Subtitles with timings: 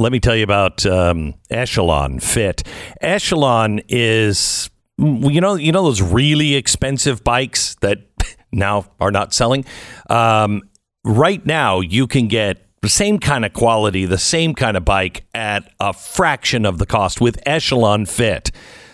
[0.00, 2.62] let me tell you about um, Echelon Fit.
[3.02, 7.98] Echelon is you know you know those really expensive bikes that
[8.52, 9.64] now are not selling.
[10.08, 10.62] Um,
[11.04, 15.26] right now, you can get the same kind of quality, the same kind of bike
[15.34, 18.50] at a fraction of the cost with Echelon Fit.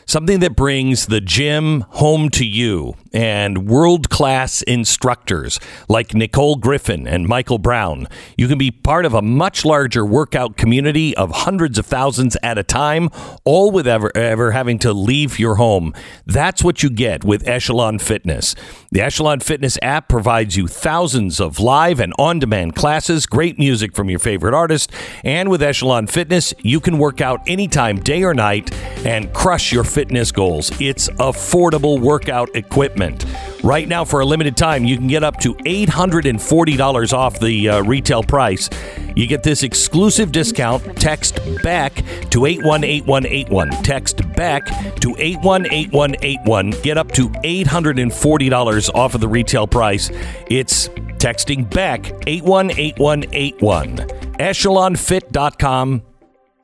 [0.09, 7.09] Something that brings the gym home to you and world class instructors like Nicole Griffin
[7.09, 8.07] and Michael Brown.
[8.39, 12.57] You can be part of a much larger workout community of hundreds of thousands at
[12.57, 13.11] a time,
[13.45, 15.93] all without ever, ever having to leave your home.
[16.25, 18.55] That's what you get with Echelon Fitness.
[18.97, 23.95] The Echelon Fitness app provides you thousands of live and on demand classes, great music
[23.95, 24.91] from your favorite artist,
[25.23, 28.73] and with Echelon Fitness, you can work out anytime, day or night,
[29.05, 30.71] and crush your fitness goals.
[30.81, 33.27] It's affordable workout equipment.
[33.63, 37.83] Right now, for a limited time, you can get up to $840 off the uh,
[37.83, 38.71] retail price.
[39.17, 40.85] You get this exclusive discount.
[40.99, 41.95] Text Beck
[42.31, 43.71] to 818181.
[43.83, 44.67] Text Beck
[45.01, 46.71] to 818181.
[46.83, 50.11] Get up to $840 off of the retail price.
[50.49, 53.97] It's texting Beck 818181.
[54.39, 56.03] EchelonFit.com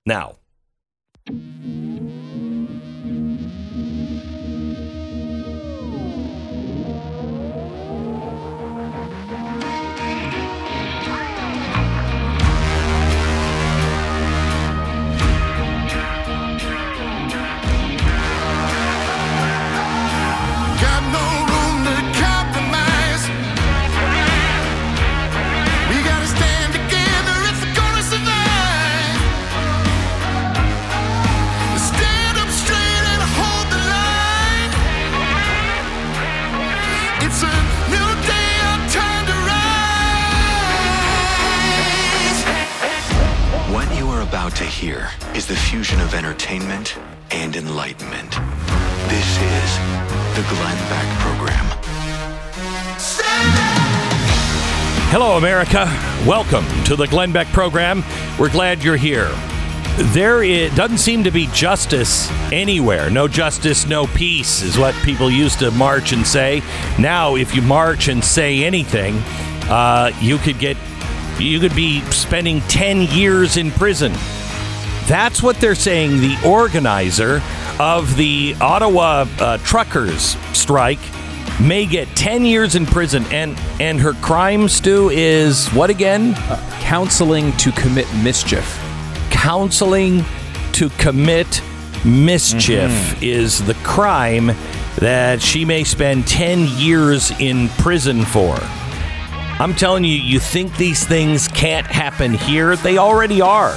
[0.07, 0.37] now.
[44.83, 46.99] Hear is the fusion of entertainment
[47.31, 48.33] and enlightenment.
[49.07, 49.77] This is
[50.35, 51.65] the Glenn Beck Program.
[55.13, 55.85] Hello, America.
[56.27, 58.03] Welcome to the Glenn Beck program.
[58.41, 59.31] We're glad you're here.
[60.11, 63.09] There it doesn't seem to be justice anywhere.
[63.09, 66.61] No justice, no peace is what people used to march and say.
[66.99, 69.15] Now, if you march and say anything,
[69.71, 70.77] uh, you could get,
[71.39, 74.13] you could be spending 10 years in prison.
[75.13, 76.23] That's what they're saying.
[76.23, 77.43] The organizer
[77.79, 81.01] of the Ottawa uh, truckers strike
[81.61, 83.23] may get 10 years in prison.
[83.27, 86.33] And and her crime stu is what again?
[86.81, 88.81] Counseling to commit mischief.
[89.29, 90.25] counseling
[90.73, 91.61] to commit
[92.07, 94.53] mischief is the crime
[94.97, 98.57] that she may spend 10 years in prison for.
[99.61, 102.77] I'm telling you you think these things can't happen here?
[102.77, 103.77] They already are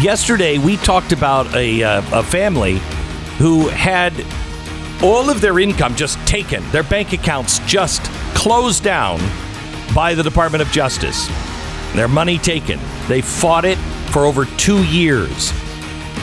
[0.00, 2.78] yesterday we talked about a, uh, a family
[3.38, 4.12] who had
[5.02, 8.02] all of their income just taken, their bank accounts just
[8.34, 9.20] closed down
[9.94, 11.28] by the Department of Justice.
[11.94, 12.80] Their money taken.
[13.06, 13.78] They fought it
[14.10, 15.52] for over two years.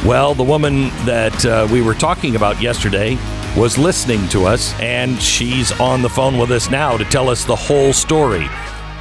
[0.05, 3.17] Well, the woman that uh, we were talking about yesterday
[3.55, 7.45] was listening to us, and she's on the phone with us now to tell us
[7.45, 8.47] the whole story.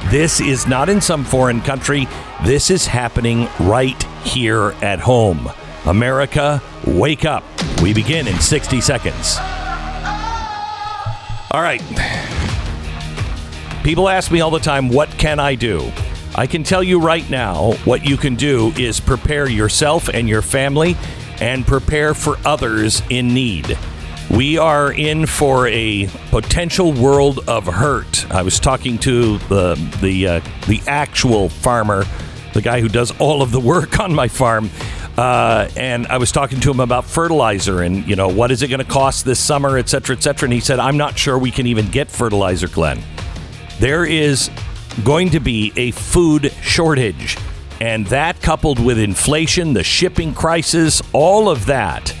[0.05, 2.07] This is not in some foreign country.
[2.43, 5.47] This is happening right here at home.
[5.85, 7.43] America, wake up.
[7.83, 9.37] We begin in 60 seconds.
[11.51, 11.81] All right.
[13.83, 15.91] People ask me all the time, what can I do?
[16.33, 20.41] I can tell you right now what you can do is prepare yourself and your
[20.41, 20.97] family
[21.41, 23.77] and prepare for others in need.
[24.31, 28.31] We are in for a potential world of hurt.
[28.31, 32.05] I was talking to the the uh, the actual farmer,
[32.53, 34.69] the guy who does all of the work on my farm,
[35.17, 38.69] uh, and I was talking to him about fertilizer and you know what is it
[38.69, 40.47] going to cost this summer, et cetera, et cetera.
[40.47, 43.01] And he said, "I'm not sure we can even get fertilizer, Glenn.
[43.79, 44.49] There is
[45.03, 47.37] going to be a food shortage,
[47.79, 52.13] and that coupled with inflation, the shipping crisis, all of that."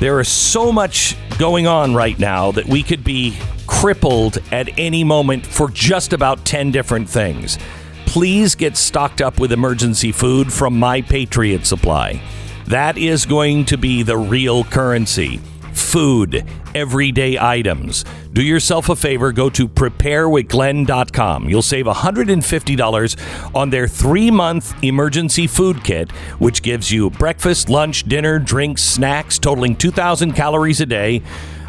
[0.00, 3.36] There is so much going on right now that we could be
[3.66, 7.58] crippled at any moment for just about 10 different things.
[8.08, 12.22] Please get stocked up with emergency food from My Patriot Supply.
[12.66, 15.36] That is going to be the real currency.
[15.74, 16.42] Food,
[16.74, 18.06] everyday items.
[18.32, 21.50] Do yourself a favor, go to preparewithglenn.com.
[21.50, 28.04] You'll save $150 on their three month emergency food kit, which gives you breakfast, lunch,
[28.04, 31.22] dinner, drinks, snacks, totaling 2,000 calories a day.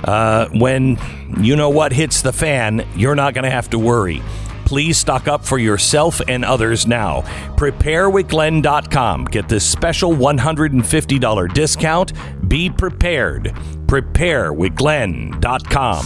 [0.06, 0.98] Uh, when
[1.42, 4.22] you know what hits the fan, you're not going to have to worry.
[4.70, 7.22] Please stock up for yourself and others now.
[7.58, 9.26] PrepareWithGlenn.com.
[9.26, 12.14] Get this special $150 discount.
[12.48, 13.46] Be prepared.
[13.88, 16.06] PrepareWithGlenn.com.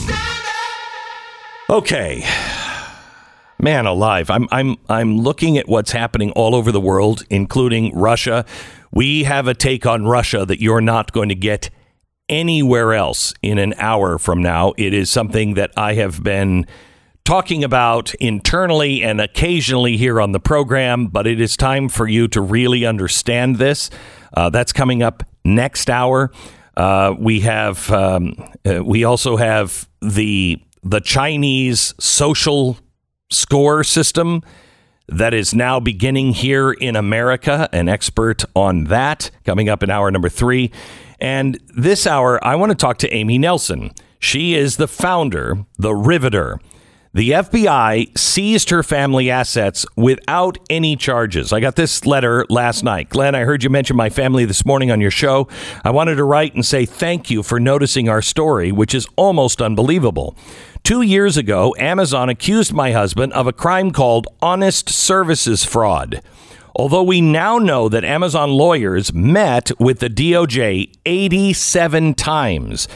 [1.70, 2.26] Okay.
[3.60, 4.30] Man alive.
[4.30, 8.46] I'm I'm I'm looking at what's happening all over the world, including Russia.
[8.94, 11.70] We have a take on Russia that you're not going to get
[12.30, 14.72] anywhere else in an hour from now.
[14.78, 16.66] It is something that I have been
[17.26, 22.28] talking about internally and occasionally here on the program, but it is time for you
[22.30, 23.90] to really understand this.
[24.34, 26.32] Uh, that's coming up next hour.
[26.76, 28.36] Uh, we have um,
[28.66, 32.78] uh, we also have the the Chinese social
[33.30, 34.42] score system
[35.08, 37.70] that is now beginning here in America.
[37.72, 40.72] An expert on that coming up in hour number three.
[41.20, 43.92] And this hour, I want to talk to Amy Nelson.
[44.20, 46.60] She is the founder, the Riveter.
[47.16, 51.54] The FBI seized her family assets without any charges.
[51.54, 53.10] I got this letter last night.
[53.10, 55.48] Glenn, I heard you mention my family this morning on your show.
[55.84, 59.62] I wanted to write and say thank you for noticing our story, which is almost
[59.62, 60.36] unbelievable.
[60.82, 66.20] Two years ago, Amazon accused my husband of a crime called honest services fraud.
[66.76, 72.88] Although we now know that Amazon lawyers met with the DOJ 87 times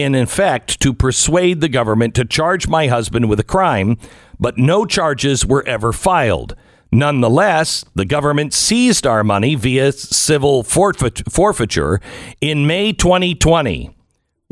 [0.00, 3.96] in effect to persuade the government to charge my husband with a crime,
[4.38, 6.54] but no charges were ever filed.
[6.90, 12.00] Nonetheless, the government seized our money via civil forfeit- forfeiture
[12.40, 13.96] in May 2020.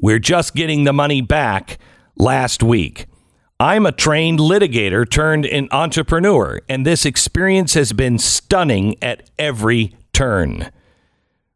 [0.00, 1.78] We're just getting the money back
[2.16, 3.06] last week.
[3.60, 9.94] I'm a trained litigator turned an entrepreneur, and this experience has been stunning at every
[10.14, 10.70] turn.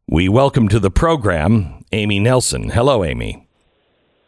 [0.07, 2.69] We welcome to the program Amy Nelson.
[2.69, 3.44] Hello, Amy.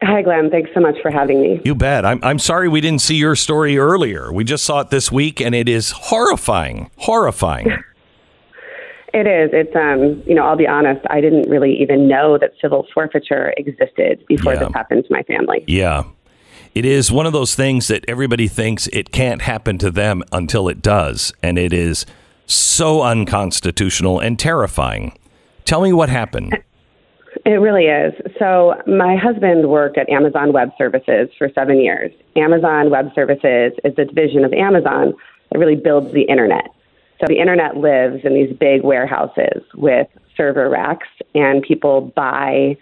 [0.01, 0.49] Hi, Glenn.
[0.51, 1.59] Thanks so much for having me.
[1.65, 2.05] You bet.
[2.05, 4.31] I'm, I'm sorry we didn't see your story earlier.
[4.31, 6.89] We just saw it this week, and it is horrifying.
[6.97, 7.71] Horrifying.
[9.13, 9.49] It is.
[9.51, 13.51] It's um, you know, I'll be honest, I didn't really even know that civil forfeiture
[13.57, 14.59] existed before Yeah.
[14.65, 15.63] this happened to my family.
[15.65, 16.03] Yeah.
[16.75, 20.67] It is one of those things that everybody thinks it can't happen to them until
[20.67, 21.33] it does.
[21.41, 22.05] And it is
[22.45, 25.17] so unconstitutional and terrifying.
[25.65, 26.61] Tell me what happened.
[27.47, 28.13] It really is.
[28.37, 32.11] So, my husband worked at Amazon Web Services for 7 years.
[32.35, 35.13] Amazon Web Services is a division of Amazon
[35.49, 36.67] that really builds the internet.
[37.21, 42.75] So, the internet lives in these big warehouses with server racks and people buy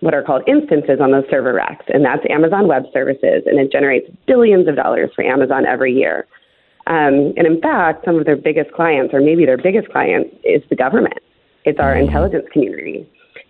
[0.00, 3.70] what are called instances on those server racks, and that's Amazon Web Services, and it
[3.70, 6.26] generates billions of dollars for Amazon every year.
[6.86, 10.62] Um, and in fact, some of their biggest clients, or maybe their biggest client, is
[10.70, 11.18] the government.
[11.66, 13.06] It's our intelligence community.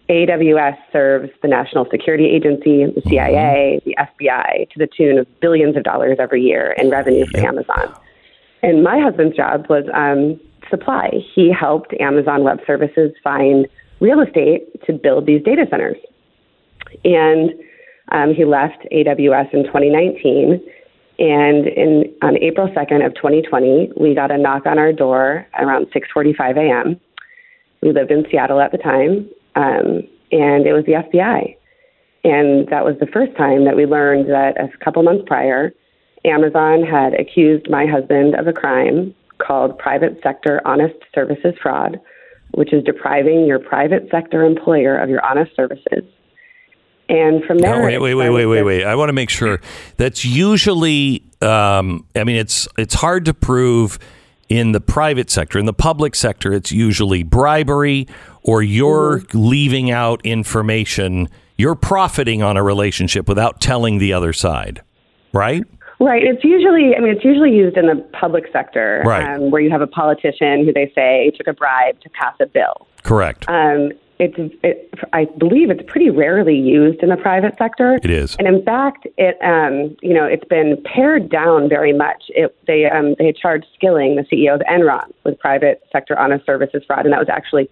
[0.09, 5.77] AWS serves the National Security Agency, the CIA, the FBI, to the tune of billions
[5.77, 7.93] of dollars every year in revenue for Amazon.
[8.63, 11.11] And my husband's job was um, supply.
[11.35, 13.67] He helped Amazon Web Services find
[14.01, 15.97] real estate to build these data centers.
[17.05, 17.51] And
[18.13, 20.63] um, he left AWS in 2019.
[21.19, 25.87] And in on April 2nd of 2020, we got a knock on our door around
[25.87, 27.01] 6:45 a.m.
[27.83, 31.57] We lived in Seattle at the time, um, and it was the FBI.
[32.25, 35.73] And that was the first time that we learned that a couple months prior,
[36.25, 42.01] Amazon had accused my husband of a crime called private sector honest services fraud,
[42.53, 46.05] which is depriving your private sector employer of your honest services.
[47.09, 48.85] And from there, wait, wait, wait, wait, wait, wait.
[48.85, 49.61] I want to make sure
[49.97, 51.23] that's usually.
[51.41, 54.01] Um, I mean, it's it's hard to prove
[54.49, 55.59] in the private sector.
[55.59, 58.07] In the public sector, it's usually bribery
[58.43, 61.29] or you're leaving out information.
[61.57, 64.83] You're profiting on a relationship without telling the other side,
[65.33, 65.65] right?
[65.99, 66.23] Right.
[66.23, 69.37] It's usually, I mean, it's usually used in the public sector, Right.
[69.37, 72.47] um, where you have a politician who they say took a bribe to pass a
[72.47, 72.87] bill.
[73.03, 73.47] Correct.
[73.49, 77.99] Um, it's, it, I believe, it's pretty rarely used in the private sector.
[78.03, 78.35] It is.
[78.37, 82.25] and in fact, it, um, you know, it's been pared down very much.
[82.29, 86.83] It, they, um, they charged Skilling, the CEO of Enron, with private sector honest services
[86.87, 87.69] fraud, and that was actually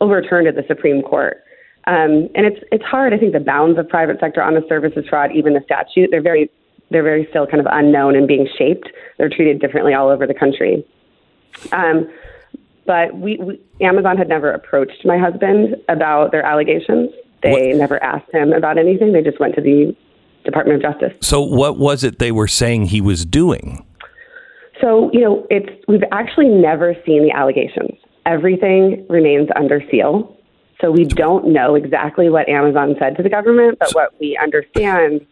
[0.00, 1.44] overturned at the Supreme Court.
[1.86, 3.12] Um, and it's it's hard.
[3.12, 6.50] I think the bounds of private sector honest services fraud, even the statute, they're very
[6.90, 8.88] they're very still kind of unknown and being shaped.
[9.18, 10.84] They're treated differently all over the country.
[11.72, 12.08] Um,
[12.86, 17.10] but we, we Amazon had never approached my husband about their allegations.
[17.42, 19.12] They never asked him about anything.
[19.12, 19.94] They just went to the
[20.44, 21.12] Department of Justice.
[21.20, 23.84] so, what was it they were saying he was doing?
[24.80, 27.98] So, you know, it's we've actually never seen the allegations.
[28.26, 30.30] Everything remains under seal.
[30.80, 35.24] So we don't know exactly what Amazon said to the government, but what we understand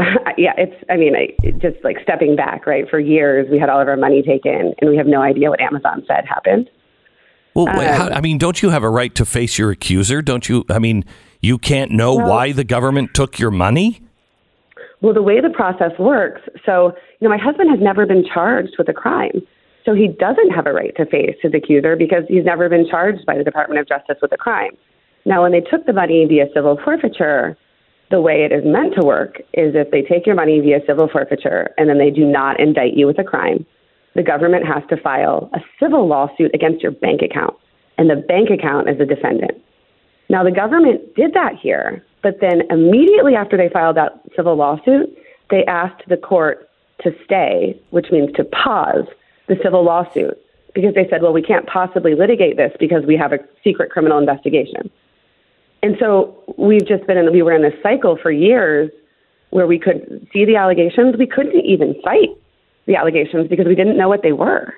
[0.38, 0.74] yeah, it's.
[0.88, 2.88] I mean, I, just like stepping back, right?
[2.88, 5.60] For years, we had all of our money taken, and we have no idea what
[5.60, 6.70] Amazon said happened.
[7.54, 10.22] Well, Um, how, I mean, don't you have a right to face your accuser?
[10.22, 10.64] Don't you?
[10.70, 11.04] I mean,
[11.40, 14.00] you can't know Well- why the government took your money.
[15.00, 18.74] Well, the way the process works, so you know, my husband has never been charged
[18.78, 19.42] with a crime,
[19.84, 23.24] so he doesn't have a right to face his accuser because he's never been charged
[23.24, 24.76] by the Department of Justice with a crime.
[25.24, 27.56] Now, when they took the money via civil forfeiture,
[28.10, 31.08] the way it is meant to work is if they take your money via civil
[31.08, 33.64] forfeiture and then they do not indict you with a crime,
[34.14, 37.56] the government has to file a civil lawsuit against your bank account,
[37.98, 39.52] and the bank account is the defendant.
[40.28, 45.16] Now, the government did that here, but then immediately after they filed that civil lawsuit,
[45.50, 46.68] they asked the court
[47.02, 49.06] to stay, which means to pause
[49.48, 50.38] the civil lawsuit,
[50.74, 54.18] because they said, well, we can't possibly litigate this because we have a secret criminal
[54.18, 54.90] investigation.
[55.82, 58.90] And so we've just been in, we were in this cycle for years
[59.48, 61.16] where we could see the allegations.
[61.18, 62.28] We couldn't even fight
[62.90, 64.74] the allegations because we didn't know what they were.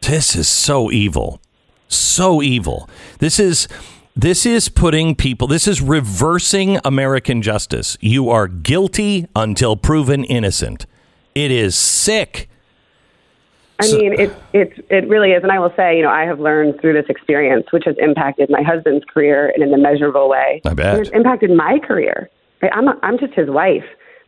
[0.00, 1.40] This is so evil,
[1.88, 2.88] so evil.
[3.18, 3.68] This is
[4.14, 5.48] this is putting people.
[5.48, 7.98] This is reversing American justice.
[8.00, 10.86] You are guilty until proven innocent.
[11.34, 12.48] It is sick.
[13.80, 16.38] I mean, it it it really is, and I will say, you know, I have
[16.38, 20.60] learned through this experience, which has impacted my husband's career in an immeasurable way.
[20.64, 21.00] I bet.
[21.00, 22.30] It's impacted my career.
[22.62, 23.84] I'm a, I'm just his wife,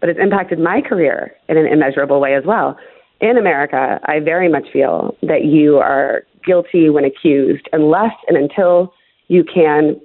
[0.06, 2.78] but it's impacted my career in an immeasurable way as well.
[3.20, 8.94] In America, I very much feel that you are guilty when accused, unless and until
[9.26, 10.00] you can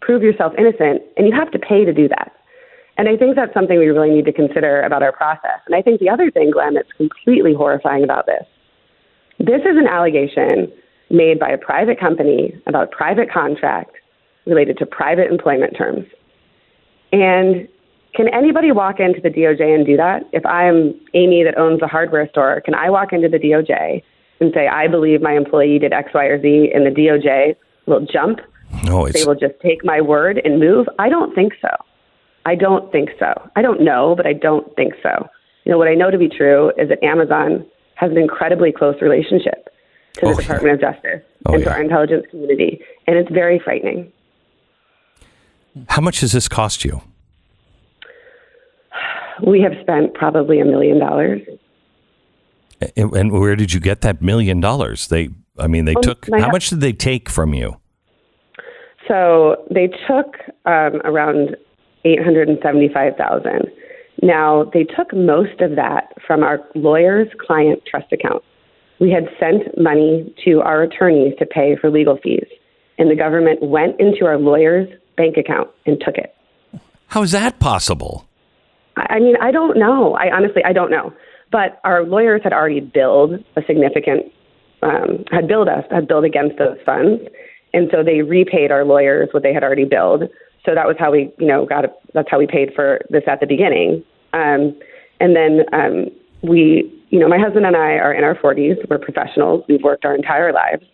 [0.00, 2.32] prove yourself innocent, and you have to pay to do that.
[2.98, 5.60] And I think that's something we really need to consider about our process.
[5.66, 8.46] And I think the other thing, Glenn, that's completely horrifying about this
[9.38, 10.72] this is an allegation
[11.10, 13.92] made by a private company about private contract
[14.46, 16.06] related to private employment terms.
[17.12, 17.68] And
[18.16, 20.22] can anybody walk into the DOJ and do that?
[20.32, 24.02] If I'm Amy that owns a hardware store, can I walk into the DOJ
[24.40, 27.56] and say, I believe my employee did X, Y, or Z, and the DOJ
[27.86, 28.40] will jump?
[28.84, 30.86] No, They will just take my word and move?
[30.98, 31.68] I don't think so.
[32.44, 33.32] I don't think so.
[33.56, 35.28] I don't know, but I don't think so.
[35.64, 38.96] You know, what I know to be true is that Amazon has an incredibly close
[39.02, 39.68] relationship
[40.14, 40.36] to the Oh, yeah.
[40.36, 41.74] Department of Justice Oh, and to yeah.
[41.76, 44.12] our intelligence community, and it's very frightening.
[45.88, 47.00] how much does this cost you?
[49.44, 51.42] We have spent probably a million dollars.
[52.96, 55.08] And, and where did you get that million dollars?
[55.08, 56.28] They, I mean, they Um, took.
[56.30, 57.76] How hu- much did they take from you?
[59.08, 61.56] So they took um, around
[62.04, 63.70] eight hundred and seventy-five thousand.
[64.22, 68.42] Now they took most of that from our lawyer's client trust account.
[68.98, 72.46] We had sent money to our attorneys to pay for legal fees,
[72.98, 76.34] and the government went into our lawyer's bank account and took it.
[77.08, 78.26] How is that possible?
[78.96, 80.14] I mean, I don't know.
[80.14, 81.12] I honestly, I don't know.
[81.52, 84.32] But our lawyers had already billed a significant,
[84.82, 87.22] um, had billed us, had billed against those funds,
[87.72, 90.24] and so they repaid our lawyers what they had already billed.
[90.64, 91.84] So that was how we, you know, got.
[92.14, 94.02] That's how we paid for this at the beginning.
[94.32, 94.76] Um,
[95.20, 96.06] and then um,
[96.42, 98.76] we, you know, my husband and I are in our 40s.
[98.88, 99.64] We're professionals.
[99.68, 100.84] We've worked our entire lives.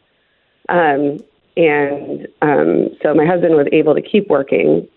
[0.69, 1.19] Um,
[1.57, 4.89] and um, so my husband was able to keep working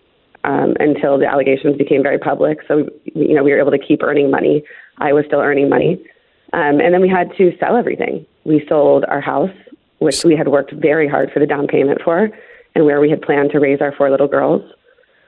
[0.46, 2.60] um, until the allegations became very public.
[2.68, 4.64] So, you know, we were able to keep earning money.
[5.00, 6.02] I was still earning money.
[6.54, 8.26] Um, and then we had to sell everything.
[8.46, 9.56] We sold our house,
[10.00, 12.30] which we had worked very hard for the down payment for,
[12.76, 14.62] and where we had planned to raise our four little girls.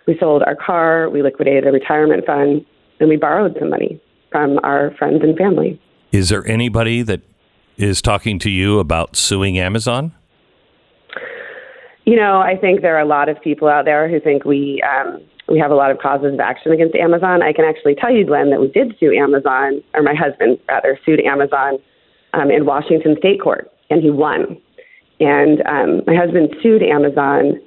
[0.06, 2.66] We sold our car, we liquidated a retirement fund,
[3.00, 4.00] and we borrowed some money
[4.32, 5.82] from our friends and family.
[6.12, 7.22] Is there anybody that
[7.76, 10.14] is talking to you about suing Amazon?
[12.08, 14.82] You know, I think there are a lot of people out there who think we
[14.82, 17.44] um, we have a lot of causes of action against Amazon.
[17.44, 20.98] I can actually tell you, Glenn, that we did sue Amazon, or my husband rather
[21.06, 21.80] sued Amazon
[22.32, 24.56] um, in Washington State Court, and he won.
[25.20, 27.60] And um, my husband sued Amazon.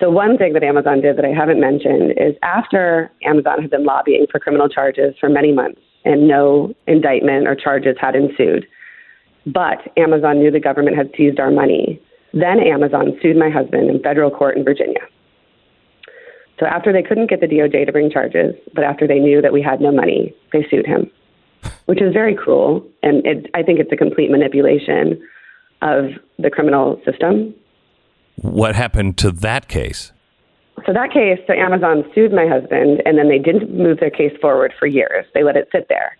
[0.00, 3.84] So one thing that Amazon did that I haven't mentioned is after Amazon had been
[3.84, 8.66] lobbying for criminal charges for many months, and no indictment or charges had ensued,
[9.46, 12.02] but Amazon knew the government had seized our money.
[12.32, 15.00] Then Amazon sued my husband in federal court in Virginia.
[16.58, 19.52] So after they couldn't get the DOJ to bring charges, but after they knew that
[19.52, 21.10] we had no money, they sued him,
[21.86, 22.84] which is very cruel.
[23.02, 25.22] And it, I think it's a complete manipulation
[25.82, 27.54] of the criminal system.
[28.36, 30.12] What happened to that case?
[30.86, 34.32] So that case, so Amazon sued my husband, and then they didn't move their case
[34.40, 35.26] forward for years.
[35.34, 36.16] They let it sit there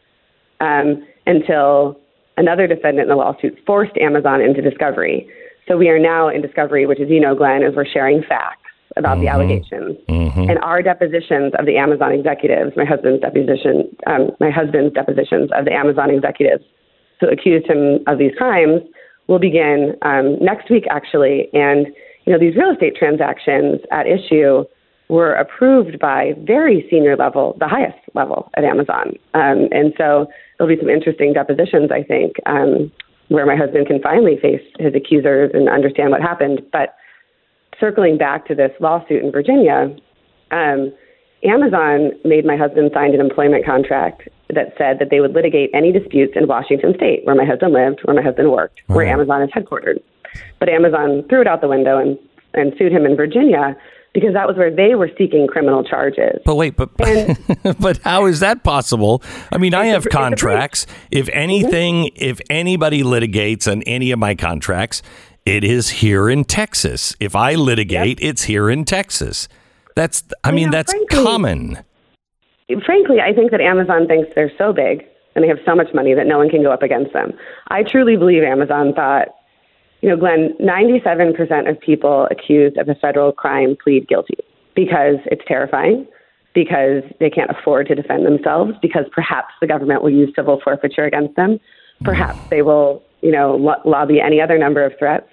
[0.61, 1.99] um, until
[2.37, 5.29] another defendant in the lawsuit forced Amazon into discovery.
[5.69, 8.63] So we are now in discovery, which, as you know, Glenn, is we're sharing facts
[8.97, 9.99] about the allegations.
[10.49, 15.67] And our depositions of the Amazon executives, my husband's deposition, um, my husband's depositions of
[15.67, 16.65] the Amazon executives
[17.21, 18.81] who accused him of these crimes
[19.29, 21.49] will begin um, next week, actually.
[21.53, 21.87] And
[22.25, 24.65] you know, these real estate transactions at issue
[25.09, 29.17] were approved by very senior level, the highest level at Amazon.
[29.35, 30.27] Um, and so
[30.59, 32.93] there'll be some interesting depositions, I think, um,
[33.29, 36.63] where my husband can finally face his accusers and understand what happened.
[36.73, 36.97] But
[37.79, 39.95] circling back to this lawsuit in Virginia,
[40.51, 40.93] um,
[41.45, 45.93] Amazon made my husband sign an employment contract that said that they would litigate any
[45.93, 49.51] disputes in Washington State, where my husband lived, where my husband worked, where Amazon is
[49.51, 50.01] headquartered.
[50.59, 52.19] But Amazon threw it out the window and,
[52.59, 53.77] and sued him in Virginia
[54.15, 56.41] because that was where they were seeking criminal charges.
[56.45, 56.91] But wait, but
[57.81, 59.23] but how is that possible?
[59.53, 60.87] I mean, I have a contracts.
[61.11, 61.39] If mm-hmm.
[61.39, 65.03] anything, if anybody litigates on any of my contracts,
[65.45, 67.15] it is here in Texas.
[67.21, 69.49] If I litigate, it's here in Texas.
[69.95, 71.79] That's I mean, know, that's frankly- common.
[72.85, 76.15] frankly, I think that Amazon thinks they're so big and they have so much money
[76.15, 77.33] that no one can go up against them.
[77.69, 79.29] I truly believe Amazon thought,
[80.01, 84.39] you know, Glenn, 97% of people accused of a federal crime plead guilty
[84.75, 86.07] because it's terrifying,
[86.55, 91.05] because they can't afford to defend themselves, because perhaps the government will use civil forfeiture
[91.05, 91.59] against them,
[92.05, 95.29] perhaps they will, you know, lo- lobby any other number of threats.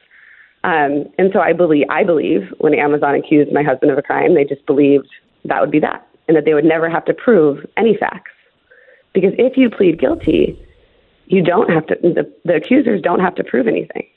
[0.63, 4.33] Um, and so I believe, I believe when Amazon accused my husband of a crime,
[4.33, 5.07] they just believed
[5.45, 8.31] that would be that, and that they would never have to prove any facts.
[9.13, 10.59] Because if you plead guilty,
[11.27, 11.95] you don't have to.
[12.01, 14.07] The, the accusers don't have to prove anything,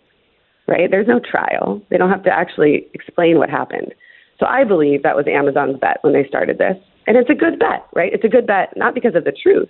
[0.68, 0.90] right?
[0.90, 1.82] There's no trial.
[1.90, 3.94] They don't have to actually explain what happened.
[4.38, 7.58] So I believe that was Amazon's bet when they started this, and it's a good
[7.58, 8.12] bet, right?
[8.12, 9.68] It's a good bet not because of the truth,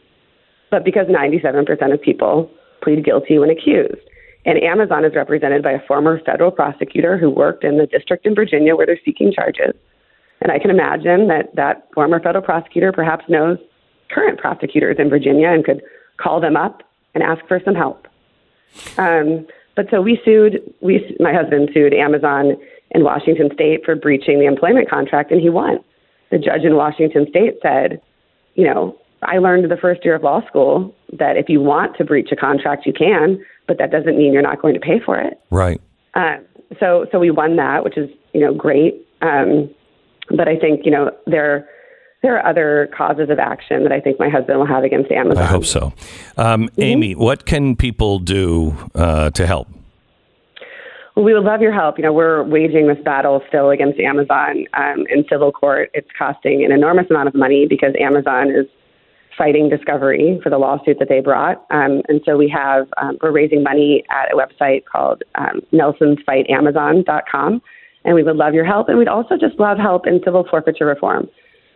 [0.70, 2.50] but because 97% of people
[2.82, 4.02] plead guilty when accused.
[4.44, 8.34] And Amazon is represented by a former federal prosecutor who worked in the district in
[8.34, 9.74] Virginia where they're seeking charges.
[10.40, 13.58] And I can imagine that that former federal prosecutor perhaps knows
[14.10, 15.82] current prosecutors in Virginia and could
[16.16, 16.82] call them up
[17.14, 18.06] and ask for some help.
[18.96, 19.46] Um,
[19.78, 22.56] but so we sued, we, my husband sued Amazon
[22.90, 25.78] in Washington state for breaching the employment contract, and he won.
[26.32, 28.02] The judge in Washington state said,
[28.56, 32.04] you know, I learned the first year of law school that if you want to
[32.04, 35.16] breach a contract, you can, but that doesn't mean you're not going to pay for
[35.16, 35.40] it.
[35.50, 35.80] Right.
[36.14, 36.38] Uh,
[36.80, 39.06] so so we won that, which is you know great.
[39.22, 39.70] Um,
[40.30, 41.68] but I think you know there
[42.22, 45.42] there are other causes of action that I think my husband will have against Amazon.
[45.42, 45.92] I hope so.
[46.36, 49.68] Um, Amy, what can people do uh, to help?
[51.14, 51.98] Well, we would love your help.
[51.98, 55.90] You know, we're waging this battle still against Amazon um, in civil court.
[55.94, 58.66] It's costing an enormous amount of money because Amazon is
[59.36, 61.64] fighting Discovery for the lawsuit that they brought.
[61.70, 67.62] Um, and so we have, um, we're raising money at a website called um, nelsonsfightamazon.com.
[68.04, 68.88] And we would love your help.
[68.88, 71.28] And we'd also just love help in civil forfeiture reform.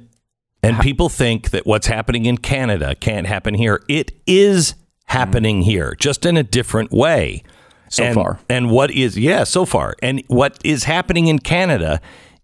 [0.63, 3.84] and people think that what's happening in Canada can't happen here.
[3.89, 5.65] It is happening mm.
[5.65, 7.43] here, just in a different way.
[7.89, 8.39] So and, far.
[8.49, 9.95] And what is yeah, so far.
[10.02, 11.99] And what is happening in Canada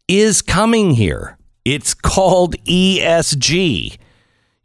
[0.08, 1.38] is coming here.
[1.74, 3.98] It's called ESG.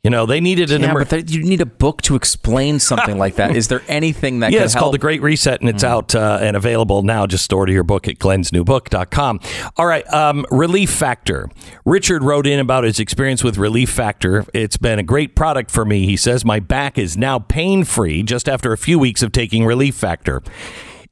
[0.03, 2.79] You know, they needed an Yeah, emer- but there, you need a book to explain
[2.79, 3.57] something like that.
[3.57, 4.83] Is there anything that yeah, it's help?
[4.83, 7.27] called The Great Reset, and it's out uh, and available now.
[7.27, 9.41] Just order your book at glensnewbook.com.
[9.79, 11.49] All right, um, Relief Factor.
[11.87, 14.45] Richard wrote in about his experience with Relief Factor.
[14.53, 16.05] It's been a great product for me.
[16.05, 19.65] He says, My back is now pain free just after a few weeks of taking
[19.65, 20.43] Relief Factor.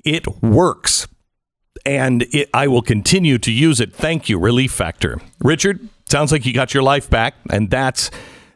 [0.05, 1.09] It works,
[1.85, 3.92] and it, I will continue to use it.
[3.92, 5.20] Thank you, Relief Factor.
[5.40, 8.11] Richard, sounds like you got your life back, and that's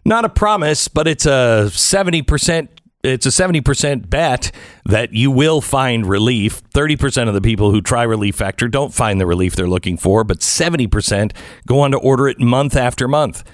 [0.05, 2.68] not a promise, but it's a 70%
[3.02, 4.50] it's a 70% bet
[4.85, 6.61] that you will find relief.
[6.70, 10.24] 30% of the people who try Relief Factor don't find the relief they're looking for,
[10.24, 11.33] but 70%
[11.68, 13.44] go on to order it month after month.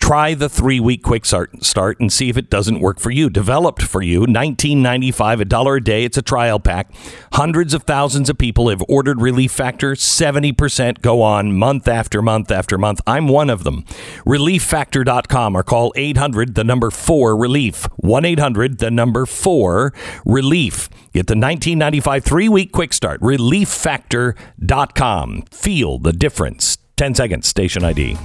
[0.00, 3.30] Try the three week quick start, and see if it doesn't work for you.
[3.30, 6.02] Developed for you, $19.95, a dollar a day.
[6.04, 6.92] It's a trial pack.
[7.34, 9.92] Hundreds of thousands of people have ordered Relief Factor.
[9.92, 13.00] 70% go on month after month after month.
[13.06, 13.84] I'm one of them.
[14.26, 17.84] ReliefFactor.com or call 800 the number 4 relief.
[17.98, 20.88] 1 800 the number 4 relief.
[21.12, 23.20] Get the 1995 three week quick start.
[23.20, 25.42] ReliefFactor.com.
[25.52, 26.78] Feel the difference.
[26.96, 28.16] 10 seconds, station ID.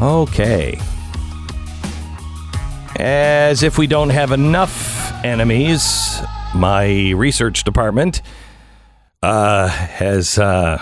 [0.00, 0.78] Okay.
[2.98, 6.20] As if we don't have enough enemies,
[6.54, 8.20] my research department
[9.22, 10.78] uh, has uh,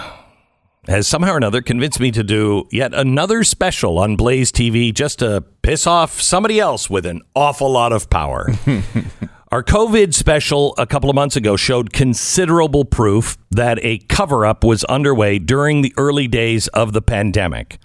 [0.89, 5.21] has somehow or another convinced me to do yet another special on Blaze TV just
[5.21, 8.49] to piss off somebody else with an awful lot of power.
[9.53, 14.65] Our COVID special a couple of months ago showed considerable proof that a cover up
[14.65, 17.79] was underway during the early days of the pandemic.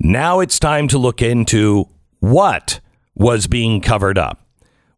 [0.00, 1.88] Now it's time to look into
[2.20, 2.80] what
[3.14, 4.46] was being covered up.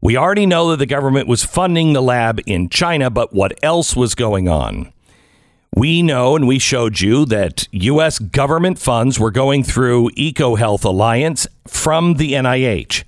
[0.02, 3.96] We already know that the government was funding the lab in China, but what else
[3.96, 4.92] was going on?
[5.74, 8.18] We know and we showed you that U.S.
[8.18, 13.04] government funds were going through EcoHealth Alliance from the NIH.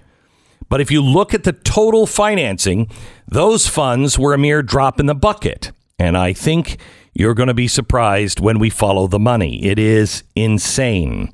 [0.68, 2.88] But if you look at the total financing,
[3.28, 5.72] those funds were a mere drop in the bucket.
[5.98, 6.78] And I think
[7.12, 9.62] you're going to be surprised when we follow the money.
[9.64, 11.31] It is insane.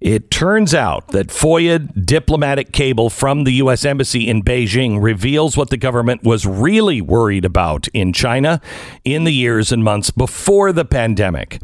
[0.00, 3.84] It turns out that FOIA diplomatic cable from the U.S.
[3.84, 8.60] Embassy in Beijing reveals what the government was really worried about in China
[9.04, 11.60] in the years and months before the pandemic.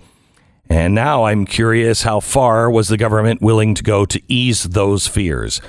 [0.69, 5.07] And now I'm curious how far was the government willing to go to ease those
[5.07, 5.61] fears?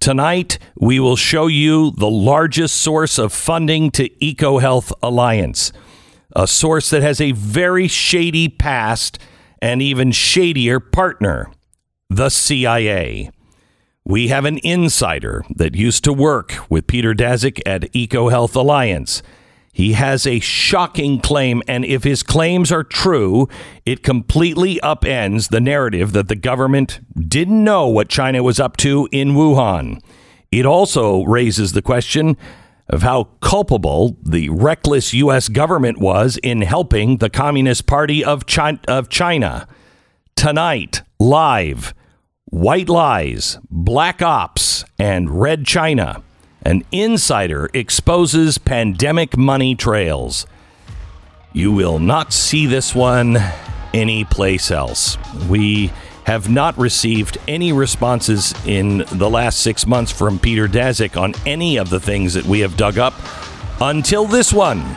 [0.00, 5.72] Tonight, we will show you the largest source of funding to EcoHealth Alliance,
[6.36, 9.18] a source that has a very shady past
[9.62, 11.50] and even shadier partner
[12.10, 13.30] the CIA.
[14.04, 19.22] We have an insider that used to work with Peter Daszak at EcoHealth Alliance.
[19.72, 23.48] He has a shocking claim, and if his claims are true,
[23.86, 29.08] it completely upends the narrative that the government didn't know what China was up to
[29.12, 30.02] in Wuhan.
[30.50, 32.36] It also raises the question
[32.88, 35.48] of how culpable the reckless U.S.
[35.48, 38.80] government was in helping the Communist Party of China.
[38.88, 39.68] Of China.
[40.34, 41.94] Tonight, live.
[42.50, 46.20] White Lies, Black Ops, and Red China.
[46.62, 50.48] An insider exposes pandemic money trails.
[51.52, 53.38] You will not see this one
[53.94, 55.16] anyplace else.
[55.48, 55.92] We
[56.24, 61.76] have not received any responses in the last six months from Peter Daszak on any
[61.76, 63.14] of the things that we have dug up
[63.80, 64.96] until this one.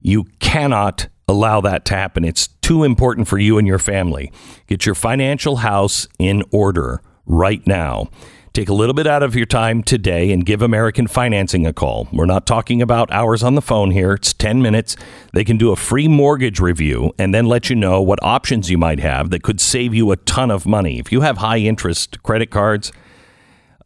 [0.00, 2.24] You cannot allow that to happen.
[2.24, 4.30] It's too important for you and your family.
[4.66, 8.10] Get your financial house in order right now.
[8.54, 12.06] Take a little bit out of your time today and give American Financing a call.
[12.12, 14.12] We're not talking about hours on the phone here.
[14.12, 14.94] It's 10 minutes.
[15.32, 18.78] They can do a free mortgage review and then let you know what options you
[18.78, 21.00] might have that could save you a ton of money.
[21.00, 22.92] If you have high interest credit cards,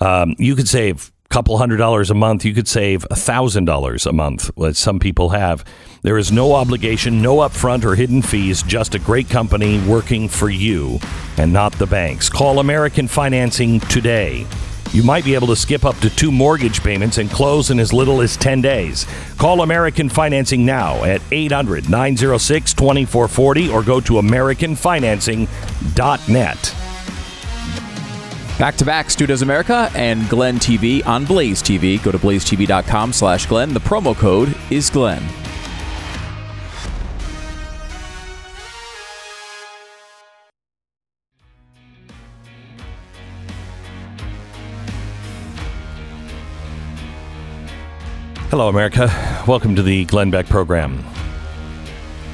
[0.01, 2.45] um, you could save couple hundred dollars a month.
[2.45, 5.65] You could save a thousand dollars a month, as some people have.
[6.03, 10.49] There is no obligation, no upfront or hidden fees, just a great company working for
[10.49, 10.99] you
[11.37, 12.29] and not the banks.
[12.29, 14.47] Call American Financing today.
[14.93, 17.93] You might be able to skip up to two mortgage payments and close in as
[17.93, 19.07] little as 10 days.
[19.37, 26.75] Call American Financing now at 800 906 2440 or go to AmericanFinancing.net.
[28.59, 32.03] Back to back, Stu Does America and Glenn TV on Blaze TV.
[32.03, 33.73] Go to blazetv.com slash Glenn.
[33.73, 35.23] The promo code is Glenn.
[48.51, 49.09] Hello, America.
[49.47, 51.05] Welcome to the Glenn Beck program.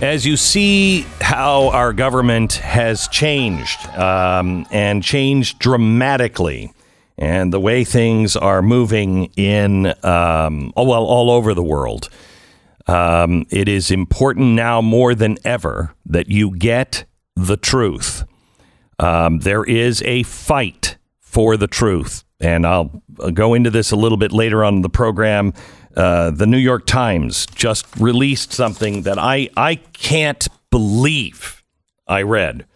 [0.04, 6.72] As you see how our government has changed um, and changed dramatically,
[7.16, 12.10] and the way things are moving in, um, oh, well, all over the world,
[12.86, 18.24] um, it is important now more than ever that you get the truth.
[18.98, 22.24] Um, there is a fight for the truth.
[22.40, 25.54] And I'll go into this a little bit later on in the program.
[25.96, 31.62] Uh, the New York Times just released something that I, I can't believe
[32.06, 32.66] I read.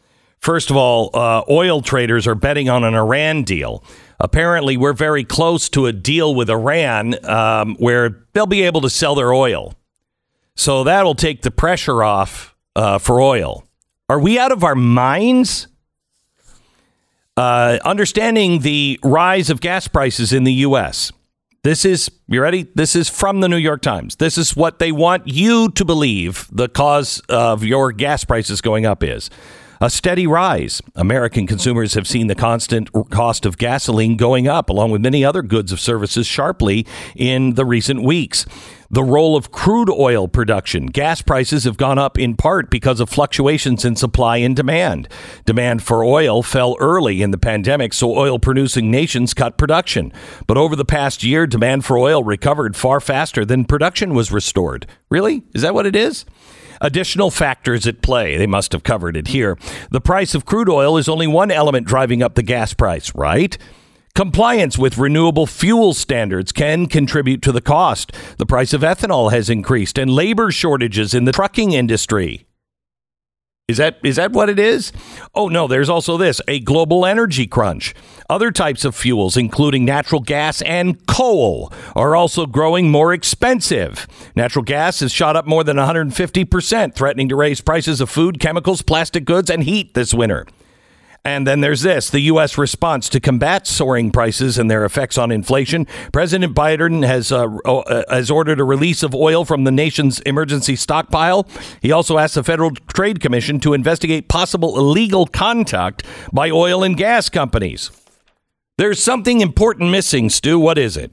[0.41, 3.83] First of all, uh, oil traders are betting on an Iran deal.
[4.21, 8.91] Apparently, we're very close to a deal with Iran um, where they'll be able to
[8.91, 9.75] sell their oil.
[10.55, 13.65] So that'll take the pressure off uh, for oil.
[14.09, 15.67] Are we out of our minds?
[17.37, 21.13] Uh, understanding the rise of gas prices in the U.S.
[21.65, 22.69] This is, you ready?
[22.77, 24.17] This is from the New York Times.
[24.17, 28.87] This is what they want you to believe the cause of your gas prices going
[28.87, 29.29] up is.
[29.81, 30.83] A steady rise.
[30.97, 35.41] American consumers have seen the constant cost of gasoline going up, along with many other
[35.41, 38.45] goods of services, sharply in the recent weeks.
[38.91, 40.87] The role of crude oil production.
[40.87, 45.09] Gas prices have gone up in part because of fluctuations in supply and demand.
[45.45, 50.13] Demand for oil fell early in the pandemic, so oil producing nations cut production.
[50.49, 54.87] But over the past year, demand for oil recovered far faster than production was restored.
[55.09, 55.45] Really?
[55.55, 56.25] Is that what it is?
[56.81, 58.37] Additional factors at play.
[58.37, 59.57] They must have covered it here.
[59.91, 63.57] The price of crude oil is only one element driving up the gas price, right?
[64.15, 68.13] Compliance with renewable fuel standards can contribute to the cost.
[68.39, 72.48] The price of ethanol has increased, and labor shortages in the trucking industry.
[73.69, 74.93] Is that is that what it is?
[75.35, 77.95] Oh no, there's also this, a global energy crunch.
[78.31, 84.07] Other types of fuels including natural gas and coal are also growing more expensive.
[84.35, 88.81] Natural gas has shot up more than 150%, threatening to raise prices of food, chemicals,
[88.81, 90.47] plastic goods and heat this winter.
[91.29, 92.57] And then there's this the U.S.
[92.57, 95.87] response to combat soaring prices and their effects on inflation.
[96.11, 100.75] President Biden has, uh, uh, has ordered a release of oil from the nation's emergency
[100.75, 101.47] stockpile.
[101.83, 106.97] He also asked the Federal Trade Commission to investigate possible illegal conduct by oil and
[106.97, 107.91] gas companies.
[108.79, 110.59] There's something important missing, Stu.
[110.59, 111.13] What is it?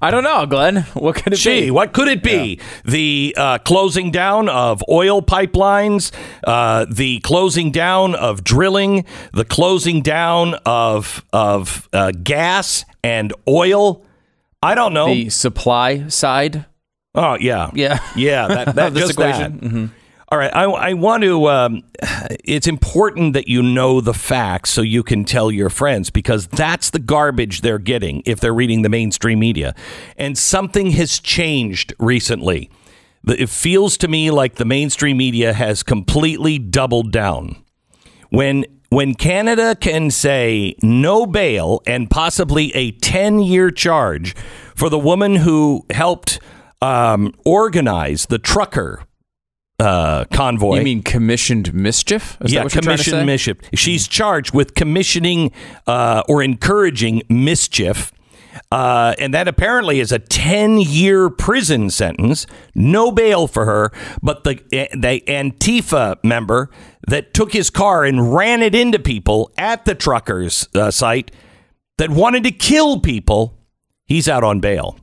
[0.00, 0.76] I don't know, Glenn.
[0.94, 1.70] What could it Gee, be?
[1.70, 2.60] what could it be?
[2.84, 6.12] The uh, closing down of oil pipelines,
[6.44, 14.04] uh, the closing down of drilling, the closing down of of uh, gas and oil.
[14.62, 15.06] I don't know.
[15.06, 16.66] The supply side.
[17.14, 17.98] oh yeah, Yeah.
[18.16, 18.48] yeah.
[18.48, 19.58] That, that just equation.
[19.58, 19.90] that.
[20.28, 21.48] All right, I, I want to.
[21.48, 21.82] Um,
[22.44, 26.90] it's important that you know the facts so you can tell your friends because that's
[26.90, 29.72] the garbage they're getting if they're reading the mainstream media.
[30.16, 32.70] And something has changed recently.
[33.24, 37.62] It feels to me like the mainstream media has completely doubled down.
[38.30, 44.34] When when Canada can say no bail and possibly a 10 year charge
[44.74, 46.40] for the woman who helped
[46.82, 49.02] um, organize the trucker
[49.78, 50.78] uh, convoy.
[50.78, 52.38] You mean commissioned mischief?
[52.40, 53.24] Is yeah, that what you're trying to commission say?
[53.24, 53.58] mischief.
[53.74, 55.52] She's charged with commissioning
[55.86, 58.12] uh, or encouraging mischief.
[58.72, 62.46] Uh, and that apparently is a 10 year prison sentence.
[62.74, 66.70] No bail for her, but the, the Antifa member
[67.06, 71.30] that took his car and ran it into people at the truckers' uh, site
[71.98, 73.58] that wanted to kill people,
[74.06, 74.98] he's out on bail.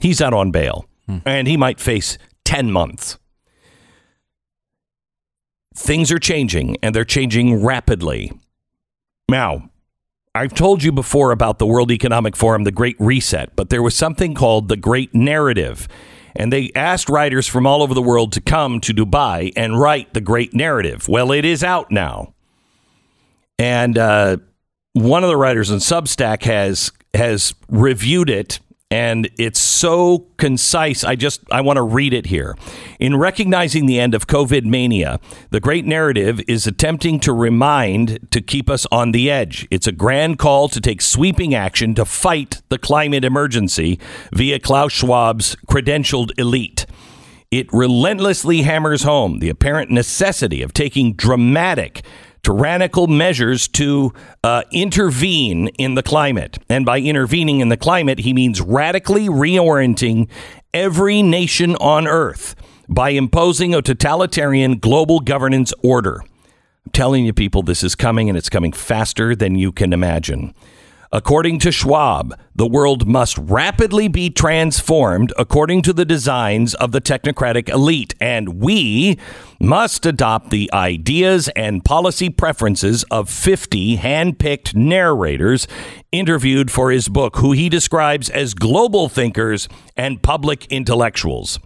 [0.00, 0.86] He's out on bail.
[1.24, 3.18] And he might face 10 months
[5.74, 8.32] things are changing and they're changing rapidly.
[9.28, 9.70] Now,
[10.34, 13.94] I've told you before about the World Economic Forum, the Great Reset, but there was
[13.94, 15.88] something called the Great Narrative.
[16.34, 20.14] And they asked writers from all over the world to come to Dubai and write
[20.14, 21.06] the Great Narrative.
[21.06, 22.32] Well, it is out now.
[23.58, 24.38] And uh,
[24.94, 28.58] one of the writers on Substack has has reviewed it
[28.92, 31.02] and it's so concise.
[31.02, 32.54] I just I want to read it here.
[33.00, 38.42] In recognizing the end of COVID mania, the great narrative is attempting to remind to
[38.42, 39.66] keep us on the edge.
[39.70, 43.98] It's a grand call to take sweeping action to fight the climate emergency
[44.30, 46.84] via Klaus Schwab's credentialed elite.
[47.50, 52.04] It relentlessly hammers home the apparent necessity of taking dramatic,
[52.42, 56.58] tyrannical measures to uh, intervene in the climate.
[56.68, 60.28] And by intervening in the climate, he means radically reorienting
[60.74, 62.54] every nation on earth
[62.88, 66.22] by imposing a totalitarian global governance order.
[66.84, 70.54] I'm telling you, people, this is coming and it's coming faster than you can imagine.
[71.14, 77.02] According to Schwab, the world must rapidly be transformed according to the designs of the
[77.02, 79.18] technocratic elite, and we
[79.60, 85.68] must adopt the ideas and policy preferences of 50 hand-picked narrators
[86.12, 91.58] interviewed for his book, who he describes as global thinkers and public intellectuals.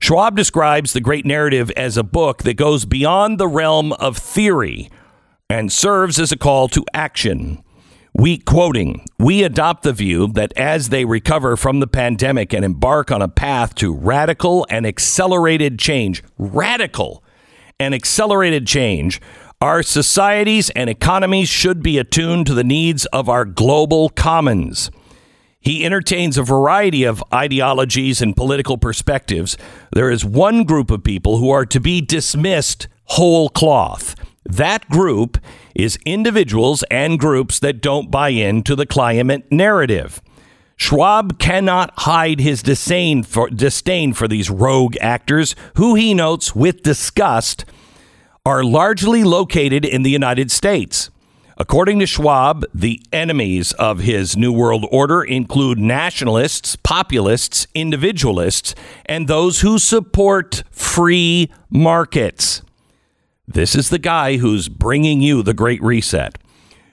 [0.00, 4.88] Schwab describes the great narrative as a book that goes beyond the realm of theory
[5.50, 7.60] and serves as a call to action.
[8.16, 13.10] We quoting, we adopt the view that as they recover from the pandemic and embark
[13.10, 17.24] on a path to radical and accelerated change, radical
[17.80, 19.20] and accelerated change,
[19.60, 24.92] our societies and economies should be attuned to the needs of our global commons.
[25.58, 29.56] He entertains a variety of ideologies and political perspectives.
[29.92, 34.14] There is one group of people who are to be dismissed whole cloth.
[34.44, 35.38] That group
[35.74, 40.20] is individuals and groups that don't buy into the climate narrative.
[40.76, 46.82] Schwab cannot hide his disdain for, disdain for these rogue actors, who he notes with
[46.82, 47.64] disgust
[48.44, 51.10] are largely located in the United States.
[51.56, 58.74] According to Schwab, the enemies of his New World Order include nationalists, populists, individualists,
[59.06, 62.63] and those who support free markets.
[63.46, 66.38] This is the guy who's bringing you the Great Reset.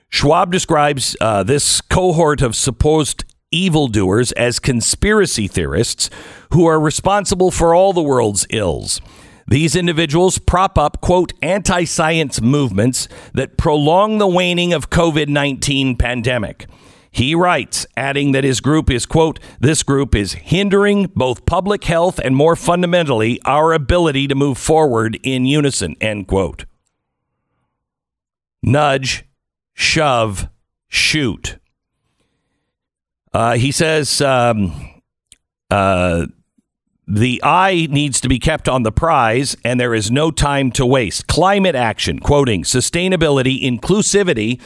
[0.10, 6.10] Schwab describes uh, this cohort of supposed evildoers as conspiracy theorists
[6.52, 9.00] who are responsible for all the world's ills.
[9.48, 15.96] These individuals prop up, quote, anti science movements that prolong the waning of COVID 19
[15.96, 16.68] pandemic.
[17.12, 22.20] He writes, adding that his group is, quote, this group is hindering both public health
[22.24, 26.66] and more fundamentally our ability to move forward in unison, end quote.
[28.64, 29.26] Nudge,
[29.74, 30.48] shove,
[30.88, 31.58] shoot.
[33.34, 35.02] Uh, he says um,
[35.70, 36.28] uh,
[37.08, 40.86] the eye needs to be kept on the prize and there is no time to
[40.86, 41.28] waste.
[41.28, 44.62] Climate action, quoting, sustainability, inclusivity,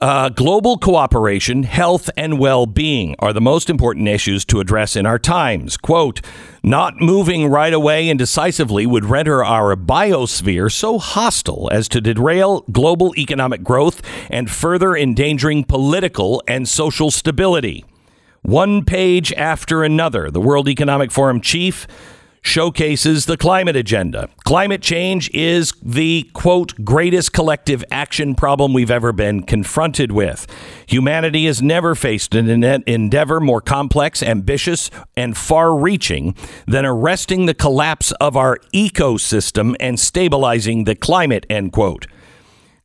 [0.00, 5.06] uh, global cooperation, health, and well being are the most important issues to address in
[5.06, 5.76] our times.
[5.76, 6.20] Quote,
[6.62, 12.64] not moving right away and decisively would render our biosphere so hostile as to derail
[12.70, 17.84] global economic growth and further endangering political and social stability.
[18.42, 21.86] One page after another, the World Economic Forum chief
[22.48, 24.28] showcases the climate agenda.
[24.44, 30.46] Climate change is the quote greatest collective action problem we've ever been confronted with.
[30.86, 36.34] Humanity has never faced an endeavor more complex, ambitious, and far reaching
[36.66, 42.06] than arresting the collapse of our ecosystem and stabilizing the climate, end quote.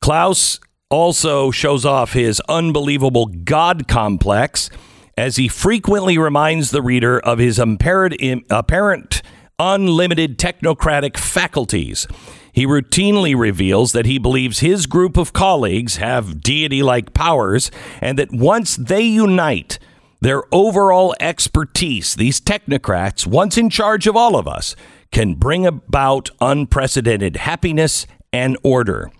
[0.01, 4.69] Klaus also shows off his unbelievable God complex
[5.17, 8.15] as he frequently reminds the reader of his apparent,
[8.49, 9.21] apparent
[9.59, 12.07] unlimited technocratic faculties.
[12.51, 18.17] He routinely reveals that he believes his group of colleagues have deity like powers and
[18.19, 19.79] that once they unite,
[20.21, 24.75] their overall expertise, these technocrats, once in charge of all of us,
[25.11, 29.11] can bring about unprecedented happiness and order.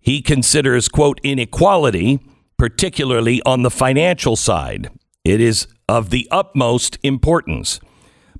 [0.00, 2.20] He considers, quote, inequality,
[2.58, 4.90] particularly on the financial side.
[5.24, 7.80] It is of the utmost importance.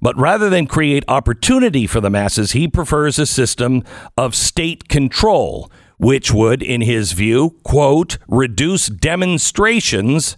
[0.00, 3.82] But rather than create opportunity for the masses, he prefers a system
[4.16, 10.36] of state control, which would, in his view, quote, reduce demonstrations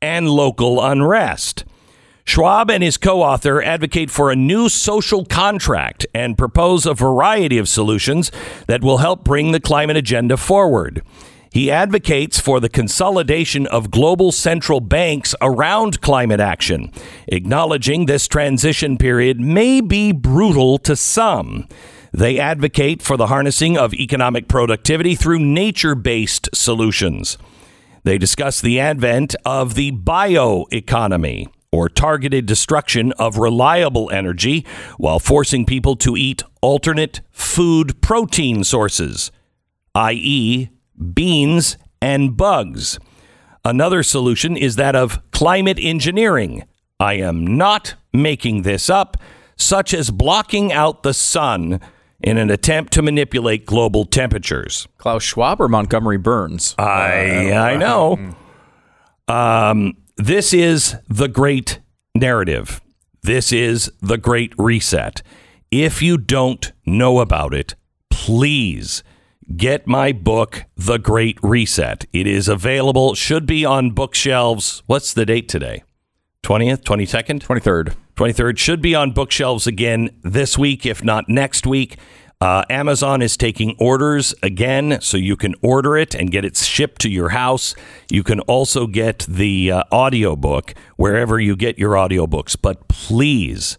[0.00, 1.64] and local unrest.
[2.24, 7.58] Schwab and his co author advocate for a new social contract and propose a variety
[7.58, 8.30] of solutions
[8.68, 11.02] that will help bring the climate agenda forward.
[11.52, 16.92] He advocates for the consolidation of global central banks around climate action,
[17.26, 21.66] acknowledging this transition period may be brutal to some.
[22.12, 27.36] They advocate for the harnessing of economic productivity through nature based solutions.
[28.04, 34.66] They discuss the advent of the bioeconomy, or targeted destruction of reliable energy
[34.98, 39.30] while forcing people to eat alternate food protein sources,
[39.94, 40.68] i.e.,
[41.14, 42.98] beans, and bugs.
[43.64, 46.64] Another solution is that of climate engineering.
[46.98, 49.16] I am not making this up,
[49.56, 51.80] such as blocking out the sun
[52.22, 54.86] in an attempt to manipulate global temperatures.
[54.98, 56.74] Klaus Schwab or Montgomery Burns?
[56.78, 58.34] I I know.
[59.28, 61.80] Um, this is the great
[62.14, 62.80] narrative.
[63.22, 65.22] This is the great reset.
[65.70, 67.74] If you don't know about it,
[68.10, 69.02] please
[69.56, 72.06] get my book, The Great Reset.
[72.12, 74.82] It is available, should be on bookshelves.
[74.86, 75.82] What's the date today?
[76.42, 77.40] 20th, 22nd?
[77.40, 77.94] 23rd.
[78.16, 81.96] 23rd should be on bookshelves again this week, if not next week.
[82.40, 87.02] Uh, Amazon is taking orders again, so you can order it and get it shipped
[87.02, 87.74] to your house.
[88.10, 92.56] You can also get the uh, audiobook wherever you get your audiobooks.
[92.60, 93.76] But please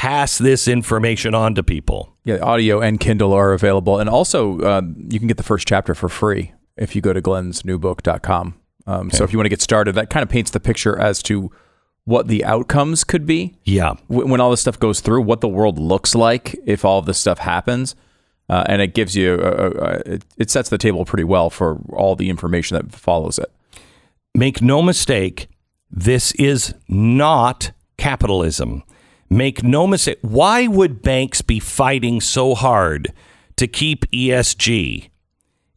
[0.00, 2.08] pass this information on to people.
[2.24, 3.98] Yeah, audio and Kindle are available.
[3.98, 4.80] And also, uh,
[5.10, 8.54] you can get the first chapter for free if you go to glensnewbook.com.
[8.86, 11.22] Um, So if you want to get started, that kind of paints the picture as
[11.24, 11.50] to
[12.06, 13.92] what the outcomes could be Yeah.
[14.06, 17.04] wh- when all this stuff goes through, what the world looks like if all of
[17.04, 17.94] this stuff happens.
[18.48, 19.70] Uh, and it gives you, a, a,
[20.14, 23.52] a, it sets the table pretty well for all the information that follows it.
[24.34, 25.48] Make no mistake,
[25.90, 28.82] this is not capitalism.
[29.30, 30.18] Make no mistake.
[30.22, 33.12] Why would banks be fighting so hard
[33.56, 35.10] to keep ESG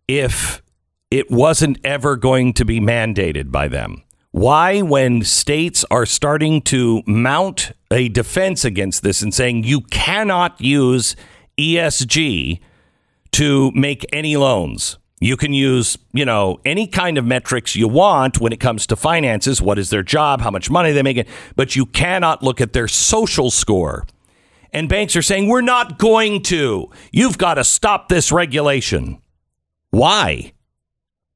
[0.07, 0.63] if
[1.11, 4.01] it wasn't ever going to be mandated by them?
[4.31, 10.59] Why, when states are starting to mount a defense against this and saying you cannot
[10.59, 11.15] use
[11.59, 12.59] ESG
[13.33, 14.97] to make any loans.
[15.24, 18.97] You can use, you know, any kind of metrics you want when it comes to
[18.97, 19.61] finances.
[19.61, 20.41] What is their job?
[20.41, 21.26] How much money they make?
[21.55, 24.05] But you cannot look at their social score.
[24.74, 26.89] And banks are saying, we're not going to.
[27.13, 29.21] You've got to stop this regulation.
[29.91, 30.51] Why?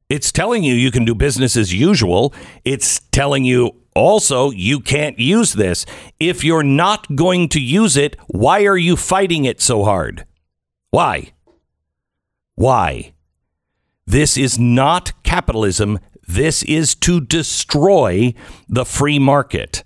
[0.09, 2.33] It's telling you you can do business as usual.
[2.65, 5.85] It's telling you also you can't use this.
[6.19, 10.25] If you're not going to use it, why are you fighting it so hard?
[10.89, 11.31] Why?
[12.55, 13.13] Why?
[14.07, 15.99] This is not capitalism.
[16.25, 18.33] This is to destroy
[18.69, 19.83] the free market.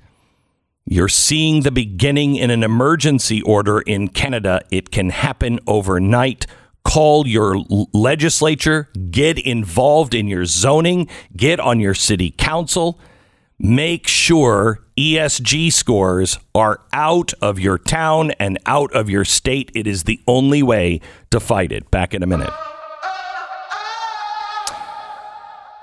[0.86, 4.62] You're seeing the beginning in an emergency order in Canada.
[4.70, 6.46] It can happen overnight.
[6.84, 7.64] Call your
[7.94, 13.00] legislature, get involved in your zoning, get on your city council.
[13.58, 19.72] Make sure ESG scores are out of your town and out of your state.
[19.74, 21.02] It is the only way
[21.32, 21.90] to fight it.
[21.90, 22.52] Back in a minute.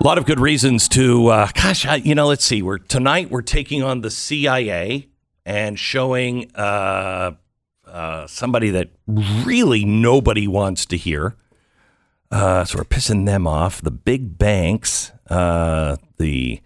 [0.01, 2.61] A lot of good reasons to, uh, gosh, I, you know, let's see.
[2.61, 5.09] We're tonight we're taking on the CIA
[5.45, 7.31] and showing uh,
[7.85, 11.35] uh, somebody that really nobody wants to hear.
[12.31, 13.81] Uh, so we're pissing them off.
[13.81, 16.61] The big banks, uh, the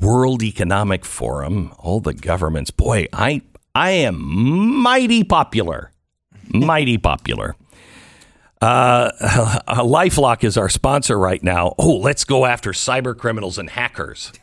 [0.00, 2.70] World Economic Forum, all the governments.
[2.70, 3.42] Boy, I
[3.74, 4.22] I am
[4.82, 5.90] mighty popular,
[6.48, 7.56] mighty popular.
[8.68, 9.12] Uh,
[9.68, 11.74] LifeLock is our sponsor right now.
[11.78, 14.32] Oh, let's go after cyber criminals and hackers.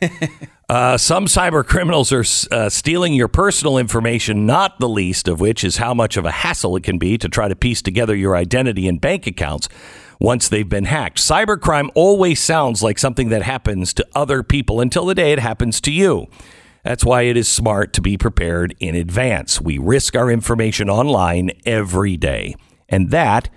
[0.68, 5.62] Uh, some cyber criminals are uh, stealing your personal information, not the least of which
[5.62, 8.34] is how much of a hassle it can be to try to piece together your
[8.34, 9.68] identity and bank accounts
[10.18, 11.18] once they've been hacked.
[11.18, 15.80] Cybercrime always sounds like something that happens to other people until the day it happens
[15.82, 16.26] to you.
[16.82, 19.60] That's why it is smart to be prepared in advance.
[19.60, 22.56] We risk our information online every day.
[22.88, 23.50] And that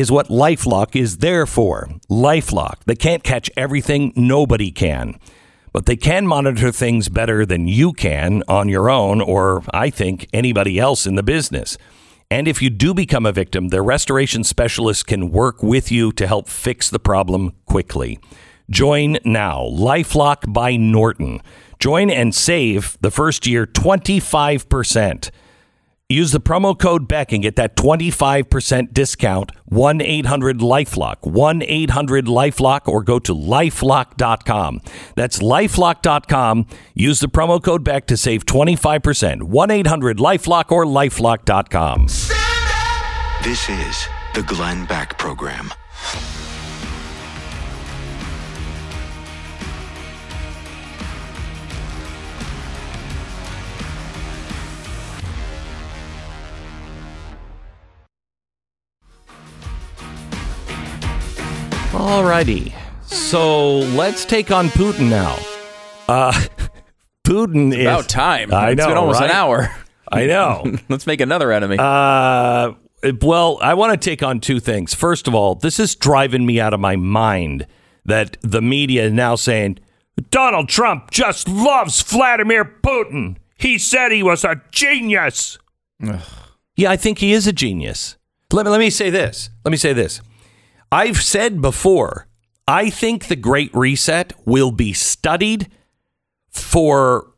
[0.00, 1.88] is what Lifelock is there for.
[2.10, 2.84] Lifelock.
[2.86, 5.18] They can't catch everything, nobody can.
[5.72, 10.28] But they can monitor things better than you can on your own, or I think
[10.32, 11.76] anybody else in the business.
[12.30, 16.26] And if you do become a victim, their restoration specialists can work with you to
[16.26, 18.18] help fix the problem quickly.
[18.70, 21.40] Join now, Lifelock by Norton.
[21.78, 25.30] Join and save the first year 25%.
[26.10, 29.52] Use the promo code Beck and get that 25% discount.
[29.64, 31.22] 1 800 Lifelock.
[31.22, 34.82] 1 800 Lifelock or go to lifelock.com.
[35.16, 36.66] That's lifelock.com.
[36.92, 39.44] Use the promo code Beck to save 25%.
[39.44, 42.06] 1 800 Lifelock or lifelock.com.
[43.42, 45.70] This is the Glenn Beck Program.
[61.94, 62.72] Alrighty.
[63.06, 65.38] So let's take on Putin now.
[66.08, 66.32] Uh,
[67.24, 67.82] Putin is.
[67.82, 68.52] About time.
[68.52, 68.88] I It's know.
[68.88, 69.30] been almost right?
[69.30, 69.72] an hour.
[70.10, 70.64] I know.
[70.88, 71.76] Let's make another enemy.
[71.78, 72.72] Uh,
[73.22, 74.92] well, I want to take on two things.
[74.94, 77.66] First of all, this is driving me out of my mind
[78.04, 79.78] that the media is now saying
[80.30, 83.36] Donald Trump just loves Vladimir Putin.
[83.56, 85.58] He said he was a genius.
[86.76, 88.16] Yeah, I think he is a genius.
[88.52, 89.48] Let me, let me say this.
[89.64, 90.20] Let me say this.
[90.94, 92.28] I've said before,
[92.68, 95.68] I think the Great Reset will be studied
[96.50, 97.32] for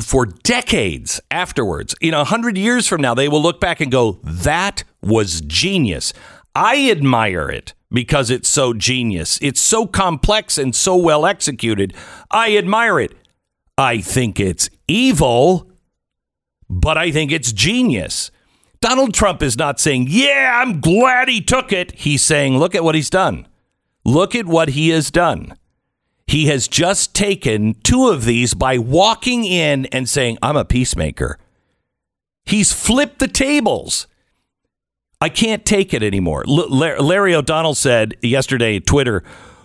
[0.00, 1.94] for decades afterwards.
[2.00, 6.14] You know, 100 years from now, they will look back and go, that was genius.
[6.54, 9.38] I admire it because it's so genius.
[9.42, 11.92] It's so complex and so well executed.
[12.30, 13.12] I admire it.
[13.76, 15.70] I think it's evil,
[16.70, 18.30] but I think it's genius.
[18.82, 21.92] Donald Trump is not saying, Yeah, I'm glad he took it.
[21.92, 23.46] He's saying, Look at what he's done.
[24.04, 25.54] Look at what he has done.
[26.26, 31.38] He has just taken two of these by walking in and saying, I'm a peacemaker.
[32.44, 34.08] He's flipped the tables.
[35.20, 36.44] I can't take it anymore.
[36.48, 39.22] L- Larry O'Donnell said yesterday Twitter,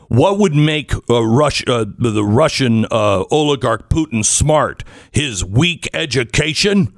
[0.07, 4.83] "What would make uh, uh, the Russian uh, oligarch Putin smart?
[5.11, 6.93] His weak education."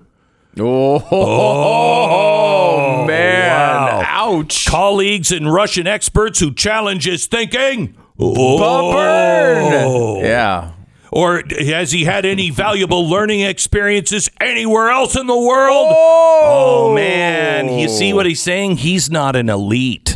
[0.60, 3.49] Oh, oh, man.
[3.49, 4.03] wow.
[4.05, 4.66] Ouch.
[4.66, 7.95] Colleagues and Russian experts who challenge his thinking.
[8.20, 8.91] Oh.
[8.93, 10.26] Burn.
[10.26, 10.72] Yeah.
[11.12, 15.88] Or has he had any valuable learning experiences anywhere else in the world?
[15.89, 18.78] Oh, oh man, you see what he's saying?
[18.78, 20.09] He's not an elite.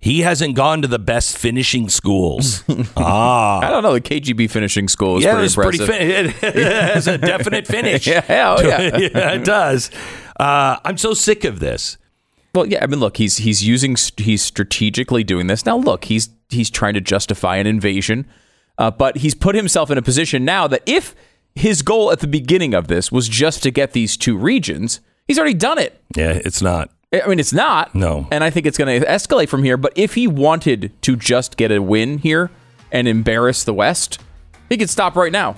[0.00, 2.62] He hasn't gone to the best finishing schools.
[2.96, 3.58] ah.
[3.60, 3.94] I don't know.
[3.94, 5.82] The KGB finishing school is Yeah, pretty it's pretty.
[5.82, 6.34] impressive.
[6.36, 8.06] Fin- it has a definite finish.
[8.06, 8.96] Yeah, oh, yeah.
[8.96, 9.90] yeah, it does.
[10.38, 11.98] Uh, I'm so sick of this.
[12.54, 15.66] Well, yeah, I mean, look, he's he's using he's strategically doing this.
[15.66, 18.26] Now, look, he's he's trying to justify an invasion,
[18.78, 21.14] uh, but he's put himself in a position now that if
[21.54, 25.38] his goal at the beginning of this was just to get these two regions, he's
[25.38, 26.00] already done it.
[26.16, 26.90] Yeah, it's not.
[27.10, 27.94] I mean, it's not.
[27.94, 28.28] No.
[28.30, 29.78] And I think it's going to escalate from here.
[29.78, 32.50] But if he wanted to just get a win here
[32.92, 34.20] and embarrass the West,
[34.68, 35.54] he could stop right now.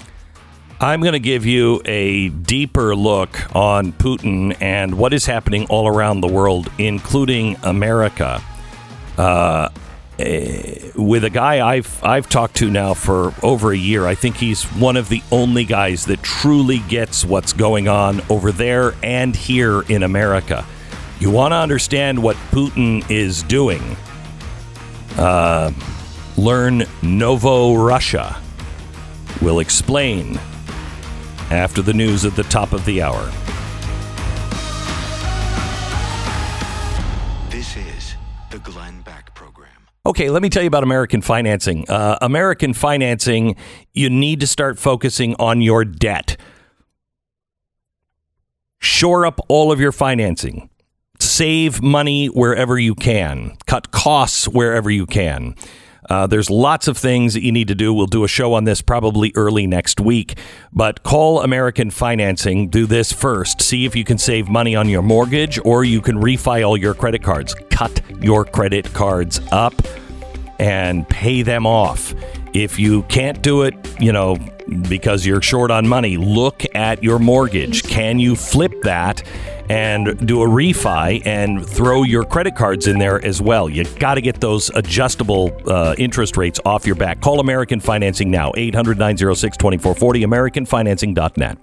[0.78, 5.88] I'm going to give you a deeper look on Putin and what is happening all
[5.88, 8.40] around the world, including America.
[9.18, 9.70] Uh,
[10.20, 14.06] eh, with a guy I've I've talked to now for over a year.
[14.06, 18.52] I think he's one of the only guys that truly gets what's going on over
[18.52, 20.64] there and here in America.
[21.20, 23.82] You want to understand what Putin is doing?
[25.18, 25.70] Uh,
[26.38, 28.40] learn Novo Russia.
[29.42, 30.38] We'll explain
[31.50, 33.22] after the news at the top of the hour.
[37.50, 38.14] This is
[38.50, 39.68] the Glenn Beck Program.
[40.06, 41.84] Okay, let me tell you about American financing.
[41.90, 43.56] Uh, American financing,
[43.92, 46.38] you need to start focusing on your debt.
[48.78, 50.70] Shore up all of your financing.
[51.20, 53.56] Save money wherever you can.
[53.66, 55.54] Cut costs wherever you can.
[56.08, 57.94] Uh, there's lots of things that you need to do.
[57.94, 60.36] We'll do a show on this probably early next week.
[60.72, 62.68] But call American Financing.
[62.68, 63.62] Do this first.
[63.62, 66.94] See if you can save money on your mortgage or you can refi all your
[66.94, 67.54] credit cards.
[67.70, 69.74] Cut your credit cards up
[70.58, 72.12] and pay them off.
[72.52, 74.36] If you can't do it, you know,
[74.88, 77.84] because you're short on money, look at your mortgage.
[77.84, 79.22] Can you flip that
[79.70, 83.70] and do a refi and throw your credit cards in there as well?
[83.70, 87.20] You got to get those adjustable uh, interest rates off your back.
[87.20, 91.58] Call American Financing now, 800 906 2440, AmericanFinancing.net.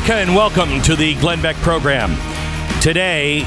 [0.00, 2.10] America, and welcome to the Glenn Beck program.
[2.80, 3.42] Today,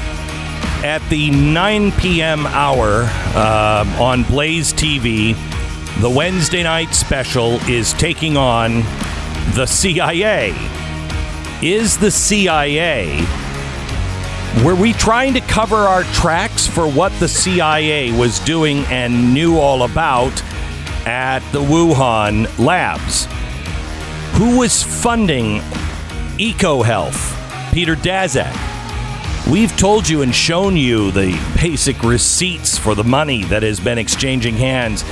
[0.84, 2.46] at the 9 p.m.
[2.46, 5.34] hour uh, on Blaze TV,
[6.00, 8.82] the Wednesday night special is taking on
[9.54, 10.54] the CIA.
[11.60, 13.24] Is the CIA.
[14.64, 19.58] Were we trying to cover our tracks for what the CIA was doing and knew
[19.58, 20.42] all about
[21.06, 23.26] at the Wuhan labs?
[24.38, 25.60] Who was funding
[26.38, 27.72] EcoHealth?
[27.72, 28.52] Peter Daszak.
[29.50, 33.98] We've told you and shown you the basic receipts for the money that has been
[33.98, 35.04] exchanging hands,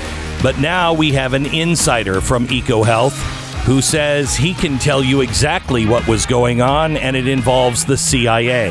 [0.43, 3.19] but now we have an insider from EcoHealth
[3.65, 7.97] who says he can tell you exactly what was going on, and it involves the
[7.97, 8.71] CIA.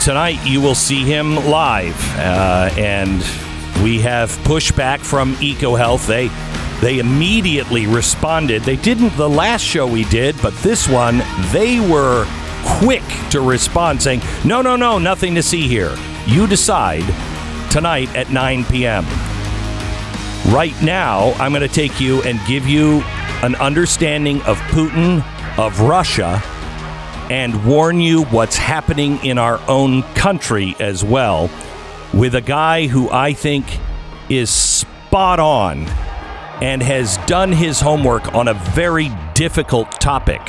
[0.00, 3.18] Tonight, you will see him live, uh, and
[3.82, 6.06] we have pushback from EcoHealth.
[6.06, 6.28] They
[6.82, 8.62] They immediately responded.
[8.62, 11.22] They didn't the last show we did, but this one,
[11.52, 12.26] they were
[12.80, 15.96] quick to respond, saying, No, no, no, nothing to see here.
[16.26, 17.04] You decide
[17.70, 19.04] tonight at 9 p.m.
[20.52, 23.02] Right now, I'm going to take you and give you
[23.44, 25.24] an understanding of Putin,
[25.56, 26.42] of Russia,
[27.30, 31.48] and warn you what's happening in our own country as well
[32.12, 33.66] with a guy who I think
[34.28, 35.86] is spot on
[36.62, 40.40] and has done his homework on a very difficult topic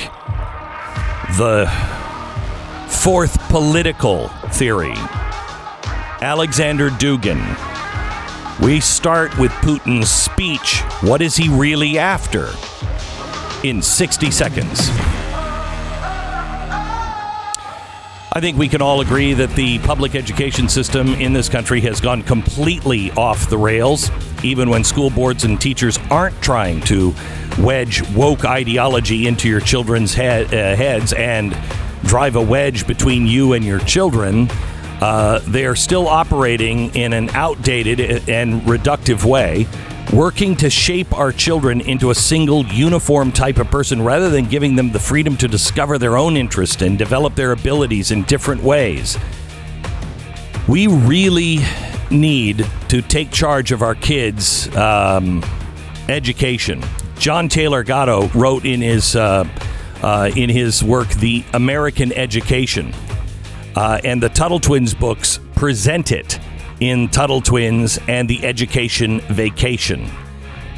[1.39, 1.68] the
[2.88, 4.93] fourth political theory.
[6.22, 7.41] Alexander Dugin.
[8.64, 10.82] We start with Putin's speech.
[11.01, 12.51] What is he really after?
[13.68, 15.23] In 60 seconds.
[18.36, 22.02] I think we can all agree that the public education system in this country has
[22.02, 24.10] gone completely off the rails,
[24.44, 27.14] even when school boards and teachers aren't trying to
[27.60, 31.56] wedge woke ideology into your children's uh, heads and
[32.06, 34.48] drive a wedge between you and your children.
[35.00, 39.68] Uh, they are still operating in an outdated and reductive way,
[40.12, 44.76] working to shape our children into a single uniform type of person rather than giving
[44.76, 49.18] them the freedom to discover their own interest and develop their abilities in different ways.
[50.68, 51.60] We really
[52.12, 55.43] need to take charge of our kids' um,
[56.10, 56.84] education.
[57.18, 59.47] John Taylor Gatto wrote in his uh,
[60.01, 62.93] uh, in his work, "The American Education."
[63.76, 66.39] Uh, and the Tuttle Twins books present it
[66.84, 70.10] in Tuttle Twins and the Education Vacation.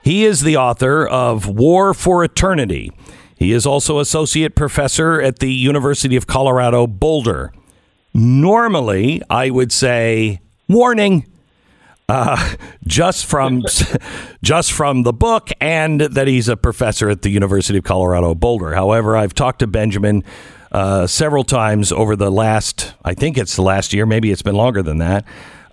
[0.02, 2.90] He is the author of War for Eternity.
[3.36, 7.52] He is also associate professor at the University of Colorado Boulder.
[8.12, 11.26] Normally, I would say warning.
[12.08, 13.62] Uh, just from
[14.42, 18.74] just from the book and that he's a professor at the University of Colorado Boulder.
[18.74, 20.24] However, I've talked to Benjamin
[20.72, 24.56] uh, several times over the last, I think it's the last year, maybe it's been
[24.56, 25.24] longer than that.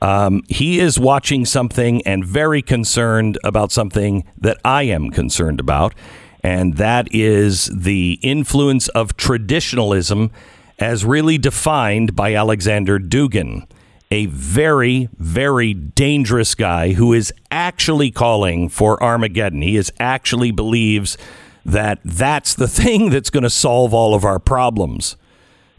[0.02, 5.96] Um, he is watching something and very concerned about something that I am concerned about,
[6.44, 10.32] and that is the influence of traditionalism
[10.80, 13.68] as really defined by Alexander Dugin,
[14.12, 19.62] a very, very dangerous guy who is actually calling for Armageddon.
[19.62, 21.18] He is actually believes
[21.66, 25.18] that that's the thing that's going to solve all of our problems.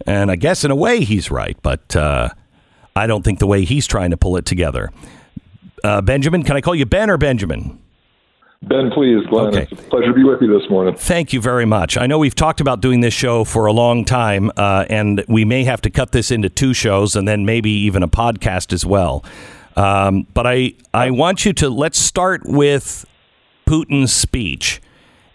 [0.06, 2.30] And I guess in a way he's right, but uh,
[2.98, 4.90] I don't think the way he's trying to pull it together.
[5.84, 7.78] Uh, Benjamin, can I call you Ben or Benjamin?
[8.62, 9.46] Ben, please, Glenn.
[9.48, 9.68] Okay.
[9.70, 10.94] It's a pleasure to be with you this morning.
[10.94, 11.96] Thank you very much.
[11.96, 15.44] I know we've talked about doing this show for a long time, uh, and we
[15.44, 18.84] may have to cut this into two shows and then maybe even a podcast as
[18.84, 19.24] well.
[19.76, 23.06] Um, but I, I want you to let's start with
[23.64, 24.82] Putin's speech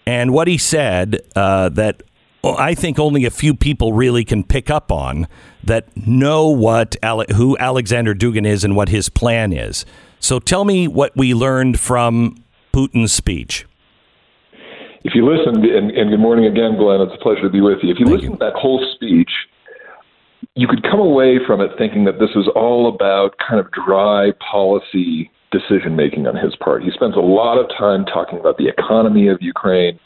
[0.06, 2.04] and what he said uh, that
[2.44, 5.28] I think only a few people really can pick up on
[5.64, 9.86] that know what Ale- who Alexander Dugin is and what his plan is.
[10.20, 13.66] So tell me what we learned from Putin's speech.
[15.06, 17.02] If you listen, and, and good morning again, Glenn.
[17.02, 17.92] It's a pleasure to be with you.
[17.92, 18.38] If you Thank listen you.
[18.38, 19.32] to that whole speech,
[20.56, 24.32] you could come away from it thinking that this was all about kind of dry
[24.52, 26.84] policy decision making on his part.
[26.84, 30.00] He spends a lot of time talking about the economy of Ukraine,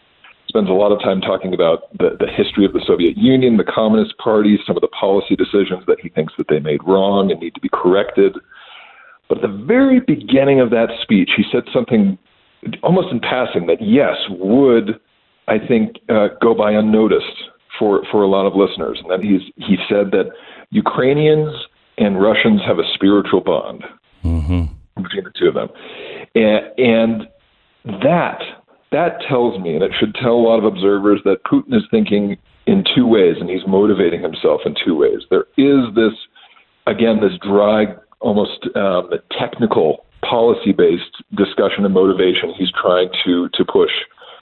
[0.58, 3.64] spends a lot of time talking about the, the history of the Soviet Union, the
[3.64, 7.40] Communist Party, some of the policy decisions that he thinks that they made wrong and
[7.40, 8.34] need to be corrected.
[9.30, 12.18] But at the very beginning of that speech, he said something
[12.82, 15.00] almost in passing that, yes, would,
[15.48, 17.38] I think, uh, go by unnoticed
[17.78, 19.00] for, for a lot of listeners.
[19.00, 20.32] And that he's, he said that
[20.72, 21.54] Ukrainians
[22.00, 23.84] and Russians have a spiritual bond
[24.96, 25.70] between the two of them.
[26.34, 28.42] And, and that,
[28.92, 32.38] that tells me, and it should tell a lot of observers, that Putin is thinking
[32.66, 35.20] in two ways and he's motivating himself in two ways.
[35.30, 36.14] There is this
[36.88, 37.86] again, this dry,
[38.20, 43.92] almost um, technical, policy-based discussion and motivation he's trying to to push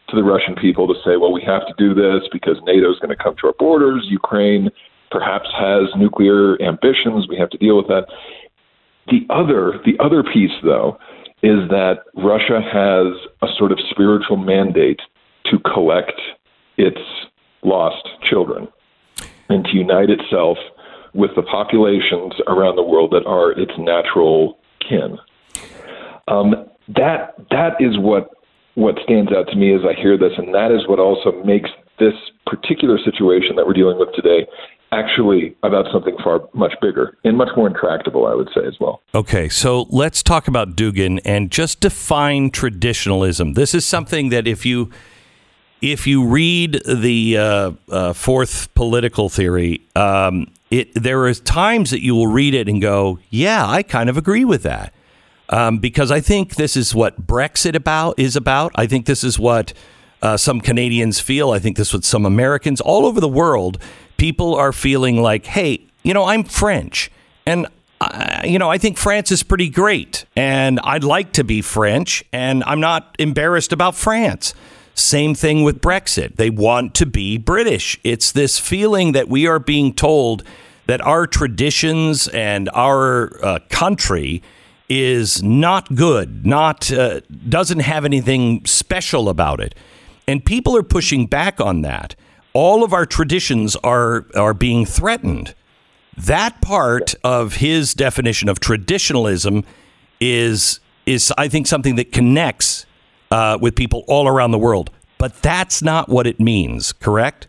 [0.07, 2.99] to the Russian people to say, well, we have to do this because NATO is
[2.99, 4.05] going to come to our borders.
[4.07, 4.69] Ukraine
[5.11, 7.27] perhaps has nuclear ambitions.
[7.27, 8.05] We have to deal with that.
[9.07, 10.97] The other, the other piece, though,
[11.43, 14.99] is that Russia has a sort of spiritual mandate
[15.45, 16.19] to collect
[16.77, 16.99] its
[17.63, 18.67] lost children
[19.49, 20.57] and to unite itself
[21.13, 25.17] with the populations around the world that are its natural kin.
[26.27, 28.29] Um, that that is what
[28.75, 31.69] what stands out to me as I hear this, and that is what also makes
[31.97, 32.13] this
[32.45, 34.45] particular situation that we're dealing with today
[34.91, 39.01] actually about something far much bigger and much more intractable, I would say as well.
[39.13, 43.53] Okay, so let's talk about Dugin and just define traditionalism.
[43.53, 44.91] This is something that if you
[45.81, 52.01] if you read the uh, uh, fourth political theory, um, it there are times that
[52.01, 54.93] you will read it and go, "Yeah, I kind of agree with that,"
[55.49, 58.71] um, because I think this is what Brexit about is about.
[58.75, 59.73] I think this is what
[60.21, 61.51] uh, some Canadians feel.
[61.51, 63.77] I think this is what some Americans all over the world
[64.17, 67.11] people are feeling like, "Hey, you know, I'm French,
[67.45, 67.67] and
[68.01, 72.23] uh, you know, I think France is pretty great, and I'd like to be French,
[72.33, 74.53] and I'm not embarrassed about France."
[74.95, 76.37] Same thing with Brexit.
[76.37, 77.99] They want to be British.
[78.05, 80.43] It's this feeling that we are being told
[80.87, 84.41] that our traditions and our uh, country
[84.87, 89.75] is not good, not uh, doesn't have anything special about it.
[90.27, 92.15] And people are pushing back on that.
[92.55, 95.53] All of our traditions are are being threatened.
[96.17, 99.65] That part of his definition of traditionalism
[100.21, 102.85] is is I think something that connects
[103.29, 104.89] uh, with people all around the world.
[105.17, 107.47] But that's not what it means, correct?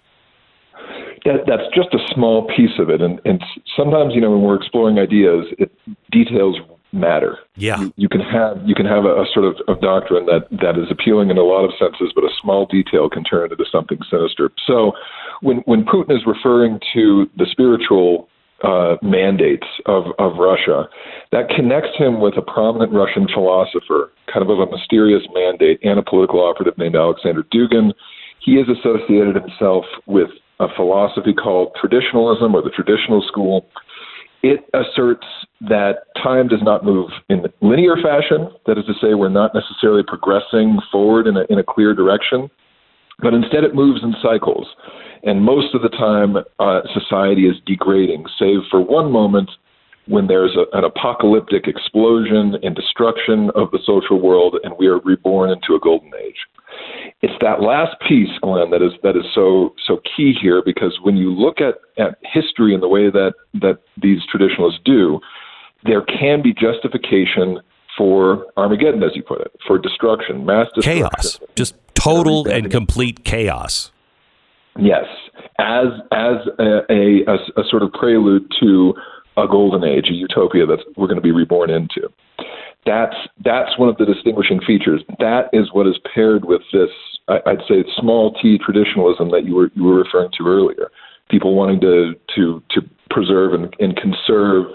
[1.24, 3.42] That, that's just a small piece of it, and, and
[3.76, 5.72] sometimes you know when we're exploring ideas, it,
[6.10, 6.56] details
[6.96, 7.38] matter.
[7.56, 7.80] Yeah.
[7.80, 10.78] You, you can have you can have a, a sort of, of doctrine that that
[10.78, 13.98] is appealing in a lot of senses, but a small detail can turn into something
[14.10, 14.50] sinister.
[14.66, 14.92] So,
[15.40, 18.28] when when Putin is referring to the spiritual
[18.62, 20.88] uh, mandates of, of Russia,
[21.30, 25.98] that connects him with a prominent Russian philosopher, kind of of a mysterious mandate, and
[25.98, 27.92] a political operative named Alexander Dugin.
[28.40, 30.30] He has associated himself with
[30.60, 33.66] a philosophy called traditionalism or the traditional school.
[34.42, 35.26] It asserts
[35.68, 38.48] that time does not move in linear fashion.
[38.66, 42.50] That is to say, we're not necessarily progressing forward in a, in a clear direction,
[43.20, 44.66] but instead it moves in cycles.
[45.22, 49.50] And most of the time, uh, society is degrading, save for one moment
[50.06, 55.00] when there's a, an apocalyptic explosion and destruction of the social world, and we are
[55.00, 56.36] reborn into a golden age.
[57.22, 61.16] It's that last piece, Glenn, that is that is so so key here because when
[61.16, 65.20] you look at, at history and the way that that these traditionalists do,
[65.84, 67.60] there can be justification
[67.96, 71.40] for Armageddon, as you put it, for destruction, mass destruction, Chaos.
[71.54, 73.90] Just total and complete chaos.
[74.78, 75.06] Yes,
[75.58, 78.94] as as a, a, a, a sort of prelude to
[79.36, 82.08] a golden age, a utopia that we're going to be reborn into.
[82.84, 85.02] That's that's one of the distinguishing features.
[85.18, 86.90] That is what is paired with this,
[87.28, 90.90] I'd say, small t traditionalism that you were you were referring to earlier.
[91.28, 94.66] People wanting to to to preserve and, and conserve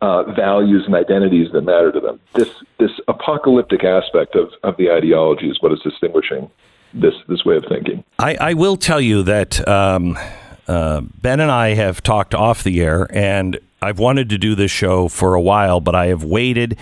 [0.00, 2.20] uh, values and identities that matter to them.
[2.34, 6.50] This this apocalyptic aspect of, of the ideology is what is distinguishing
[6.94, 8.04] this this way of thinking.
[8.18, 10.18] I, I will tell you that um,
[10.66, 14.70] uh, Ben and I have talked off the air, and I've wanted to do this
[14.70, 16.78] show for a while, but I have waited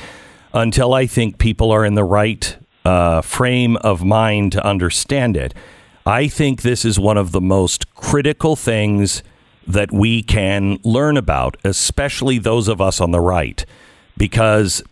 [0.52, 5.54] until I think people are in the right uh, frame of mind to understand it.
[6.06, 9.22] I think this is one of the most critical things
[9.66, 13.64] that we can learn about, especially those of us on the right,
[14.16, 14.82] because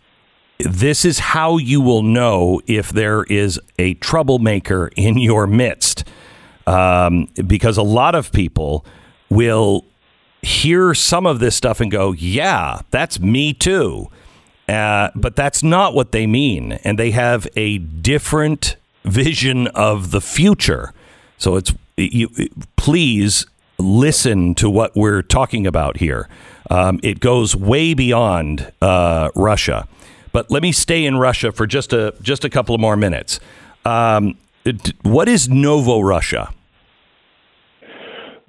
[0.59, 6.03] this is how you will know if there is a troublemaker in your midst.
[6.67, 8.85] Um, because a lot of people
[9.29, 9.85] will
[10.41, 14.09] hear some of this stuff and go, yeah, that's me too.
[14.69, 16.73] Uh, but that's not what they mean.
[16.83, 20.93] And they have a different vision of the future.
[21.37, 22.29] So it's, you,
[22.75, 23.45] please
[23.79, 26.27] listen to what we're talking about here.
[26.69, 29.87] Um, it goes way beyond uh, Russia.
[30.31, 33.39] But let me stay in Russia for just a just a couple of more minutes.
[33.85, 36.53] Um, it- what is Novo Russia?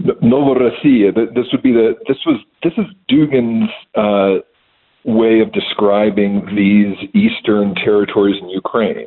[0.02, 1.14] Novorossiya.
[1.14, 4.40] th- This would be the this was this is Dugin's uh,
[5.04, 9.06] way of describing these eastern territories in Ukraine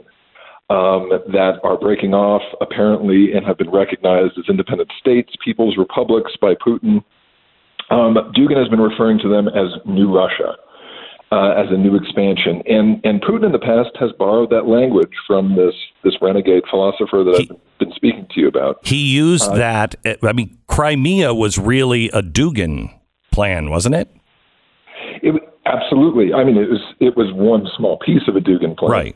[0.69, 6.31] um, that are breaking off apparently and have been recognized as independent states, people's republics
[6.41, 7.03] by Putin.
[7.91, 10.55] Um, Dugin has been referring to them as New Russia.
[11.31, 15.09] Uh, as a new expansion, and and Putin in the past has borrowed that language
[15.25, 15.73] from this
[16.03, 18.85] this renegade philosopher that He- I've been speaking to you about.
[18.85, 19.95] He used that.
[20.05, 22.93] I mean, Crimea was really a Dugin
[23.31, 24.09] plan, wasn't it?
[25.65, 26.33] Absolutely.
[26.33, 28.91] I mean, it was it was one small piece of a Dugin plan.
[28.91, 29.15] Right.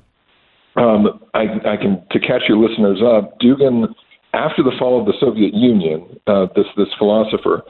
[0.78, 3.40] Um, I, I can to catch your listeners up.
[3.40, 3.88] Dugin,
[4.34, 7.64] after the fall of the Soviet Union, uh, this this philosopher,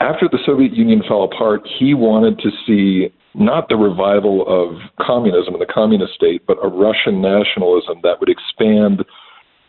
[0.00, 5.54] after the Soviet Union fell apart, he wanted to see not the revival of communism
[5.54, 9.04] and the communist state, but a Russian nationalism that would expand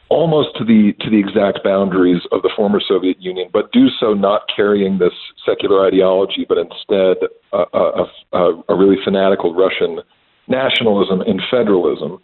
[0.10, 4.14] almost to the to the exact boundaries of the former Soviet Union, but do so
[4.14, 5.14] not carrying this
[5.46, 7.18] secular ideology, but instead
[7.54, 10.00] a, a, a, a really fanatical Russian
[10.48, 12.20] nationalism and federalism.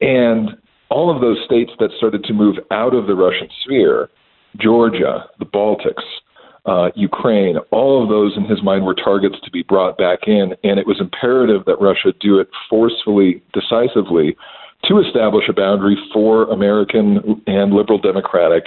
[0.00, 0.50] And
[0.90, 4.10] all of those states that started to move out of the Russian sphere,
[4.58, 6.04] Georgia, the Baltics,
[6.66, 10.54] uh, Ukraine, all of those in his mind were targets to be brought back in,
[10.62, 14.36] and it was imperative that Russia do it forcefully, decisively,
[14.84, 18.64] to establish a boundary for American and liberal democratic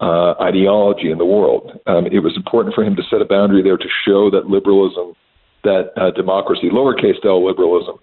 [0.00, 1.78] uh, ideology in the world.
[1.86, 5.14] Um, it was important for him to set a boundary there to show that liberalism,
[5.62, 7.98] that uh, democracy, lowercase l liberalism,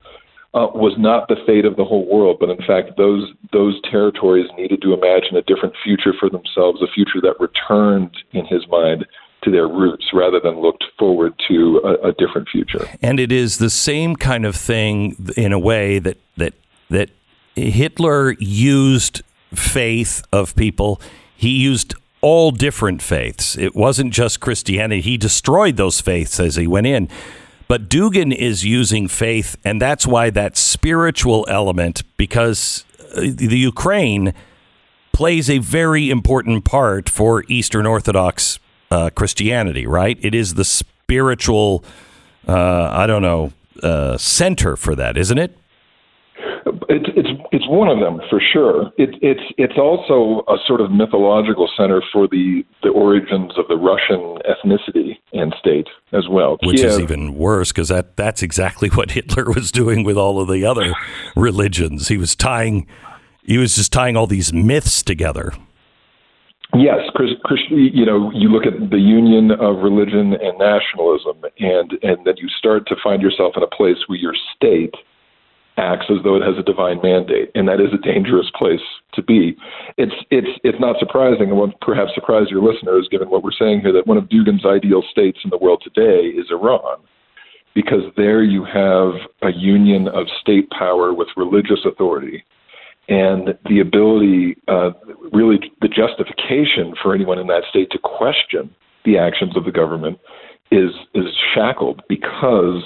[0.53, 4.47] uh, was not the fate of the whole world, but in fact, those those territories
[4.57, 9.05] needed to imagine a different future for themselves, a future that returned, in his mind,
[9.43, 12.85] to their roots rather than looked forward to a, a different future.
[13.01, 16.53] And it is the same kind of thing in a way that that
[16.89, 17.09] that
[17.55, 19.21] Hitler used
[19.53, 21.01] faith of people.
[21.35, 23.57] He used all different faiths.
[23.57, 25.01] It wasn't just Christianity.
[25.01, 27.09] He destroyed those faiths as he went in.
[27.67, 32.85] But Dugin is using faith, and that's why that spiritual element, because
[33.15, 34.33] uh, the Ukraine
[35.13, 38.59] plays a very important part for Eastern Orthodox
[38.91, 40.17] uh, Christianity, right?
[40.21, 41.83] It is the spiritual,
[42.47, 45.57] uh, I don't know, uh, center for that, isn't it?
[46.89, 47.29] It's it's
[47.61, 48.91] it's one of them for sure.
[48.97, 53.77] It, it's it's also a sort of mythological center for the the origins of the
[53.77, 56.57] Russian ethnicity and state as well.
[56.63, 60.47] Which is even worse because that, that's exactly what Hitler was doing with all of
[60.47, 60.93] the other
[61.35, 62.07] religions.
[62.07, 62.87] He was tying,
[63.43, 65.53] he was just tying all these myths together.
[66.73, 71.91] Yes, Chris, Chris, you know, you look at the union of religion and nationalism, and
[72.01, 74.95] and then you start to find yourself in a place where your state
[75.81, 79.23] acts as though it has a divine mandate, and that is a dangerous place to
[79.23, 79.57] be.
[79.97, 83.81] It's it's it's not surprising, and won't perhaps surprise your listeners, given what we're saying
[83.81, 86.99] here, that one of Dugin's ideal states in the world today is Iran,
[87.73, 92.45] because there you have a union of state power with religious authority
[93.11, 94.91] and the ability, uh,
[95.33, 98.73] really, the justification for anyone in that state to question
[99.03, 100.19] the actions of the government
[100.71, 102.81] is is shackled because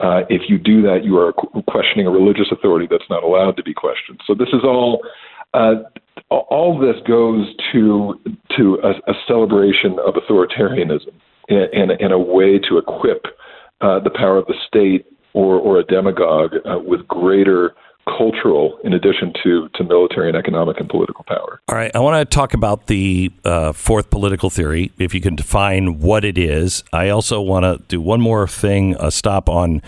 [0.00, 1.32] uh, if you do that, you are
[1.68, 4.20] questioning a religious authority that's not allowed to be questioned.
[4.26, 5.00] So this is all.
[5.52, 5.84] Uh,
[6.30, 8.20] all this goes to
[8.56, 11.12] to a, a celebration of authoritarianism
[11.48, 13.26] and, and, and a way to equip
[13.80, 17.74] uh, the power of the state or, or a demagogue uh, with greater
[18.06, 21.60] cultural in addition to, to military and economic and political power.
[21.68, 24.92] All right, I want to talk about the uh, fourth political theory.
[24.98, 28.96] If you can define what it is, I also want to do one more thing.
[29.00, 29.82] A stop on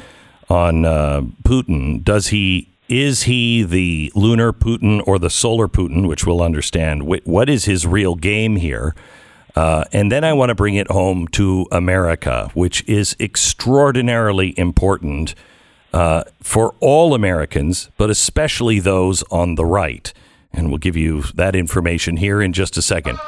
[0.48, 2.02] on uh, Putin.
[2.04, 7.02] Does he is he the lunar Putin or the solar Putin, which we'll understand?
[7.02, 8.94] What is his real game here?
[9.56, 15.34] Uh, and then I want to bring it home to America, which is extraordinarily important
[15.96, 20.12] uh, for all Americans, but especially those on the right.
[20.52, 23.18] And we'll give you that information here in just a second.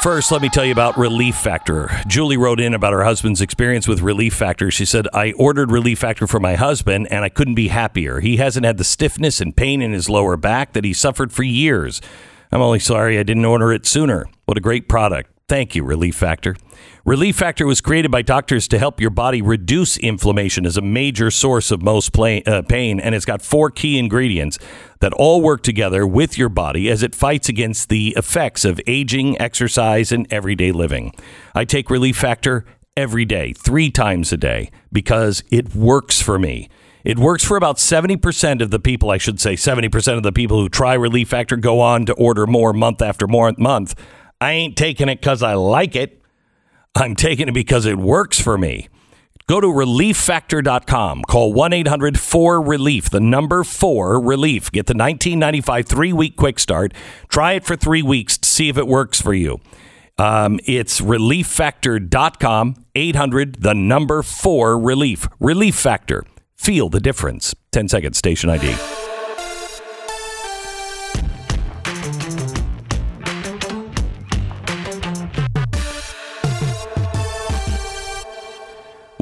[0.00, 1.90] First, let me tell you about Relief Factor.
[2.06, 4.70] Julie wrote in about her husband's experience with Relief Factor.
[4.70, 8.20] She said, I ordered Relief Factor for my husband and I couldn't be happier.
[8.20, 11.42] He hasn't had the stiffness and pain in his lower back that he suffered for
[11.42, 12.00] years.
[12.52, 14.26] I'm only sorry I didn't order it sooner.
[14.46, 15.32] What a great product.
[15.50, 16.54] Thank you, Relief Factor.
[17.04, 21.28] Relief Factor was created by doctors to help your body reduce inflammation as a major
[21.28, 24.60] source of most uh, pain, and it's got four key ingredients
[25.00, 29.40] that all work together with your body as it fights against the effects of aging,
[29.40, 31.12] exercise, and everyday living.
[31.52, 32.64] I take Relief Factor
[32.96, 36.68] every day, three times a day, because it works for me.
[37.02, 40.60] It works for about 70% of the people, I should say 70% of the people
[40.60, 43.96] who try Relief Factor go on to order more month after month.
[44.40, 46.22] I ain't taking it because I like it.
[46.94, 48.88] I'm taking it because it works for me.
[49.46, 51.22] Go to relieffactor.com.
[51.24, 54.70] Call 1 800 4 Relief, the number 4 Relief.
[54.70, 56.94] Get the 1995 three week quick start.
[57.28, 59.58] Try it for three weeks to see if it works for you.
[60.18, 65.26] Um, it's relieffactor.com, 800, the number 4 Relief.
[65.40, 66.24] Relief Factor.
[66.56, 67.54] Feel the difference.
[67.72, 69.09] 10 seconds, station ID.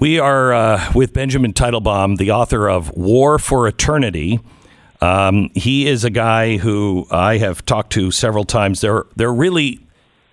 [0.00, 4.38] We are uh, with Benjamin Teitelbaum, the author of War for Eternity.
[5.00, 8.80] Um, he is a guy who I have talked to several times.
[8.80, 9.80] There, there really,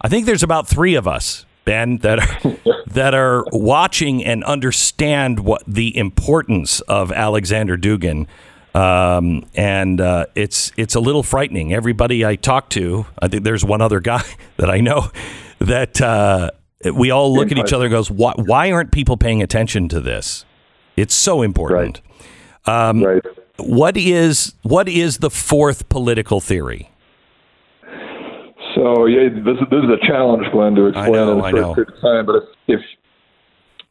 [0.01, 2.57] I think there's about three of us, Ben, that are,
[2.87, 8.27] that are watching and understand what the importance of Alexander Dugin.
[8.75, 11.73] Um, and uh, it's it's a little frightening.
[11.73, 14.23] Everybody I talk to, I think there's one other guy
[14.57, 15.09] that I know
[15.57, 16.51] that uh,
[16.93, 19.99] we all look at each other and goes, why, why aren't people paying attention to
[19.99, 20.45] this?
[20.95, 22.01] It's so important.
[22.65, 23.23] Um, right.
[23.57, 26.89] What is what is the fourth political theory?
[28.75, 31.51] So yeah, this, is- this is a challenge, Glenn, to explain know, in I a
[31.51, 31.73] short know.
[31.75, 32.25] period of time.
[32.25, 32.81] But if if,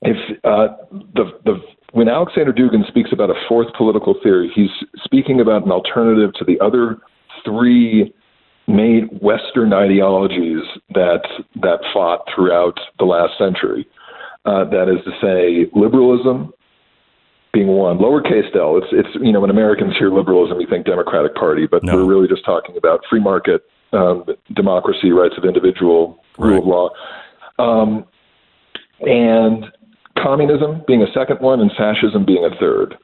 [0.03, 0.69] if uh,
[1.15, 1.61] the the
[1.93, 4.69] when Alexander Dugin speaks about a fourth political theory, he's
[5.05, 6.99] speaking about an alternative to the other
[7.45, 8.13] three
[8.67, 10.63] main Western ideologies
[10.95, 11.23] that
[11.57, 13.87] that fought throughout the last century.
[14.47, 16.53] Uh, that is to say, liberalism
[17.53, 18.77] being one, lowercase l.
[18.77, 21.97] It's it's you know when Americans hear liberalism, we think Democratic Party, but No.
[21.97, 26.91] we're really just talking about free market, um, democracy, rights of individual, rule of law,
[27.59, 28.05] um,
[29.01, 29.67] and
[30.19, 32.97] communism being a second one, and fascism being a third.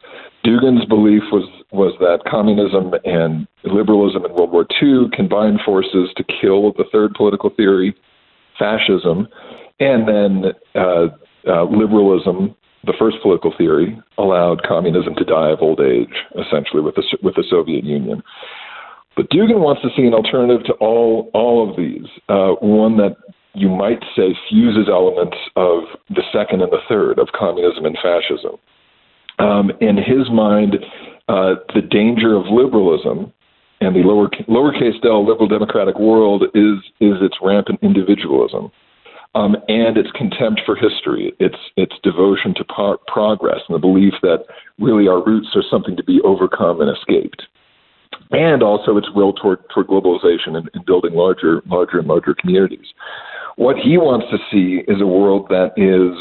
[0.45, 6.24] Dugin's belief was was that communism and liberalism in World War II combined forces to
[6.24, 7.95] kill the third political theory,
[8.59, 9.28] fascism,
[9.78, 11.09] and then uh,
[11.47, 16.95] uh, liberalism, the first political theory, allowed communism to die of old age, essentially with
[16.95, 18.22] the with the Soviet Union.
[19.16, 23.16] But Dugin wants to see an alternative to all all of these, uh, one that
[23.55, 28.57] you might say fuses elements of the second and the third of communism and fascism.
[29.41, 30.76] Um, in his mind,
[31.28, 33.32] uh, the danger of liberalism
[33.80, 38.70] and the lower lowercase l liberal democratic world is is its rampant individualism
[39.34, 44.14] um, and its contempt for history, its its devotion to pro- progress, and the belief
[44.22, 44.45] that
[44.78, 47.43] really our roots are something to be overcome and escaped,
[48.32, 52.86] and also its will toward toward globalization and, and building larger larger and larger communities.
[53.57, 56.18] What he wants to see is a world that is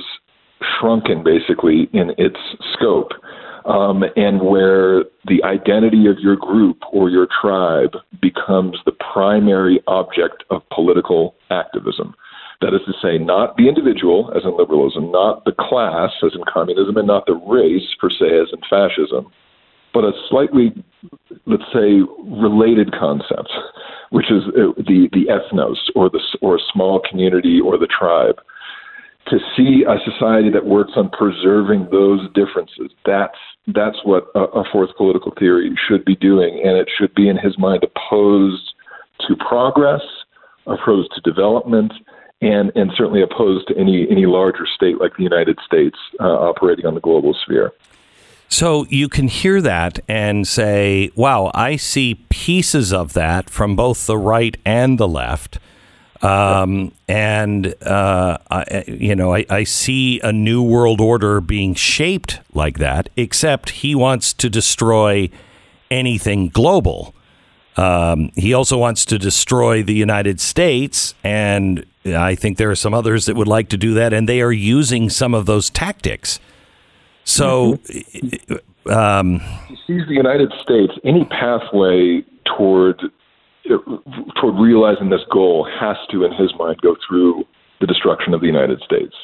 [0.80, 2.40] shrunken, basically, in its
[2.74, 3.12] scope.
[3.66, 7.92] Um, and where the identity of your group or your tribe
[8.22, 12.16] becomes the primary object of political activism.
[12.62, 16.42] That is to say, not the individual, as in liberalism, not the class, as in
[16.52, 19.32] communism, and not the race, per se, as in fascism,
[19.94, 20.74] but a slightly,
[21.46, 23.50] let's say, related concept,
[24.10, 28.40] which is uh, the, the ethnos, or, the, or a small community, or the tribe.
[29.30, 34.64] To see a society that works on preserving those differences, that's, that's what a, a
[34.72, 38.74] fourth political theory should be doing, and it should be, in his mind, opposed
[39.28, 40.02] to progress,
[40.66, 41.94] opposed to development,
[42.42, 46.86] and and certainly opposed to any any larger state like the United States uh, operating
[46.86, 47.74] on the global sphere.
[48.48, 54.08] So you can hear that and say, "Wow, I see pieces of that from both
[54.08, 55.60] the right and the left."
[56.22, 62.40] Um, and uh, I, you know, I, I see a new world order being shaped
[62.54, 63.10] like that.
[63.16, 65.30] Except he wants to destroy
[65.90, 67.16] anything global.
[67.78, 72.94] Um, he also wants to destroy the United States, and I think there are some
[72.94, 76.42] others that would like to do that, and they are using some of those tactics.
[77.24, 77.80] So,
[78.88, 82.24] um, He sees the United States any pathway
[82.58, 83.02] toward
[84.40, 87.46] toward realizing this goal has to, in his mind, go through
[87.80, 89.16] the destruction of the United States.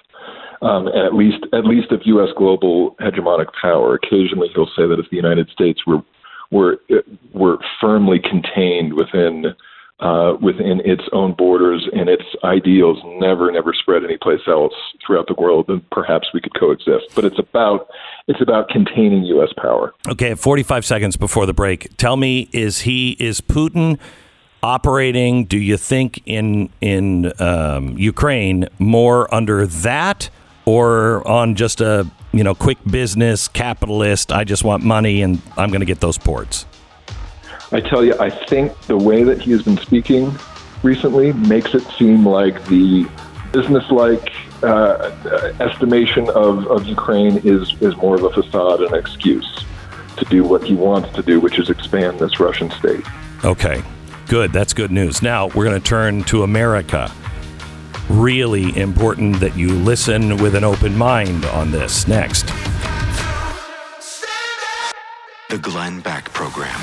[0.62, 2.30] Um, and at least, at least of U.S.
[2.38, 3.96] global hegemonic power.
[3.96, 6.02] Occasionally, he'll say that if the United States were
[6.52, 6.80] were
[7.34, 9.54] were firmly contained within
[10.00, 14.74] uh, within its own borders and its ideals, never never spread anyplace else
[15.06, 17.06] throughout the world, then perhaps we could coexist.
[17.16, 17.88] But it's about
[18.28, 19.50] it's about containing U.S.
[19.58, 19.94] power.
[20.08, 24.00] okay, 45 seconds before the break, tell me: is he is Putin
[24.66, 25.46] operating?
[25.46, 30.30] Do you think in in um, Ukraine more under that,
[30.66, 34.32] or on just a you know quick business capitalist?
[34.32, 36.66] I just want money, and I'm going to get those ports.
[37.72, 40.34] I tell you, I think the way that he has been speaking
[40.82, 43.08] recently makes it seem like the
[43.52, 44.32] business-like
[44.64, 49.66] uh, uh, estimation of, of Ukraine is, is more of a facade and an excuse
[50.18, 53.06] to do what he wants to do, which is expand this Russian state.
[53.44, 53.82] Okay,
[54.26, 54.52] good.
[54.52, 55.22] That's good news.
[55.22, 57.12] Now we're going to turn to America.
[58.10, 62.08] Really important that you listen with an open mind on this.
[62.08, 62.46] Next.
[65.50, 66.76] The Glenn Beck Program.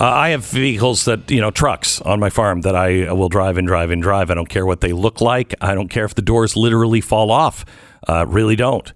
[0.00, 3.58] Uh, I have vehicles that, you know, trucks on my farm that I will drive
[3.58, 4.30] and drive and drive.
[4.30, 5.54] I don't care what they look like.
[5.60, 7.64] I don't care if the doors literally fall off.
[8.08, 8.92] Uh, really don't.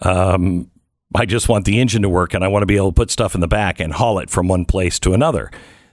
[0.00, 0.70] Um,
[1.14, 3.10] I just want the engine to work and I want to be able to put
[3.10, 5.50] stuff in the back and haul it from one place to another.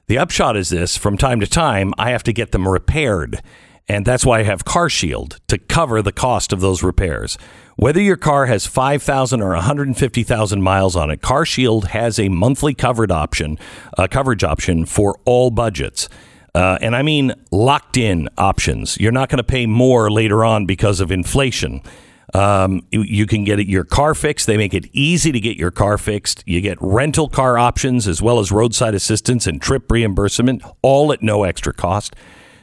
[0.08, 3.42] The upshot is this from time to time, I have to get them repaired.
[3.88, 7.38] And that's why I have Car Shield to cover the cost of those repairs.
[7.76, 12.74] Whether your car has 5,000 or 150,000 miles on it, Car Shield has a monthly
[12.74, 13.58] covered option,
[13.98, 16.08] uh, coverage option for all budgets.
[16.54, 18.98] Uh, and I mean locked in options.
[19.00, 21.82] You're not going to pay more later on because of inflation.
[22.34, 24.48] Um, you, can get your car fixed.
[24.48, 26.44] They make it easy to get your car fixed.
[26.46, 31.22] You get rental car options as well as roadside assistance and trip reimbursement, all at
[31.22, 32.16] no extra cost.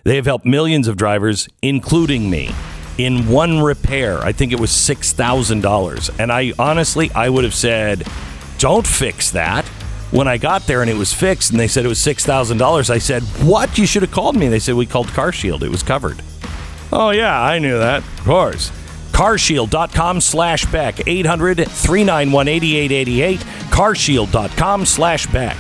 [0.05, 2.51] They have helped millions of drivers, including me,
[2.99, 4.19] in one repair.
[4.19, 8.07] I think it was six thousand dollars, and I honestly I would have said,
[8.59, 9.65] "Don't fix that."
[10.11, 12.59] When I got there and it was fixed, and they said it was six thousand
[12.59, 13.79] dollars, I said, "What?
[13.79, 15.63] You should have called me." And they said we called Car Shield.
[15.63, 16.21] It was covered.
[16.93, 18.03] Oh yeah, I knew that.
[18.03, 18.73] Of course.
[19.23, 20.97] Carshield.com slash Beck.
[20.97, 23.39] 800-391-8888.
[23.71, 25.57] Carshield.com slash Beck.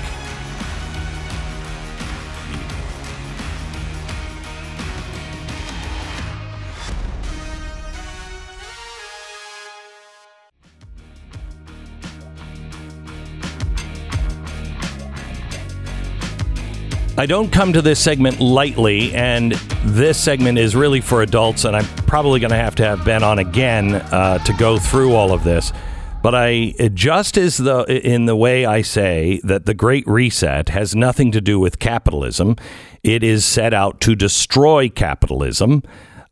[17.22, 19.52] I don't come to this segment lightly, and
[19.84, 23.22] this segment is really for adults, and I'm probably going to have to have Ben
[23.22, 25.72] on again uh, to go through all of this.
[26.20, 30.96] But I just as the in the way I say that the Great Reset has
[30.96, 32.56] nothing to do with capitalism,
[33.04, 35.84] it is set out to destroy capitalism.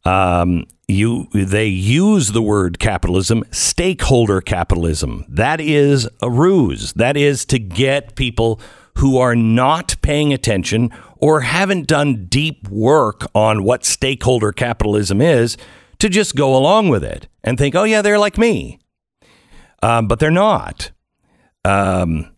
[0.04, 5.24] Um, you they use the word capitalism, stakeholder capitalism.
[5.28, 6.92] That is a ruse.
[6.94, 8.60] That is to get people
[9.00, 15.56] who are not paying attention or haven't done deep work on what stakeholder capitalism is
[15.98, 18.78] to just go along with it and think, oh, yeah, they're like me.
[19.82, 20.90] Um, but they're not.
[21.64, 22.36] Um,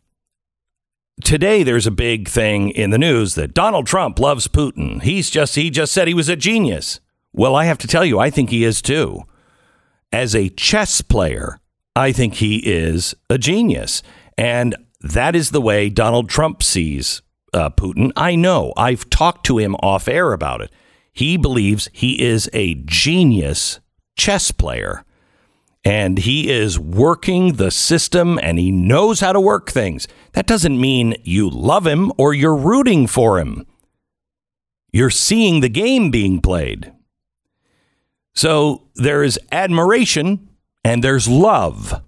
[1.24, 5.02] today, there's a big thing in the news that Donald Trump loves Putin.
[5.02, 7.00] He's just, he just said he was a genius.
[7.32, 9.22] Well, I have to tell you, I think he is too.
[10.12, 11.58] As a chess player,
[11.96, 14.04] I think he is a genius.
[14.38, 17.22] And that is the way Donald Trump sees
[17.52, 18.12] uh, Putin.
[18.16, 18.72] I know.
[18.76, 20.70] I've talked to him off air about it.
[21.12, 23.80] He believes he is a genius
[24.16, 25.04] chess player
[25.84, 30.06] and he is working the system and he knows how to work things.
[30.32, 33.66] That doesn't mean you love him or you're rooting for him.
[34.92, 36.92] You're seeing the game being played.
[38.34, 40.48] So there is admiration
[40.84, 42.02] and there's love.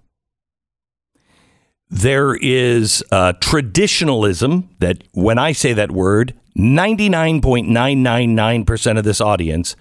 [1.89, 9.75] There is uh, traditionalism that, when I say that word, 99.999% of this audience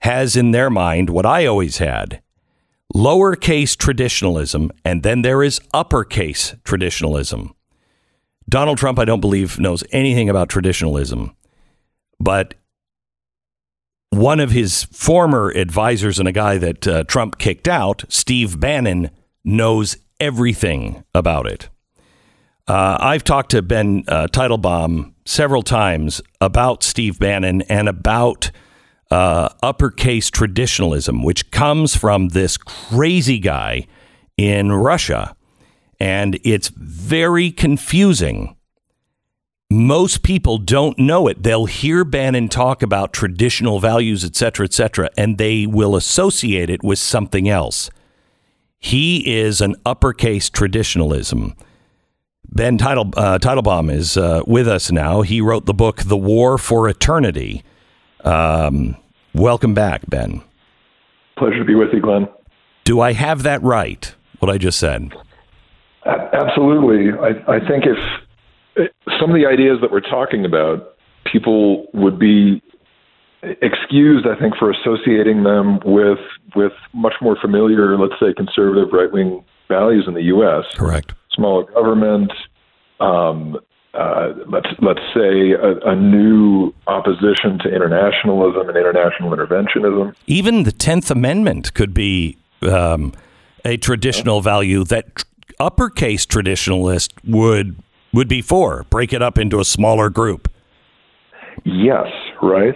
[0.00, 2.20] has in their mind what I always had
[2.94, 7.54] lowercase traditionalism, and then there is uppercase traditionalism.
[8.48, 11.34] Donald Trump, I don't believe, knows anything about traditionalism,
[12.20, 12.54] but
[14.10, 19.10] one of his former advisors and a guy that uh, Trump kicked out, Steve Bannon,
[19.44, 21.68] knows everything about it.
[22.68, 28.50] Uh, I've talked to Ben uh, Teitelbaum several times about Steve Bannon and about
[29.10, 33.86] uh, uppercase traditionalism, which comes from this crazy guy
[34.36, 35.36] in Russia.
[36.00, 38.56] And it's very confusing.
[39.70, 41.42] Most people don't know it.
[41.42, 46.68] They'll hear Bannon talk about traditional values, et cetera, et cetera, and they will associate
[46.68, 47.90] it with something else.
[48.78, 51.54] He is an uppercase traditionalism.
[52.48, 55.22] Ben Title, uh, Teitelbaum is uh, with us now.
[55.22, 57.64] He wrote the book The War for Eternity.
[58.24, 58.96] Um,
[59.34, 60.42] welcome back, Ben.
[61.36, 62.28] Pleasure to be with you, Glenn.
[62.84, 65.12] Do I have that right, what I just said?
[66.04, 67.12] A- Absolutely.
[67.18, 67.98] I, I think if
[68.78, 68.86] eh,
[69.18, 70.94] some of the ideas that we're talking about,
[71.30, 72.62] people would be
[73.62, 76.18] excused, I think, for associating them with
[76.54, 80.64] with much more familiar, let's say, conservative right wing values in the U.S.
[80.74, 81.12] Correct.
[81.32, 82.32] Smaller government.
[83.00, 83.58] Um,
[83.94, 90.14] uh, let's let's say a, a new opposition to internationalism and international interventionism.
[90.26, 93.12] Even the Tenth Amendment could be um,
[93.64, 95.24] a traditional value that
[95.58, 97.76] uppercase traditionalist would
[98.12, 98.84] would be for.
[98.90, 100.50] Break it up into a smaller group.
[101.64, 102.06] Yes,
[102.42, 102.74] right.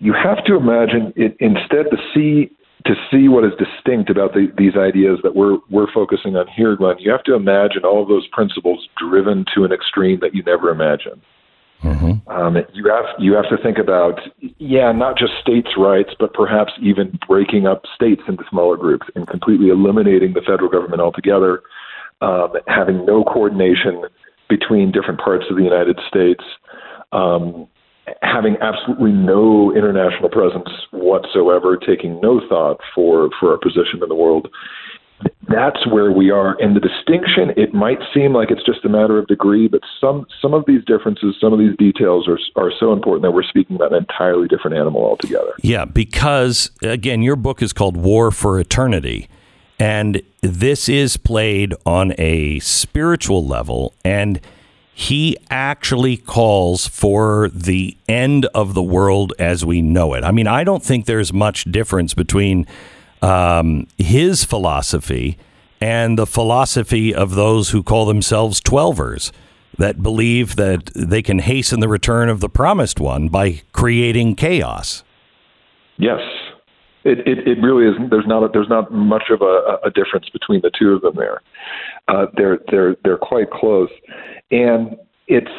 [0.00, 2.50] You have to imagine it instead to see
[2.86, 6.76] to see what is distinct about the, these ideas that we're we're focusing on here,
[6.76, 6.96] Glenn.
[6.98, 10.70] You have to imagine all of those principles driven to an extreme that you never
[10.70, 11.22] imagined.
[12.28, 14.18] Um, you have you have to think about
[14.58, 19.26] yeah, not just states' rights, but perhaps even breaking up states into smaller groups and
[19.26, 21.62] completely eliminating the federal government altogether,
[22.22, 24.02] um, having no coordination
[24.48, 26.44] between different parts of the United States,
[27.12, 27.66] um,
[28.22, 34.14] having absolutely no international presence whatsoever, taking no thought for, for our position in the
[34.14, 34.48] world.
[35.48, 36.60] That's where we are.
[36.60, 40.26] And the distinction, it might seem like it's just a matter of degree, but some
[40.42, 43.76] some of these differences, some of these details are are so important that we're speaking
[43.76, 45.52] about an entirely different animal altogether.
[45.62, 49.28] Yeah, because again, your book is called War for Eternity.
[49.78, 53.92] And this is played on a spiritual level.
[54.04, 54.40] And
[54.94, 60.22] he actually calls for the end of the world as we know it.
[60.22, 62.66] I mean, I don't think there's much difference between
[63.20, 65.36] um, his philosophy
[65.80, 69.32] and the philosophy of those who call themselves Twelvers
[69.76, 75.02] that believe that they can hasten the return of the promised one by creating chaos.
[75.96, 76.20] Yes,
[77.04, 77.94] it, it, it really is.
[78.10, 81.14] There's not a, there's not much of a, a difference between the two of them
[81.16, 81.42] there.
[82.08, 83.90] Uh, they're they're they're quite close,
[84.50, 84.96] and
[85.28, 85.50] it's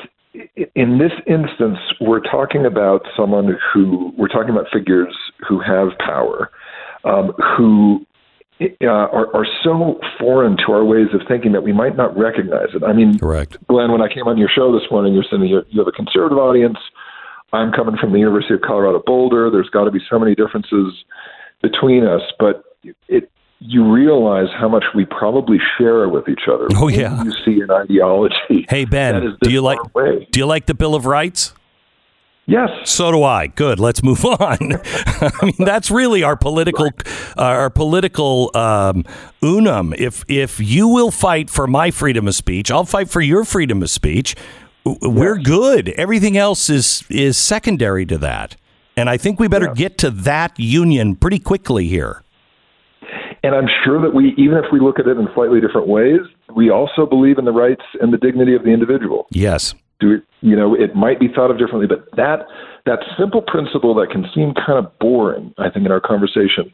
[0.76, 5.16] in this instance we're talking about someone who we're talking about figures
[5.48, 6.52] who have power,
[7.04, 8.06] um, who
[8.62, 12.70] uh, are, are so foreign to our ways of thinking that we might not recognize
[12.74, 12.84] it.
[12.84, 13.58] I mean, Correct.
[13.68, 16.38] Glenn, when I came on your show this morning, you're saying you have a conservative
[16.38, 16.78] audience.
[17.54, 19.50] I'm coming from the University of Colorado Boulder.
[19.50, 20.94] There's got to be so many differences
[21.62, 22.64] between us, but
[23.08, 23.30] it
[23.60, 26.68] you realize how much we probably share with each other.
[26.76, 27.24] Oh, When yeah.
[27.24, 28.66] you see an ideology.
[28.70, 30.28] Hey Ben, do you like away.
[30.32, 31.54] do you like the Bill of Rights?
[32.48, 32.70] Yes.
[32.84, 33.48] So do I.
[33.48, 33.80] Good.
[33.80, 34.38] Let's move on.
[34.40, 36.88] I mean, that's really our political,
[37.38, 39.04] uh, our political um,
[39.42, 39.94] unum.
[39.98, 43.82] If if you will fight for my freedom of speech, I'll fight for your freedom
[43.82, 44.36] of speech.
[44.86, 45.90] We're good.
[45.98, 48.56] Everything else is is secondary to that.
[48.98, 52.24] And I think we better get to that union pretty quickly here.
[53.44, 56.22] And I'm sure that we, even if we look at it in slightly different ways,
[56.56, 59.28] we also believe in the rights and the dignity of the individual.
[59.32, 59.76] Yes.
[60.00, 62.46] do it you know it might be thought of differently but that
[62.86, 66.70] that simple principle that can seem kind of boring i think in our conversation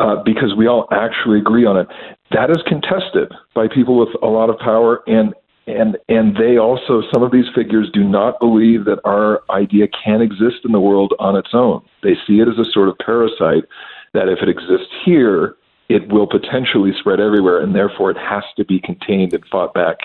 [0.00, 1.86] uh, because we all actually agree on it
[2.30, 5.34] that is contested by people with a lot of power and
[5.66, 10.20] and and they also some of these figures do not believe that our idea can
[10.20, 13.64] exist in the world on its own they see it as a sort of parasite
[14.12, 15.56] that if it exists here
[15.88, 19.98] it will potentially spread everywhere and therefore it has to be contained and fought back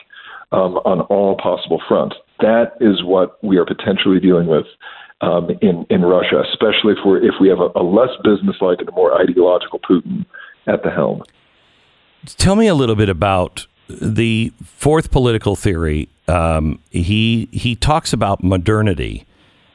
[0.51, 2.15] um, on all possible fronts.
[2.39, 4.65] That is what we are potentially dealing with
[5.21, 8.89] um, in in Russia, especially if we if we have a, a less businesslike and
[8.89, 10.25] a more ideological Putin
[10.67, 11.23] at the helm.
[12.25, 16.09] Tell me a little bit about the fourth political theory.
[16.27, 19.25] Um, he he talks about modernity,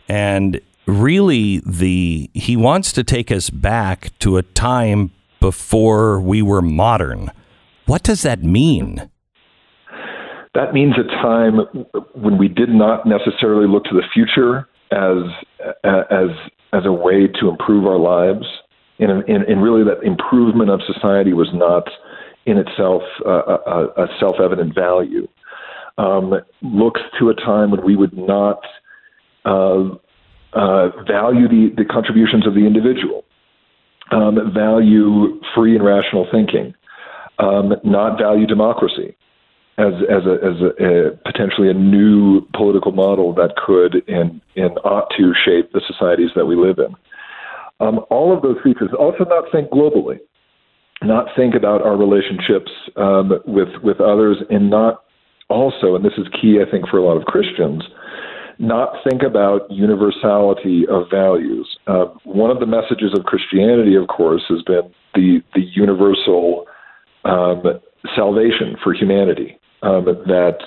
[0.09, 5.11] and really the he wants to take us back to a time
[5.41, 7.31] before we were modern.
[7.87, 9.11] What does that mean?
[10.55, 11.61] That means a time
[12.15, 15.23] when we did not necessarily look to the future as
[15.85, 16.29] as
[16.73, 18.45] as a way to improve our lives,
[18.99, 21.85] and, and, and really that improvement of society was not
[22.47, 25.29] in itself uh, a, a self-evident value.
[25.99, 26.33] Um,
[26.63, 28.61] looks to a time when we would not
[29.45, 29.91] uh,
[30.55, 33.25] uh, value the, the contributions of the individual,
[34.11, 36.75] um, value free and rational thinking,
[37.39, 39.17] um, not value democracy
[39.79, 44.79] as as a as a, a potentially a new political model that could and and
[44.85, 46.95] ought to shape the societies that we live in.
[47.81, 48.91] Um, all of those features.
[48.99, 50.21] Also, not think globally,
[51.05, 55.05] not think about our relationships um, with with others, and not
[55.49, 57.83] also, and this is key, I think, for a lot of Christians,
[58.59, 61.69] not think about universality of values.
[61.87, 66.67] Uh, one of the messages of Christianity, of course, has been the the universal
[67.25, 67.63] um,
[68.15, 69.59] salvation for humanity.
[69.83, 70.59] Um, that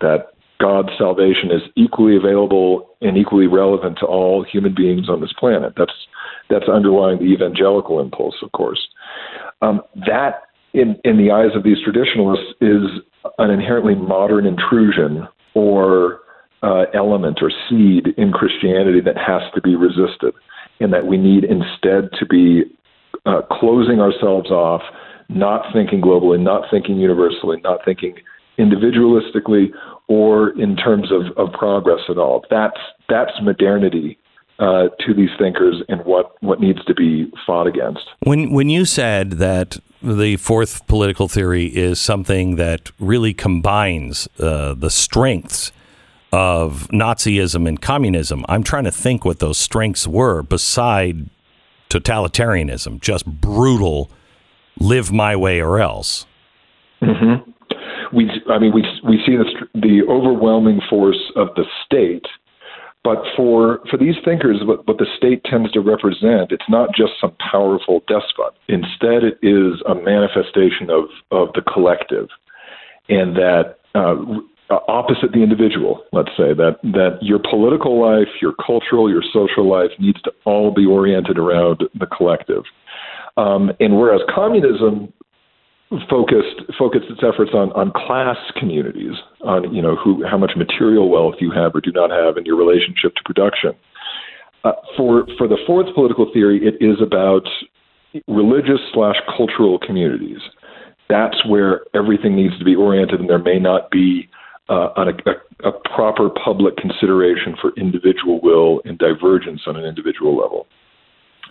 [0.00, 5.32] that God's salvation is equally available and equally relevant to all human beings on this
[5.38, 5.74] planet.
[5.76, 5.92] That's
[6.48, 8.80] that's underlying the evangelical impulse, of course.
[9.60, 10.42] Um, that,
[10.72, 12.84] in in the eyes of these traditionalists, is
[13.38, 16.20] an inherently modern intrusion or
[16.62, 20.32] uh, element or seed in Christianity that has to be resisted,
[20.80, 22.62] and that we need instead to be
[23.26, 24.82] uh, closing ourselves off,
[25.28, 28.14] not thinking globally, not thinking universally, not thinking
[28.58, 29.68] individualistically
[30.08, 32.44] or in terms of, of progress at all.
[32.50, 32.78] That's
[33.08, 34.18] that's modernity
[34.58, 38.02] uh, to these thinkers and what, what needs to be fought against.
[38.20, 44.74] When when you said that the fourth political theory is something that really combines uh,
[44.74, 45.72] the strengths
[46.32, 48.44] of Nazism and communism.
[48.48, 51.30] I'm trying to think what those strengths were beside
[51.88, 54.10] totalitarianism, just brutal,
[54.78, 56.26] live my way or else.
[57.02, 57.50] Mm-hmm.
[58.16, 59.44] We, I mean, we we see the
[59.74, 62.24] the overwhelming force of the state,
[63.04, 67.12] but for for these thinkers, what, what the state tends to represent, it's not just
[67.20, 68.54] some powerful despot.
[68.68, 72.28] Instead, it is a manifestation of of the collective,
[73.08, 73.76] and that.
[73.94, 74.16] Uh,
[74.88, 79.90] opposite the individual, let's say that that your political life, your cultural, your social life
[80.00, 82.64] needs to all be oriented around the collective.
[83.36, 85.12] Um, and whereas communism
[86.10, 91.08] focused focused its efforts on on class communities, on you know who how much material
[91.08, 93.72] wealth you have or do not have in your relationship to production.
[94.64, 97.46] Uh, for for the fourth political theory, it is about
[98.26, 100.40] religious slash cultural communities.
[101.08, 104.28] That's where everything needs to be oriented, and there may not be
[104.68, 110.36] uh, a, a, a proper public consideration for individual will and divergence on an individual
[110.36, 110.66] level.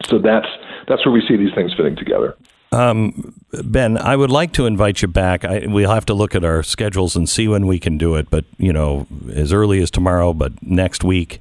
[0.03, 0.47] So that's
[0.89, 2.35] that's where we see these things fitting together.
[2.75, 3.33] Um,
[3.63, 5.45] ben, I would like to invite you back.
[5.45, 8.29] I, we'll have to look at our schedules and see when we can do it,
[8.29, 11.39] but you know, as early as tomorrow, but next week.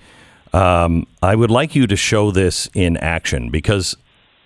[0.52, 3.96] Um, I would like you to show this in action because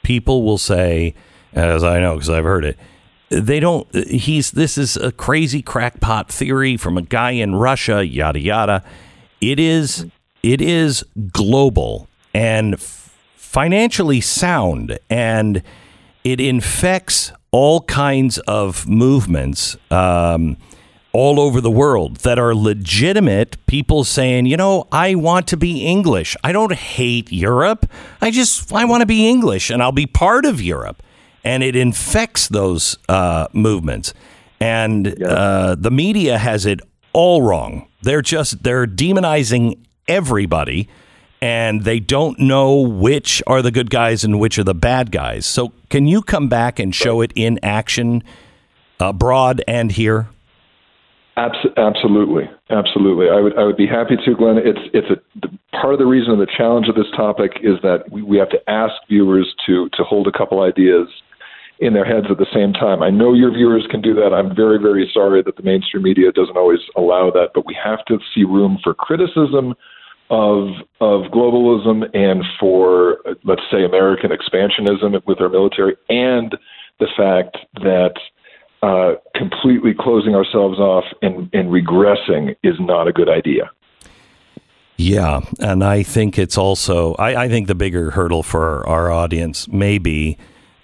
[0.03, 1.15] people will say,
[1.53, 2.79] as I know because I've heard it,
[3.29, 3.87] they don't.
[3.95, 8.83] He's this is a crazy crackpot theory from a guy in Russia, yada yada.
[9.43, 10.07] It is
[10.43, 15.63] it is global and f- financially sound and
[16.33, 20.57] it infects all kinds of movements um,
[21.13, 25.87] all over the world that are legitimate people saying, you know, I want to be
[25.87, 26.37] English.
[26.45, 27.91] I don't hate Europe.
[28.21, 31.03] I just, I want to be English and I'll be part of Europe.
[31.45, 34.13] And it infects those uh, movements.
[34.61, 36.81] And uh, the media has it
[37.13, 37.89] all wrong.
[38.03, 40.89] They're just, they're demonizing everybody
[41.41, 45.47] and they don't know which are the good guys and which are the bad guys.
[45.47, 48.23] So, can you come back and show it in action,
[49.01, 50.29] uh, abroad and here?
[51.37, 53.29] Abs- absolutely, absolutely.
[53.31, 54.59] I would I would be happy to, Glenn.
[54.59, 58.11] It's it's a part of the reason of the challenge of this topic is that
[58.11, 61.07] we, we have to ask viewers to to hold a couple ideas
[61.79, 63.05] in their heads at the same time.
[63.05, 64.35] I know your viewers can do that.
[64.35, 68.05] I'm very very sorry that the mainstream media doesn't always allow that, but we have
[68.07, 69.75] to see room for criticism
[70.31, 70.69] of
[71.01, 76.57] of globalism and for let's say American expansionism with our military, and
[77.01, 78.15] the fact that
[78.83, 83.71] uh, completely closing ourselves off and, and regressing is not a good idea.
[84.97, 89.69] Yeah, and I think it's also I, I think the bigger hurdle for our audience
[89.69, 90.37] may be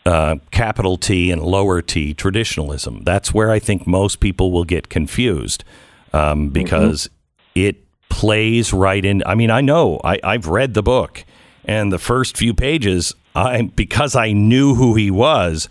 [0.07, 3.03] uh, capital T and lower T traditionalism.
[3.03, 5.65] That's where I think most people will get confused
[6.13, 7.11] um, because
[7.55, 9.23] it plays right in.
[9.27, 11.25] I mean, I know I, I've read the book,
[11.65, 15.69] and the first few pages, I because I knew who he was.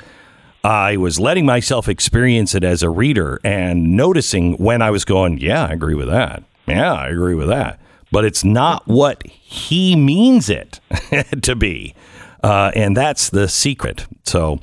[0.65, 5.37] I was letting myself experience it as a reader and noticing when I was going,
[5.39, 6.43] yeah, I agree with that.
[6.67, 7.81] Yeah, I agree with that.
[8.13, 10.79] But it's not what he means it
[11.41, 11.95] to be.
[12.41, 14.05] Uh, and that's the secret.
[14.23, 14.59] So,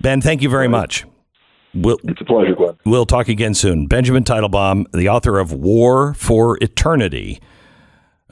[0.00, 1.04] Ben, thank you very much.
[1.74, 2.76] We'll, It's a pleasure, Glenn.
[2.84, 3.86] we'll talk again soon.
[3.86, 7.40] Benjamin Teitelbaum, the author of War for Eternity.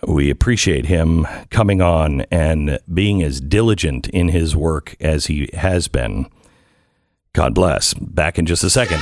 [0.06, 5.88] We appreciate him coming on and being as diligent in his work as he has
[5.88, 6.26] been.
[7.32, 7.94] God bless.
[7.94, 9.00] Back in just a second.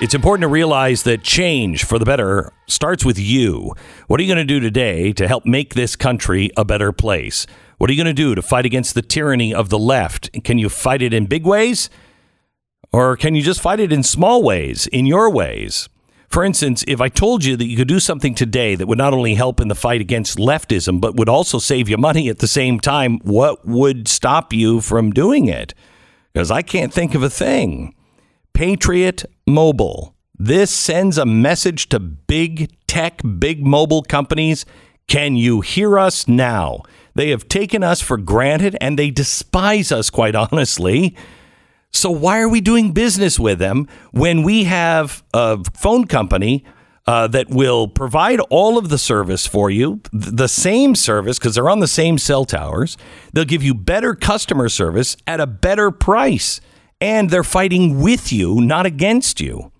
[0.00, 3.72] It's important to realize that change for the better starts with you.
[4.08, 7.46] What are you going to do today to help make this country a better place?
[7.78, 10.30] What are you going to do to fight against the tyranny of the left?
[10.42, 11.90] Can you fight it in big ways?
[12.94, 15.88] Or can you just fight it in small ways, in your ways?
[16.28, 19.12] For instance, if I told you that you could do something today that would not
[19.12, 22.46] only help in the fight against leftism, but would also save you money at the
[22.46, 25.74] same time, what would stop you from doing it?
[26.32, 27.96] Because I can't think of a thing.
[28.52, 30.14] Patriot Mobile.
[30.38, 34.64] This sends a message to big tech, big mobile companies.
[35.08, 36.82] Can you hear us now?
[37.16, 41.16] They have taken us for granted and they despise us, quite honestly.
[41.94, 46.64] So why are we doing business with them when we have a phone company
[47.06, 51.54] uh, that will provide all of the service for you, th- the same service because
[51.54, 52.96] they're on the same cell towers.
[53.32, 56.60] They'll give you better customer service at a better price,
[57.00, 59.70] and they're fighting with you, not against you.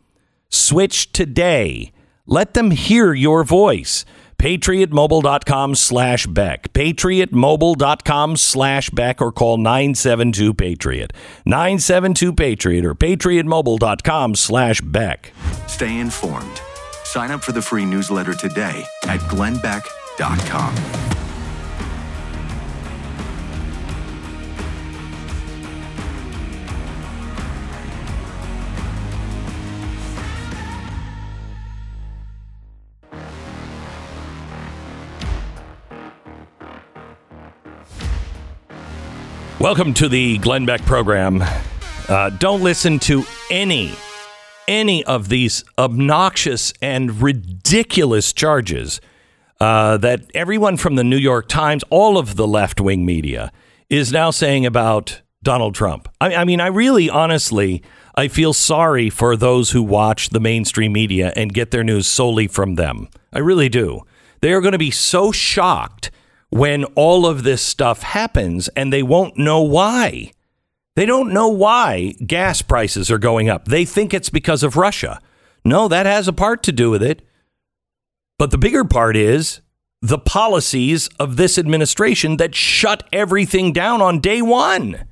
[0.50, 1.90] Switch today.
[2.26, 4.04] Let them hear your voice.
[4.38, 6.72] PatriotMobile.com slash Beck.
[6.72, 11.12] PatriotMobile.com slash Beck or call 972 Patriot.
[11.46, 15.32] 972 Patriot or PatriotMobile.com slash Beck.
[15.66, 16.60] Stay informed.
[17.04, 21.13] Sign up for the free newsletter today at glennbeck.com.
[39.64, 41.42] Welcome to the Glenn Beck program.
[42.06, 43.94] Uh, don't listen to any
[44.68, 49.00] any of these obnoxious and ridiculous charges
[49.60, 53.50] uh, that everyone from the New York Times, all of the left wing media,
[53.88, 56.10] is now saying about Donald Trump.
[56.20, 57.82] I, I mean, I really, honestly,
[58.14, 62.48] I feel sorry for those who watch the mainstream media and get their news solely
[62.48, 63.08] from them.
[63.32, 64.02] I really do.
[64.42, 66.10] They are going to be so shocked
[66.50, 70.32] when all of this stuff happens and they won't know why.
[70.96, 73.66] They don't know why gas prices are going up.
[73.66, 75.20] They think it's because of Russia.
[75.64, 77.22] No, that has a part to do with it.
[78.38, 79.60] But the bigger part is
[80.02, 85.06] the policies of this administration that shut everything down on day one.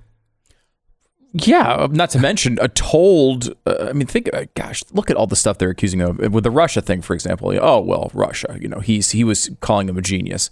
[1.33, 3.55] Yeah, not to mention a told.
[3.65, 4.29] Uh, I mean, think.
[4.35, 7.15] Uh, gosh, look at all the stuff they're accusing of with the Russia thing, for
[7.15, 7.59] example.
[7.61, 8.59] Oh well, Russia.
[8.61, 10.51] You know, he's he was calling him a genius.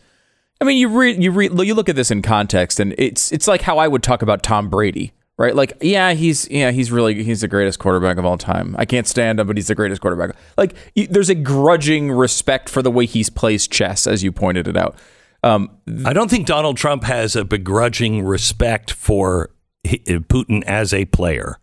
[0.60, 3.48] I mean, you read you read you look at this in context, and it's it's
[3.48, 5.54] like how I would talk about Tom Brady, right?
[5.56, 8.76] Like, yeah, he's yeah, he's really he's the greatest quarterback of all time.
[8.78, 10.36] I can't stand him, but he's the greatest quarterback.
[10.58, 14.68] Like, you, there's a grudging respect for the way he's plays chess, as you pointed
[14.68, 14.96] it out.
[15.42, 15.70] Um,
[16.04, 19.50] I don't think Donald Trump has a begrudging respect for
[19.86, 21.56] Putin as a player.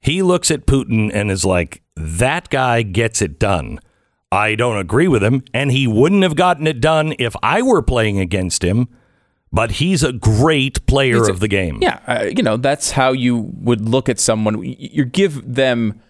[0.00, 3.78] He looks at Putin and is like, that guy gets it done.
[4.32, 7.82] I don't agree with him, and he wouldn't have gotten it done if I were
[7.82, 8.88] playing against him.
[9.52, 11.78] But he's a great player a- of the game.
[11.82, 14.62] Yeah, uh, you know that's how you would look at someone.
[14.62, 16.00] You give them,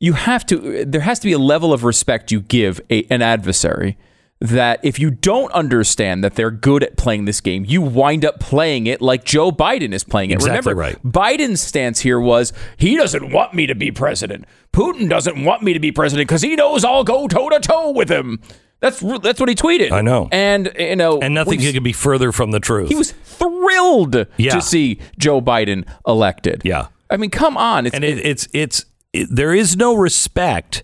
[0.00, 0.84] you have to.
[0.84, 3.96] There has to be a level of respect you give a, an adversary.
[4.44, 8.40] That if you don't understand that they're good at playing this game, you wind up
[8.40, 10.34] playing it like Joe Biden is playing it.
[10.34, 11.02] Exactly Remember, right.
[11.04, 14.44] Biden's stance here was he doesn't want me to be president.
[14.72, 17.92] Putin doesn't want me to be president because he knows I'll go toe to toe
[17.92, 18.40] with him.
[18.80, 19.92] That's that's what he tweeted.
[19.92, 20.28] I know.
[20.32, 22.88] and you know, And nothing could be further from the truth.
[22.88, 24.54] he was thrilled Yeah.
[24.54, 26.62] to see Joe Biden elected.
[26.64, 26.88] Yeah.
[27.08, 27.86] I mean, come on.
[27.86, 30.82] It's, and it, it's it's it, there is no respect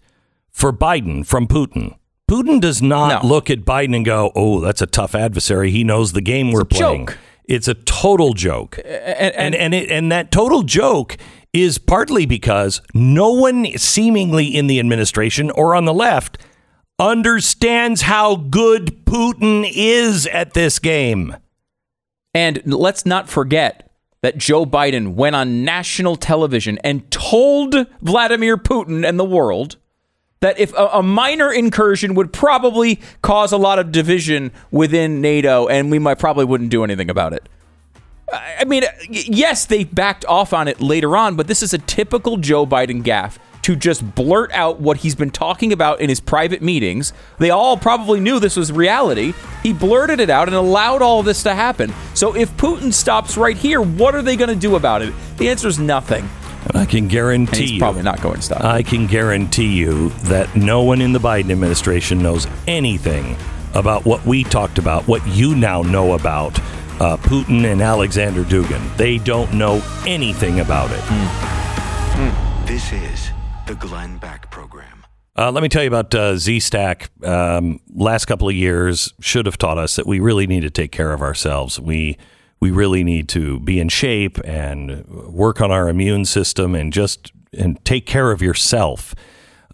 [0.52, 1.97] for Biden from Putin.
[2.28, 3.28] Putin does not No.
[3.28, 5.70] look at Biden and go, "Oh, that's a tough adversary.
[5.70, 7.18] He knows the game we're a playing." joke.
[7.46, 11.16] It's a total joke, and, and and it, and that total joke
[11.55, 16.36] is partly because no one seemingly in the administration or on the left
[16.98, 21.34] understands how good Putin is at this game.
[22.34, 23.90] and let's not forget
[24.20, 29.76] that Joe Biden went on national television and told Vladimir Putin and the world
[30.40, 35.66] that if a, a minor incursion would probably cause a lot of division within NATO,
[35.66, 37.48] and we might probably wouldn't do anything about it.
[38.32, 41.73] I I mean, uh, yes, they backed off on it later on, but this is
[41.73, 46.09] a typical Joe Biden gaffe to just blurt out what he's been talking about in
[46.09, 47.12] his private meetings.
[47.39, 49.35] They all probably knew this was reality.
[49.62, 51.93] He blurted it out and allowed all this to happen.
[52.15, 55.12] So if Putin stops right here, what are they going to do about it?
[55.36, 56.28] The answer is nothing.
[56.68, 58.62] And I can And guarantee he's you, probably not going to stop.
[58.64, 63.36] I can guarantee you that no one in the Biden administration knows anything
[63.74, 66.58] about what we talked about, what you now know about
[67.00, 68.96] uh, Putin and Alexander Dugin.
[68.96, 71.02] They don't know anything about it.
[72.66, 73.30] This is
[73.66, 75.04] the Glenn Beck Program.
[75.36, 77.10] Uh, let me tell you about uh, Z-Stack.
[77.24, 80.90] Um, last couple of years should have taught us that we really need to take
[80.90, 81.78] care of ourselves.
[81.78, 82.18] We
[82.60, 87.32] we really need to be in shape and work on our immune system and just
[87.56, 89.14] and take care of yourself.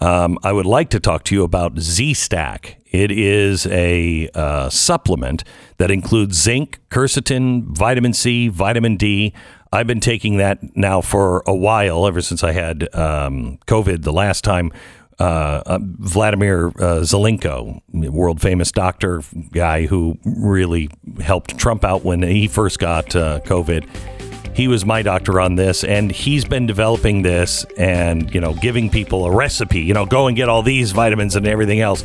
[0.00, 2.78] Um, I would like to talk to you about Z-Stack.
[2.86, 5.44] It is a uh, supplement
[5.78, 9.32] that includes zinc, quercetin, vitamin C, vitamin D.
[9.72, 14.12] I've been taking that now for a while, ever since I had um, COVID the
[14.12, 14.72] last time.
[15.18, 19.22] Uh, uh, Vladimir uh, Zelenko, world famous doctor
[19.52, 23.86] guy who really helped Trump out when he first got uh, COVID.
[24.54, 28.90] He was my doctor on this, and he's been developing this and you know giving
[28.90, 29.80] people a recipe.
[29.80, 32.04] You know, go and get all these vitamins and everything else.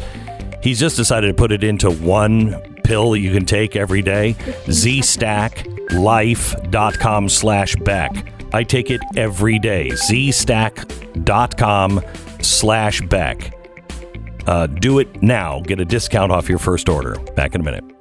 [0.61, 4.33] He's just decided to put it into one pill that you can take every day.
[4.65, 8.33] ZStackLife.com slash Beck.
[8.51, 9.89] I take it every day.
[9.89, 12.28] ZStack.com slash
[13.09, 13.53] Beck.
[14.47, 15.61] Uh, do it now.
[15.61, 17.15] Get a discount off your first order.
[17.35, 17.98] Back in a minute.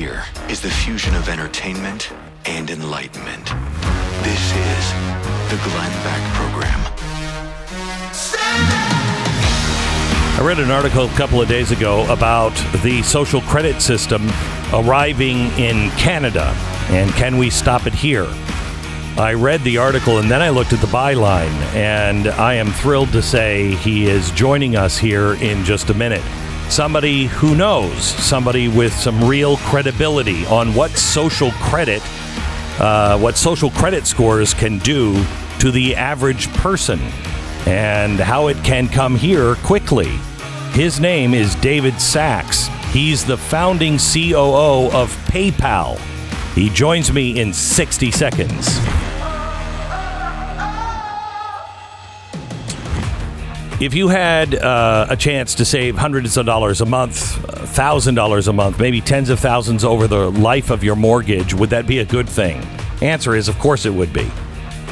[0.00, 2.10] Hear is the fusion of entertainment
[2.46, 3.44] and enlightenment.
[4.24, 4.92] This is
[5.50, 6.80] the Glenn Beck Program.
[10.38, 14.26] I read an article a couple of days ago about the social credit system
[14.72, 16.54] arriving in Canada,
[16.88, 18.26] and can we stop it here?
[19.18, 23.12] I read the article and then I looked at the byline, and I am thrilled
[23.12, 26.24] to say he is joining us here in just a minute.
[26.70, 32.00] Somebody who knows, somebody with some real credibility on what social credit,
[32.78, 35.20] uh, what social credit scores can do
[35.58, 37.00] to the average person,
[37.66, 40.10] and how it can come here quickly.
[40.70, 42.68] His name is David Sacks.
[42.92, 45.98] He's the founding COO of PayPal.
[46.54, 48.78] He joins me in 60 seconds.
[53.80, 57.16] If you had uh, a chance to save hundreds of dollars a month,
[57.70, 61.70] thousand dollars a month, maybe tens of thousands over the life of your mortgage, would
[61.70, 62.62] that be a good thing?
[63.00, 64.30] Answer is, of course, it would be.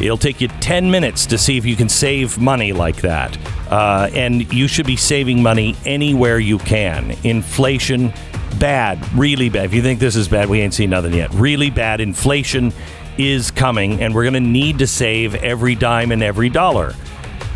[0.01, 3.36] It'll take you 10 minutes to see if you can save money like that.
[3.70, 7.10] Uh, and you should be saving money anywhere you can.
[7.24, 8.10] Inflation,
[8.59, 9.66] bad, really bad.
[9.66, 11.31] If you think this is bad, we ain't seen nothing yet.
[11.35, 12.01] Really bad.
[12.01, 12.73] Inflation
[13.19, 16.94] is coming, and we're going to need to save every dime and every dollar.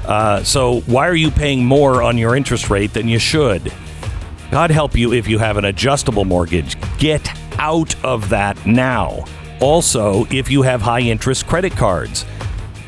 [0.04, 3.72] Uh, so, why are you paying more on your interest rate than you should?
[4.50, 6.76] God help you if you have an adjustable mortgage.
[6.98, 7.26] Get
[7.58, 9.24] out of that now.
[9.60, 12.26] Also, if you have high interest credit cards,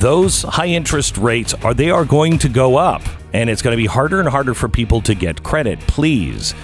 [0.00, 3.80] those high interest rates are they are going to go up and it's going to
[3.80, 5.78] be harder and harder for people to get credit.
[5.80, 6.54] Please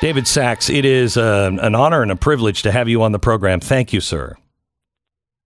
[0.00, 3.18] David Sacks, it is uh, an honor and a privilege to have you on the
[3.18, 3.58] program.
[3.58, 4.36] Thank you, sir.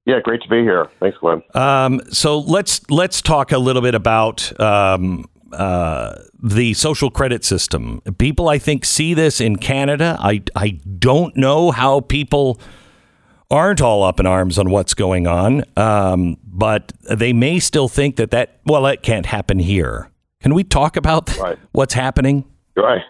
[0.05, 0.89] Yeah, great to be here.
[0.99, 1.43] Thanks, Glenn.
[1.55, 8.01] Um, so let's let's talk a little bit about um, uh, the social credit system.
[8.19, 10.17] People, I think, see this in Canada.
[10.19, 12.61] I I don't know how people
[13.51, 18.17] aren't all up in arms on what's going on, um, but they may still think
[18.17, 20.11] that that well, that can't happen here.
[20.41, 21.59] Can we talk about Right.
[21.73, 22.45] what's happening?
[22.75, 23.03] Right.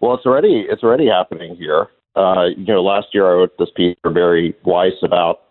[0.00, 1.86] Well, it's already it's already happening here.
[2.16, 5.42] Uh, you know, last year I wrote this piece for Bari Weiss about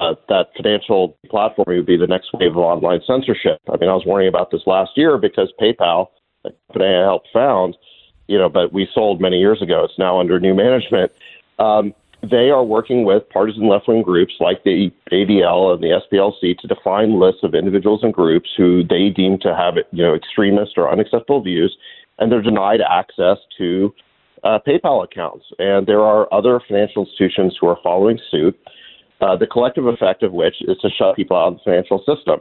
[0.00, 3.60] uh, that financial platform would be the next wave of online censorship.
[3.72, 6.08] I mean, I was worrying about this last year because PayPal,
[6.42, 7.76] the company I helped found,
[8.26, 9.84] you know, but we sold many years ago.
[9.84, 11.12] It's now under new management.
[11.58, 11.94] Um,
[12.30, 16.66] they are working with partisan left wing groups like the ADL and the SPLC to
[16.66, 20.90] define lists of individuals and groups who they deem to have, you know, extremist or
[20.90, 21.76] unacceptable views,
[22.18, 23.94] and they're denied access to
[24.42, 25.44] uh, PayPal accounts.
[25.58, 28.58] And there are other financial institutions who are following suit.
[29.20, 32.40] Uh, the collective effect of which is to shut people out of the financial system.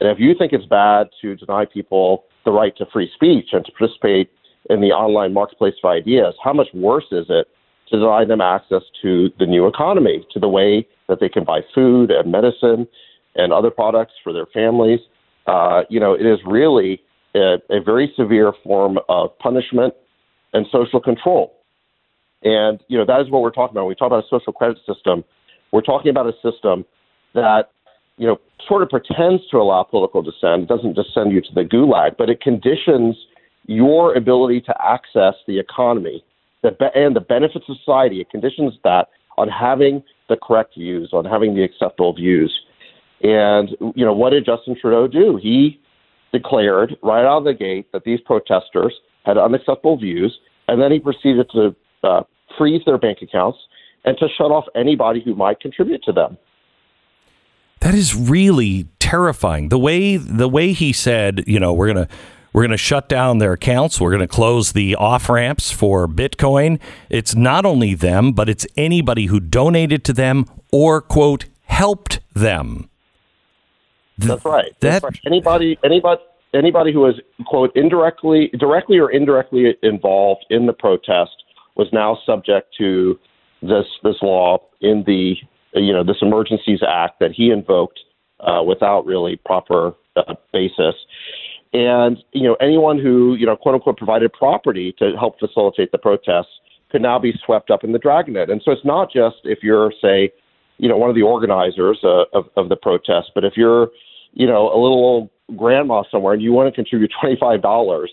[0.00, 3.64] And if you think it's bad to deny people the right to free speech and
[3.64, 4.30] to participate
[4.70, 7.46] in the online marketplace of ideas, how much worse is it
[7.90, 11.60] to deny them access to the new economy, to the way that they can buy
[11.74, 12.86] food and medicine
[13.34, 15.00] and other products for their families?
[15.46, 17.00] Uh, you know, it is really
[17.34, 19.94] a, a very severe form of punishment
[20.52, 21.54] and social control.
[22.42, 23.84] And, you know, that is what we're talking about.
[23.84, 25.24] When we talk about a social credit system,
[25.72, 26.84] we're talking about a system
[27.34, 27.70] that,
[28.16, 30.62] you know, sort of pretends to allow political dissent.
[30.62, 33.16] It doesn't just send you to the gulag, but it conditions
[33.66, 36.24] your ability to access the economy
[36.62, 38.20] the be- and the benefits of society.
[38.20, 42.52] It conditions that on having the correct views, on having the acceptable views.
[43.22, 45.38] And, you know, what did Justin Trudeau do?
[45.40, 45.80] He
[46.32, 50.36] declared right out of the gate that these protesters had unacceptable views,
[50.66, 52.22] and then he proceeded to uh,
[52.56, 53.58] freeze their bank accounts
[54.04, 56.38] and to shut off anybody who might contribute to them.
[57.80, 59.68] That is really terrifying.
[59.68, 62.08] The way the way he said, you know, we're gonna
[62.52, 64.00] we're gonna shut down their accounts.
[64.00, 66.80] We're gonna close the off ramps for Bitcoin.
[67.08, 72.88] It's not only them, but it's anybody who donated to them or quote helped them.
[74.18, 74.72] Th- That's right.
[74.80, 75.20] That That's right.
[75.26, 76.20] Anybody, anybody,
[76.54, 81.44] anybody who was quote indirectly, directly or indirectly involved in the protest
[81.76, 83.18] was now subject to
[83.62, 85.34] this this law in the
[85.74, 88.00] you know this Emergencies Act that he invoked
[88.40, 90.94] uh, without really proper uh, basis.
[91.72, 95.98] And you know, anyone who you know, quote unquote, provided property to help facilitate the
[95.98, 96.60] protests
[96.90, 98.48] could now be swept up in the dragnet.
[98.48, 100.32] And so it's not just if you're, say,
[100.78, 103.88] you know, one of the organizers uh, of of the protest, but if you're,
[104.32, 108.10] you know, a little old grandma somewhere and you want to contribute twenty five dollars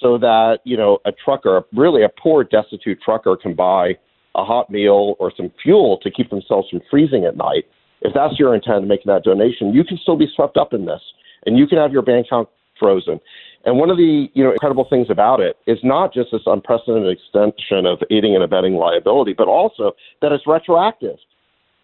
[0.00, 3.94] so that you know a trucker, really a poor, destitute trucker, can buy
[4.34, 7.64] a hot meal or some fuel to keep themselves from freezing at night.
[8.02, 10.84] If that's your intent in making that donation, you can still be swept up in
[10.84, 11.00] this,
[11.46, 12.48] and you can have your bank account
[12.78, 13.20] frozen.
[13.64, 17.10] And one of the you know incredible things about it is not just this unprecedented
[17.10, 21.16] extension of aiding and abetting liability, but also that it's retroactive.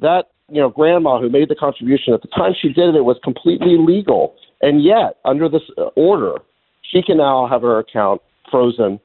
[0.01, 3.05] That you know grandma who made the contribution at the time she did it, it
[3.05, 5.63] was completely legal, and yet under this
[5.97, 6.35] order,
[6.83, 8.21] she can now have her account
[8.51, 9.01] frozen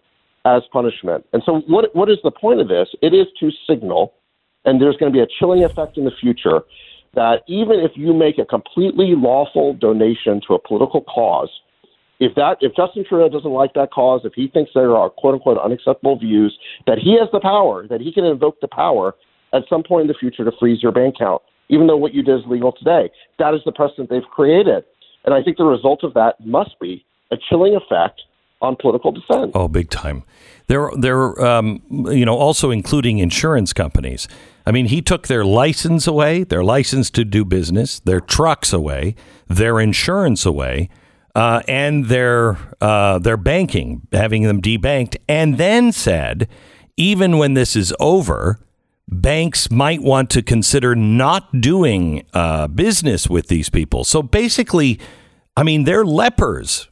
[0.46, 1.26] as punishment.
[1.34, 2.88] And so, what what is the point of this?
[3.02, 4.14] It is to signal,
[4.64, 6.62] and there's going to be a chilling effect in the future
[7.16, 11.50] that even if you make a completely lawful donation to a political cause,
[12.20, 15.34] if that if Justin Trudeau doesn't like that cause, if he thinks there are quote
[15.34, 16.58] unquote unacceptable views,
[16.88, 19.16] that he has the power, that he can invoke the power
[19.54, 22.22] at some point in the future to freeze your bank account, even though what you
[22.22, 23.10] did is legal today.
[23.40, 24.84] That is the precedent they've created.
[25.26, 28.22] And I think the result of that must be a chilling effect
[28.62, 29.52] on political dissent.
[29.54, 30.24] Oh, big time.
[30.68, 34.28] They're they're um, you know also including insurance companies.
[34.66, 39.16] I mean, he took their license away, their license to do business, their trucks away,
[39.48, 40.90] their insurance away,
[41.36, 46.48] uh, and their uh, their banking, having them debanked, and then said,
[46.98, 48.60] even when this is over,
[49.08, 54.04] banks might want to consider not doing uh, business with these people.
[54.04, 55.00] So basically,
[55.56, 56.90] I mean, they're lepers.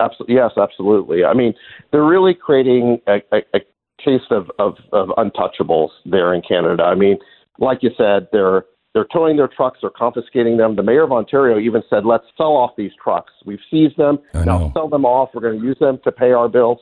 [0.00, 1.24] Absolutely, yes, absolutely.
[1.24, 1.54] I mean,
[1.90, 3.60] they're really creating a, a, a
[4.02, 6.84] case of, of, of untouchables there in Canada.
[6.84, 7.18] I mean,
[7.58, 8.64] like you said, they're
[8.94, 10.74] they're towing their trucks, they're confiscating them.
[10.74, 13.32] The mayor of Ontario even said, "Let's sell off these trucks.
[13.44, 14.18] We've seized them.
[14.34, 14.70] I now know.
[14.74, 15.30] sell them off.
[15.34, 16.78] We're going to use them to pay our bills."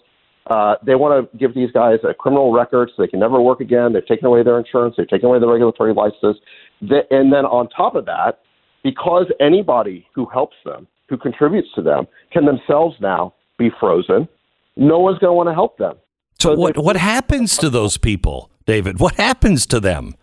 [0.46, 3.60] Uh, they want to give these guys a criminal record so they can never work
[3.60, 3.92] again.
[3.92, 4.94] They've taken away their insurance.
[4.96, 6.36] They've taken away their regulatory licenses.
[6.80, 8.38] And then on top of that,
[8.84, 14.28] because anybody who helps them, who contributes to them, can themselves now be frozen,
[14.76, 15.94] no one's going to want to help them.
[16.38, 19.00] So So what what happens to those people, David?
[19.00, 20.14] What happens to them?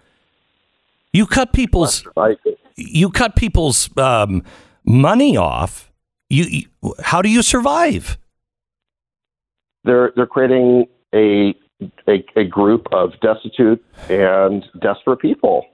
[1.12, 2.38] You cut people's Right?
[2.76, 4.44] you cut people's um,
[4.86, 5.92] money off.
[6.30, 8.18] You, you how do you survive?
[9.84, 11.56] They're they're creating a,
[12.08, 15.66] a a group of destitute and desperate people,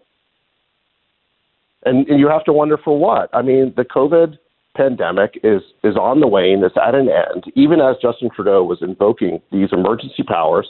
[1.85, 3.29] and, and you have to wonder for what.
[3.33, 4.37] I mean, the COVID
[4.75, 6.63] pandemic is is on the wane.
[6.63, 7.51] It's at an end.
[7.55, 10.69] Even as Justin Trudeau was invoking these emergency powers,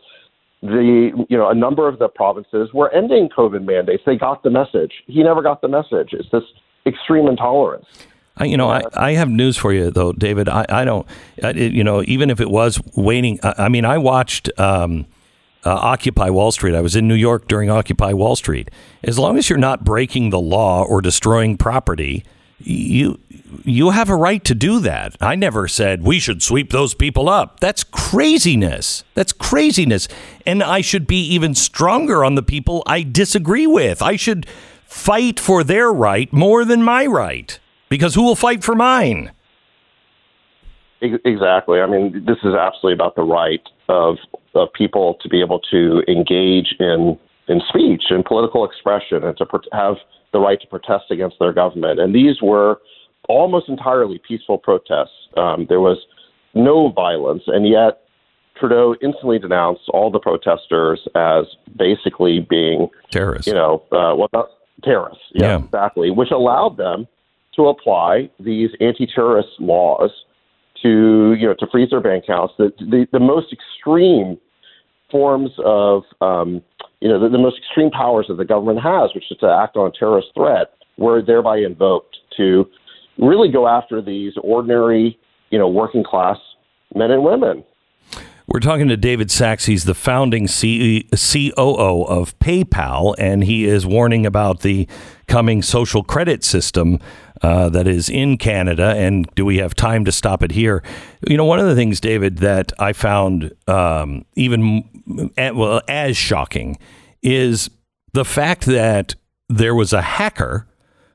[0.62, 4.04] the you know a number of the provinces were ending COVID mandates.
[4.06, 4.94] They got the message.
[5.08, 6.10] He never got the message.
[6.14, 6.44] It's this
[6.86, 7.86] extreme intolerance.
[8.38, 10.48] I, you know, I, I have news for you though, David.
[10.48, 11.06] I, I don't,
[11.44, 13.38] I, you know, even if it was waiting.
[13.44, 15.06] I, I mean, I watched um,
[15.66, 16.74] uh, Occupy Wall Street.
[16.74, 18.72] I was in New York during Occupy Wall Street.
[19.04, 22.24] As long as you're not breaking the law or destroying property,
[22.60, 23.20] you
[23.64, 25.16] you have a right to do that.
[25.20, 27.60] I never said we should sweep those people up.
[27.60, 29.04] That's craziness.
[29.14, 30.08] That's craziness.
[30.46, 34.02] And I should be even stronger on the people I disagree with.
[34.02, 34.46] I should
[34.86, 37.60] fight for their right more than my right.
[37.90, 39.32] Because who will fight for mine?
[41.02, 41.80] Exactly.
[41.80, 44.18] I mean, this is absolutely about the right of
[44.54, 47.18] of people to be able to engage in
[47.48, 49.96] in speech and political expression, and to have
[50.32, 52.00] the right to protest against their government.
[52.00, 52.80] And these were
[53.28, 55.12] almost entirely peaceful protests.
[55.38, 55.98] Um, there was
[56.54, 58.02] no violence, and yet
[58.60, 61.46] Trudeau instantly denounced all the protesters as
[61.78, 63.48] basically being Terrorists.
[63.48, 64.50] you know, uh, what not
[64.84, 65.24] terrorists?
[65.34, 65.64] Yeah, Yeah.
[65.66, 66.12] exactly.
[66.12, 67.08] Which allowed them
[67.56, 70.12] to apply these anti-terrorist laws
[70.82, 72.54] to you know to freeze their bank accounts.
[72.58, 74.38] The the, the most extreme
[75.12, 76.62] forms of um,
[77.02, 79.76] you know the, the most extreme powers that the government has, which is to act
[79.76, 82.66] on a terrorist threat, were thereby invoked to
[83.18, 85.18] really go after these ordinary
[85.50, 86.38] you know working class
[86.96, 87.64] men and women.
[88.52, 89.66] We're talking to David Sacks.
[89.68, 94.88] He's the founding C- COO of PayPal, and he is warning about the
[95.28, 96.98] coming social credit system
[97.42, 98.94] uh, that is in Canada.
[98.96, 100.84] And do we have time to stop it here?
[101.28, 104.90] You know, one of the things, David, that I found um, even
[105.36, 106.78] well as shocking
[107.22, 107.70] is
[108.14, 109.16] the fact that
[109.48, 110.68] there was a hacker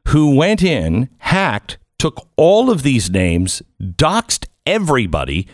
[0.09, 5.47] who went in, hacked, took all of these names, doxed everybody,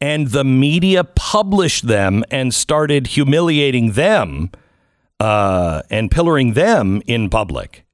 [0.00, 4.50] and the media published them and started humiliating them
[5.18, 7.84] uh, and pillaring them in public.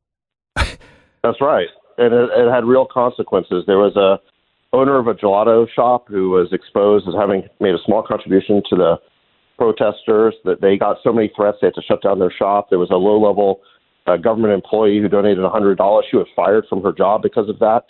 [0.56, 1.68] That's right,
[1.98, 3.64] and it, it had real consequences.
[3.66, 4.18] There was a
[4.74, 8.76] owner of a gelato shop who was exposed as having made a small contribution to
[8.76, 8.96] the
[9.56, 10.34] protesters.
[10.44, 12.70] That they got so many threats they had to shut down their shop.
[12.70, 13.60] There was a low-level
[14.06, 16.02] uh, government employee who donated $100.
[16.10, 17.84] She was fired from her job because of that.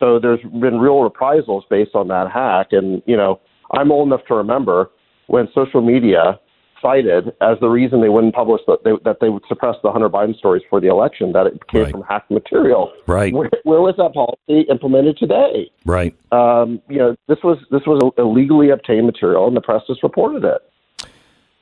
[0.00, 2.68] So there's been real reprisals based on that hack.
[2.72, 3.40] And you know,
[3.72, 4.90] I'm old enough to remember
[5.26, 6.38] when social media
[6.84, 10.10] cited as the reason they wouldn't publish that they, that they would suppress the Hunter
[10.10, 11.90] Biden stories for the election that it came Right.
[11.92, 12.92] from hacked material.
[13.06, 13.32] Right.
[13.32, 15.70] Where, where was that policy implemented today?
[15.86, 16.14] Right.
[16.32, 20.44] Um, you know, this was this was illegally obtained material, and the press just reported
[20.44, 20.60] it.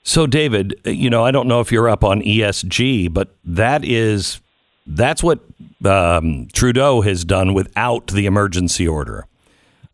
[0.03, 4.41] So, David, you know, I don't know if you're up on ESG, but that is
[4.87, 5.39] that's what
[5.85, 9.27] um, Trudeau has done without the emergency order.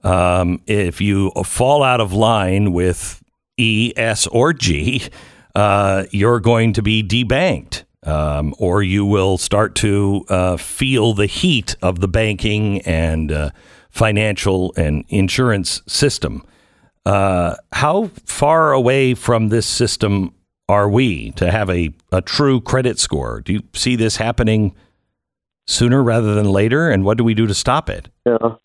[0.02, 3.22] Um, if you fall out of line with
[3.58, 5.02] E, S, or G,
[5.54, 11.26] uh, you're going to be debanked, um, or you will start to uh, feel the
[11.26, 13.50] heat of the banking and uh,
[13.90, 16.44] financial and insurance system.
[17.04, 20.34] Uh, how far away from this system
[20.68, 23.40] are we to have a, a true credit score?
[23.40, 24.74] Do you see this happening
[25.66, 26.90] sooner rather than later?
[26.90, 28.08] And what do we do to stop it?
[28.26, 28.56] Yeah.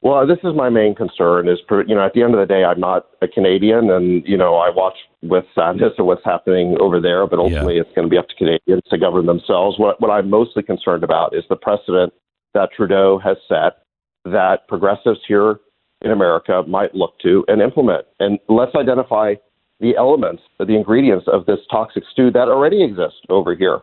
[0.00, 1.48] Well, this is my main concern.
[1.48, 4.36] Is you know, at the end of the day, I'm not a Canadian, and you
[4.36, 7.26] know, I watch with sadness at what's happening over there.
[7.26, 9.78] But ultimately, it's going to be up to Canadians to govern themselves.
[9.78, 12.12] What what I'm mostly concerned about is the precedent
[12.54, 13.82] that Trudeau has set
[14.24, 15.60] that progressives here
[16.02, 18.06] in America might look to and implement.
[18.20, 19.34] And let's identify
[19.80, 23.80] the elements, the ingredients of this toxic stew that already exist over here.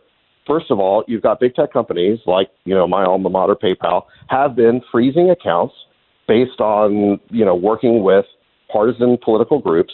[0.47, 4.03] First of all, you've got big tech companies like, you know, my alma mater, PayPal,
[4.27, 5.73] have been freezing accounts
[6.27, 8.26] based on, you know, working with
[8.72, 9.93] partisan political groups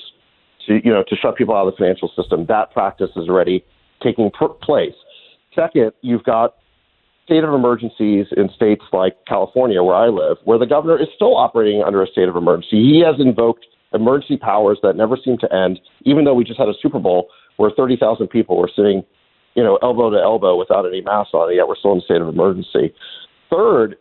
[0.68, 2.46] to, you know, to shut people out of the financial system.
[2.48, 3.64] That practice is already
[4.02, 4.94] taking pr- place.
[5.56, 6.56] Second, you've got
[7.26, 11.38] state of emergencies in states like California, where I live, where the governor is still
[11.38, 12.78] operating under a state of emergency.
[12.78, 16.70] He has invoked emergency powers that never seem to end, even though we just had
[16.70, 19.04] a Super Bowl where 30,000 people were sitting,
[19.56, 22.22] you know, elbow to elbow without any masks on, yet we're still in a state
[22.22, 22.94] of emergency.
[23.50, 23.98] Third,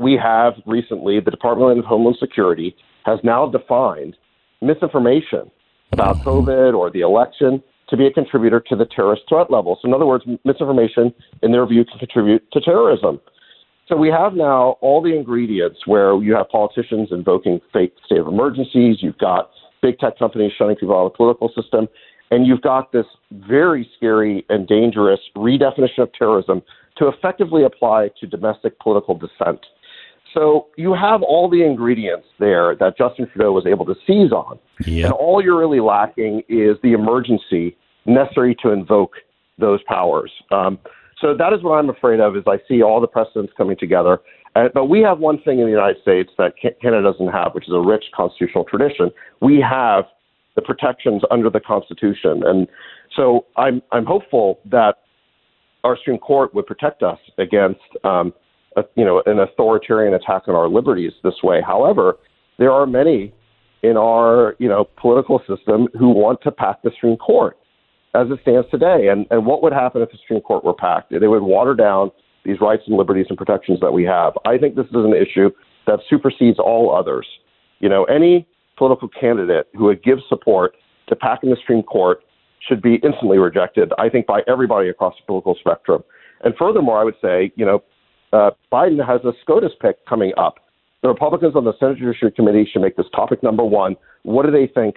[0.00, 4.16] we have recently the Department of Homeland Security has now defined
[4.60, 5.50] misinformation
[5.92, 9.78] about COVID or the election to be a contributor to the terrorist threat level.
[9.80, 11.12] So, in other words, misinformation,
[11.42, 13.20] in their view, can contribute to terrorism.
[13.86, 18.26] So, we have now all the ingredients where you have politicians invoking fake state of
[18.26, 19.50] emergencies, you've got
[19.82, 21.86] big tech companies shutting people out of the political system,
[22.30, 26.62] and you've got this very scary and dangerous redefinition of terrorism
[26.96, 29.60] to effectively apply to domestic political dissent.
[30.34, 34.58] So you have all the ingredients there that Justin Trudeau was able to seize on.
[34.84, 35.04] Yeah.
[35.06, 39.12] And all you're really lacking is the emergency necessary to invoke
[39.58, 40.32] those powers.
[40.50, 40.78] Um,
[41.20, 42.36] so that is what I'm afraid of.
[42.36, 44.18] Is I see all the precedents coming together.
[44.56, 47.66] Uh, but we have one thing in the United States that Canada doesn't have, which
[47.66, 49.10] is a rich constitutional tradition.
[49.40, 50.04] We have
[50.54, 52.68] the protections under the Constitution, and
[53.16, 54.98] so I'm I'm hopeful that
[55.82, 58.32] our Supreme Court would protect us against, um,
[58.76, 61.60] a, you know, an authoritarian attack on our liberties this way.
[61.64, 62.16] However,
[62.58, 63.32] there are many
[63.82, 67.56] in our, you know, political system who want to pack the Supreme Court
[68.14, 69.08] as it stands today.
[69.10, 71.10] And and what would happen if the Supreme Court were packed?
[71.10, 72.10] They would water down
[72.44, 74.34] these rights and liberties and protections that we have.
[74.46, 75.50] I think this is an issue
[75.86, 77.26] that supersedes all others.
[77.80, 78.46] You know, any
[78.76, 80.74] political candidate who would give support
[81.08, 82.20] to packing the Supreme Court
[82.66, 86.02] should be instantly rejected, I think, by everybody across the political spectrum.
[86.42, 87.82] And furthermore, I would say, you know,
[88.34, 90.58] uh, Biden has a SCOTUS pick coming up.
[91.02, 93.96] The Republicans on the Senate Judiciary Committee should make this topic number one.
[94.22, 94.96] What do they think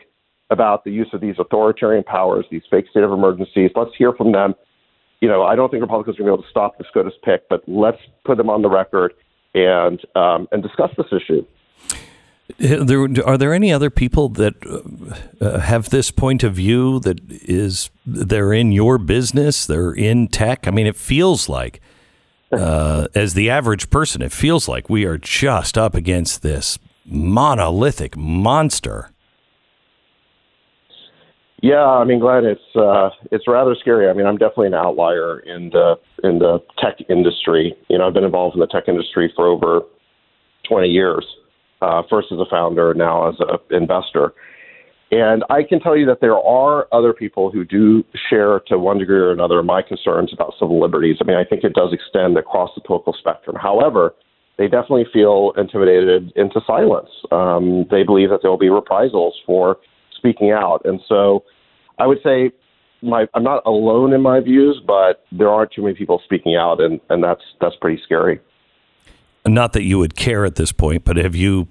[0.49, 3.71] about the use of these authoritarian powers, these fake state of emergencies?
[3.75, 4.55] Let's hear from them.
[5.19, 7.13] You know, I don't think Republicans are going to be able to stop the SCOTUS
[7.23, 9.13] pick, but let's put them on the record
[9.53, 11.45] and um, and discuss this issue.
[12.59, 17.19] There, are there any other people that uh, uh, have this point of view that
[17.29, 20.65] is they're in your business, they're in tech?
[20.65, 21.81] I mean, it feels like,
[22.51, 28.15] uh, as the average person, it feels like we are just up against this monolithic
[28.17, 29.11] monster.
[31.61, 34.09] Yeah, I mean, Glenn, it's uh, it's rather scary.
[34.09, 37.75] I mean, I'm definitely an outlier in the in the tech industry.
[37.89, 39.81] You know, I've been involved in the tech industry for over
[40.69, 41.25] 20 years.
[41.81, 44.33] Uh, first as a founder, now as an investor.
[45.09, 48.97] And I can tell you that there are other people who do share, to one
[48.97, 51.17] degree or another, my concerns about civil liberties.
[51.21, 53.55] I mean, I think it does extend across the political spectrum.
[53.55, 54.13] However,
[54.57, 57.09] they definitely feel intimidated into silence.
[57.31, 59.77] Um, they believe that there will be reprisals for
[60.17, 60.81] speaking out.
[60.83, 61.43] And so
[61.99, 62.51] I would say
[63.01, 66.81] my, I'm not alone in my views, but there aren't too many people speaking out,
[66.81, 68.41] and, and that's, that's pretty scary.
[69.45, 71.69] Not that you would care at this point, but have you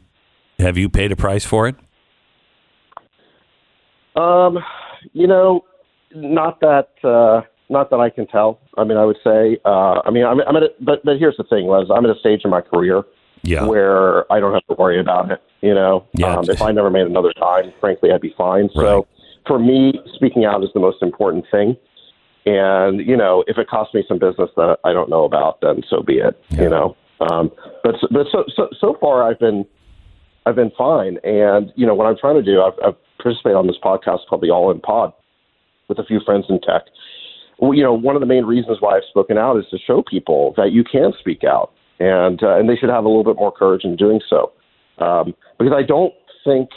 [0.58, 1.76] have you paid a price for it?
[4.16, 4.58] Um,
[5.12, 5.64] you know,
[6.14, 8.58] not that uh, not that I can tell.
[8.78, 9.58] I mean, I would say.
[9.64, 10.62] Uh, I mean, I'm, I'm at.
[10.62, 11.84] A, but but here's the thing, Les.
[11.94, 13.02] I'm at a stage in my career
[13.42, 13.64] Yeah.
[13.66, 15.40] where I don't have to worry about it.
[15.60, 16.36] You know, Yeah.
[16.36, 18.64] um, if I never made another dime, frankly, I'd be fine.
[18.74, 18.74] Right.
[18.74, 19.06] So
[19.46, 21.76] for me, speaking out is the most important thing.
[22.46, 25.82] And you know, if it costs me some business that I don't know about, then
[25.90, 26.40] so be it.
[26.50, 27.50] You know, um,
[27.82, 29.66] but but so so so far, I've been
[30.46, 31.18] I've been fine.
[31.24, 32.94] And you know, what I'm trying to do, I've, I've
[33.26, 35.12] participated on this podcast called the All In Pod
[35.88, 36.82] with a few friends in tech.
[37.60, 40.54] You know, one of the main reasons why I've spoken out is to show people
[40.56, 43.50] that you can speak out, and uh, and they should have a little bit more
[43.50, 44.52] courage in doing so,
[44.98, 46.12] um, because I don't
[46.44, 46.68] think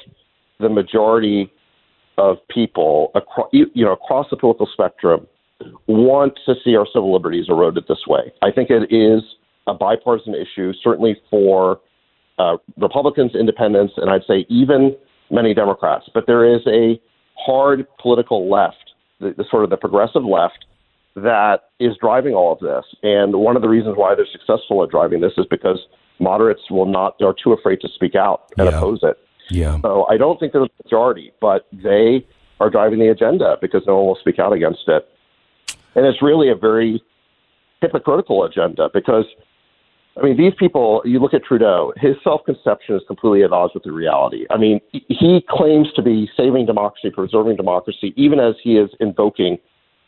[0.60, 1.52] the majority
[2.18, 5.28] of people across you know across the political spectrum
[5.88, 8.32] want to see our civil liberties eroded this way.
[8.42, 9.22] I think it is
[9.68, 11.82] a bipartisan issue, certainly for
[12.40, 14.96] uh, Republicans, independents, and I'd say even
[15.32, 16.10] many Democrats.
[16.14, 17.00] But there is a
[17.38, 20.66] hard political left, the, the sort of the progressive left,
[21.16, 22.86] that is driving all of this.
[23.04, 25.80] And one of the reasons why they're successful at driving this is because
[26.20, 28.78] moderates will not are too afraid to speak out and Yeah.
[28.78, 29.18] oppose it.
[29.50, 29.80] Yeah.
[29.82, 32.26] So I don't think they're the majority, but they
[32.60, 35.08] are driving the agenda because no one will speak out against it.
[35.96, 37.02] And it's really a very
[37.82, 39.26] hypocritical agenda because,
[40.20, 43.74] I mean, these people, you look at Trudeau, his self conception is completely at odds
[43.74, 44.46] with the reality.
[44.50, 49.58] I mean, he- claims to be saving democracy, preserving democracy, even as he is invoking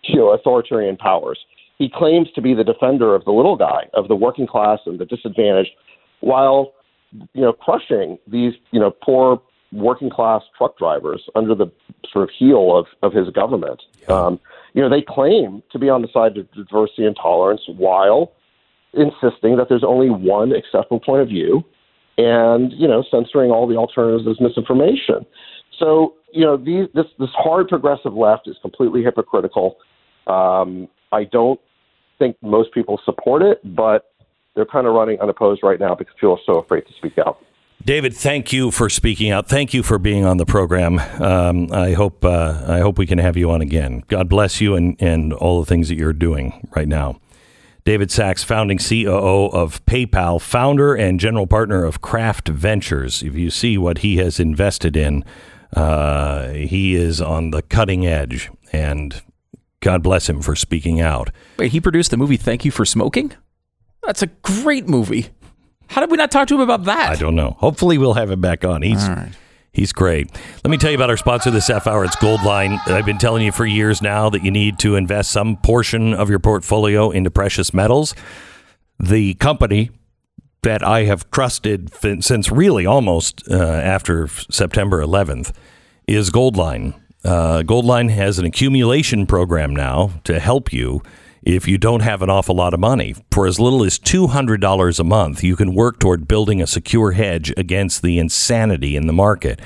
[0.04, 1.40] you know, authoritarian powers.
[1.78, 5.00] He claims to be the defender of the little guy, of the working class and
[5.00, 5.72] the disadvantaged,
[6.20, 6.74] while
[7.34, 11.72] you know, crushing these, you know, poor working class truck drivers under the
[12.12, 13.82] sort of heel of, of his government.
[14.10, 14.40] Um,
[14.74, 18.32] you know, they claim to be on the side of diversity and tolerance while
[18.94, 21.64] insisting that there's only one acceptable point of view
[22.18, 25.26] and, you know, censoring all the alternatives as misinformation.
[25.80, 29.78] So, you know, these, this, this hard progressive left is completely hypocritical.
[30.28, 31.60] Um, I don't
[32.20, 34.12] think most people support it, but
[34.56, 37.40] they're kind of running unopposed right now because people are so afraid to speak out.
[37.84, 39.50] David, thank you for speaking out.
[39.50, 41.00] Thank you for being on the program.
[41.00, 44.04] Um, I hope uh, I hope we can have you on again.
[44.08, 47.20] God bless you and, and all the things that you're doing right now.
[47.84, 53.24] David Sacks, founding COO of PayPal, founder and general partner of Craft Ventures.
[53.24, 55.26] If you see what he has invested in,
[55.76, 59.22] uh, he is on the cutting edge, and
[59.80, 61.32] God bless him for speaking out.
[61.58, 63.34] Wait, he produced the movie Thank You for Smoking?
[64.04, 65.30] That's a great movie.
[65.88, 67.12] How did we not talk to him about that?
[67.12, 67.58] I don't know.
[67.60, 68.82] Hopefully, we'll have him back on.
[68.82, 69.04] He's
[69.72, 70.30] he's great.
[70.64, 72.04] Let me tell you about our sponsor this half hour.
[72.04, 72.80] It's Goldline.
[72.88, 76.30] I've been telling you for years now that you need to invest some portion of
[76.30, 78.14] your portfolio into precious metals.
[79.00, 79.90] The company
[80.64, 81.92] that I have trusted
[82.24, 85.52] since really almost uh, after September 11th
[86.08, 86.94] is Goldline.
[87.24, 91.02] Uh, Goldline has an accumulation program now to help you
[91.44, 93.16] if you don't have an awful lot of money.
[93.32, 97.54] For as little as $200 a month, you can work toward building a secure hedge
[97.58, 99.60] against the insanity in the market.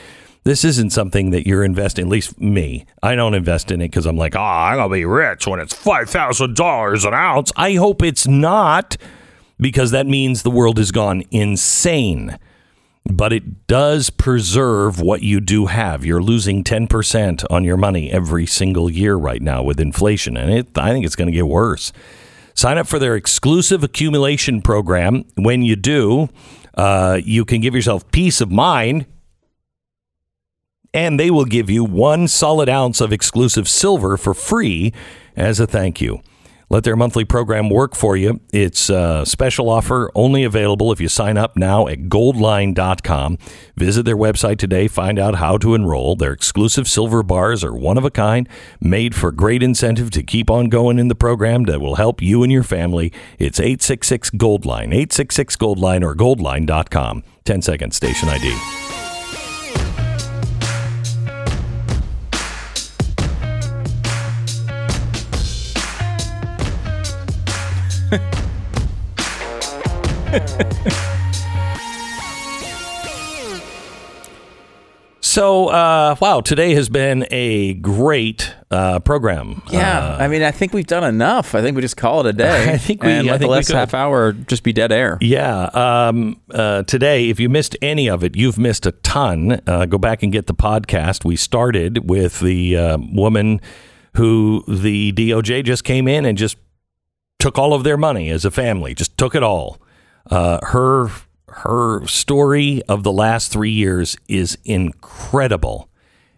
[0.44, 2.86] This isn't something that you're investing, at least me.
[3.02, 5.60] I don't invest in it because I'm like, oh, I'm going to be rich when
[5.60, 7.52] it's $5,000 an ounce.
[7.56, 8.96] I hope it's not
[9.60, 12.38] because that means the world has gone insane.
[13.08, 16.04] But it does preserve what you do have.
[16.04, 20.36] You're losing 10% on your money every single year right now with inflation.
[20.36, 21.94] And it, I think it's going to get worse.
[22.56, 25.26] Sign up for their exclusive accumulation program.
[25.36, 26.30] When you do,
[26.74, 29.06] uh, you can give yourself peace of mind
[30.96, 34.94] and they will give you one solid ounce of exclusive silver for free
[35.36, 36.22] as a thank you.
[36.70, 38.40] Let their monthly program work for you.
[38.52, 43.38] It's a special offer only available if you sign up now at goldline.com.
[43.78, 46.16] Visit their website today, find out how to enroll.
[46.16, 50.50] Their exclusive silver bars are one of a kind, made for great incentive to keep
[50.50, 53.12] on going in the program that will help you and your family.
[53.38, 57.24] It's 866 Goldline, 866 Goldline or goldline.com.
[57.46, 58.85] 10 seconds, station ID.
[75.22, 79.64] So, uh, wow, today has been a great uh, program.
[79.72, 81.56] Yeah, I mean, I think we've done enough.
[81.56, 82.72] I think we just call it a day.
[82.72, 85.18] I think we- and let the last half hour just be dead air.
[85.22, 85.64] Yeah.
[85.74, 89.60] Um, uh, today, if you missed any of it, you've missed a ton.
[89.66, 91.26] Uh, go back and get the podcast.
[91.26, 93.62] We started with the uh, woman
[94.16, 96.56] who the DOJ just came in and just
[97.46, 99.78] took all of their money as a family, just took it all.
[100.32, 101.12] Uh, her
[101.48, 105.88] her story of the last three years is incredible,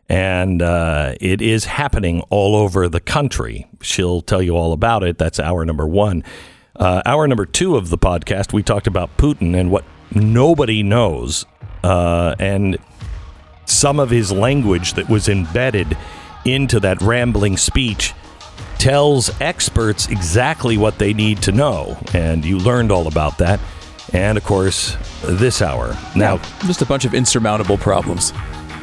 [0.10, 3.66] and uh, it is happening all over the country.
[3.82, 5.18] She'll tell you all about it.
[5.18, 6.26] That's hour number one.
[6.76, 11.46] Uh, hour number two of the podcast, we talked about Putin and what nobody knows,
[11.86, 12.78] uh, and
[13.64, 15.96] some of his language that was embedded
[16.44, 18.14] into that rambling speech
[18.78, 21.98] tells experts exactly what they need to know.
[22.14, 23.60] And you learned all about that.
[24.14, 25.98] And of course, this hour.
[26.16, 28.34] Now, just a bunch of insurmountable problems.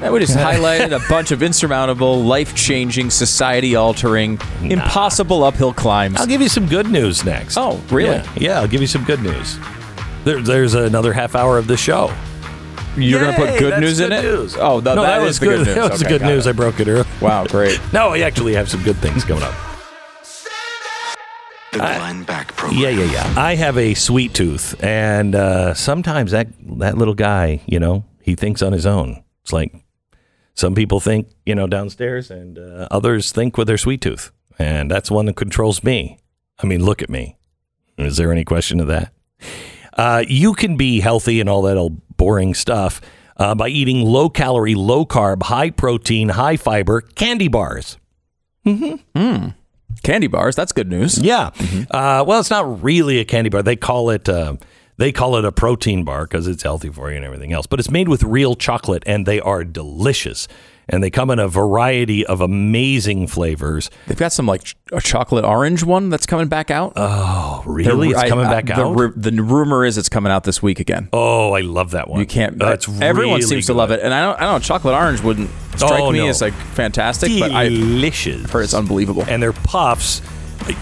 [0.03, 6.17] We just highlighted a bunch of insurmountable, life changing, society altering, impossible uphill climbs.
[6.17, 7.57] I'll give you some good news next.
[7.57, 8.17] Oh, really?
[8.17, 9.59] Yeah, yeah, I'll give you some good news.
[10.25, 12.15] There, there's another half hour of the show.
[12.97, 14.23] You're going to put good that's news in it?
[14.23, 14.57] news.
[14.57, 15.75] Oh, no, no, that that is was the good news.
[15.75, 16.47] That was Okay, good news.
[16.47, 16.51] it.
[16.51, 17.05] I broke it earlier.
[17.21, 17.81] Wow, great.
[17.93, 19.55] No, I actually have some good things coming up.
[21.73, 22.81] The Glenn Beck Program.
[22.81, 23.35] Yeah, yeah, yeah.
[23.37, 26.47] I have a sweet tooth, and uh, sometimes that
[26.79, 29.25] that little guy, you know, he thinks on his own.
[29.43, 29.75] It's like
[30.55, 34.89] some people think, you know, downstairs, and uh, others think with their sweet tooth, and
[34.89, 36.21] that's one that controls me.
[36.62, 37.37] I mean, look at me.
[37.99, 39.12] Is there any question of that?
[39.95, 43.01] Uh, you can be healthy and all that old boring stuff
[43.36, 47.99] uh, by eating low calorie, low carb, high protein, high fiber candy bars.
[48.66, 49.49] Mm hmm.
[50.03, 51.19] Candy bars, that's good news.
[51.19, 51.51] Yeah.
[51.91, 53.62] Uh, well, it's not really a candy bar.
[53.62, 54.57] They call it uh,
[54.97, 57.66] they call it a protein bar because it's healthy for you and everything else.
[57.66, 60.47] But it's made with real chocolate, and they are delicious.
[60.89, 63.90] And they come in a variety of amazing flavors.
[64.06, 66.93] They've got some like ch- a chocolate orange one that's coming back out.
[66.97, 68.11] Oh, really?
[68.11, 68.94] It's coming I- back the, out.
[68.94, 71.09] ru- the rumor is it's coming out this week again.
[71.12, 72.20] oh, I love that one.
[72.20, 72.59] You can't.
[72.59, 74.36] That's everyone really seems to love it, and I don't.
[74.36, 74.52] I don't.
[74.55, 76.28] know, Chocolate orange wouldn't strike Oh, me no.
[76.28, 78.51] as like fantastic, but I've Delicious.
[78.51, 79.24] heard it's unbelievable.
[79.28, 80.20] and their puffs.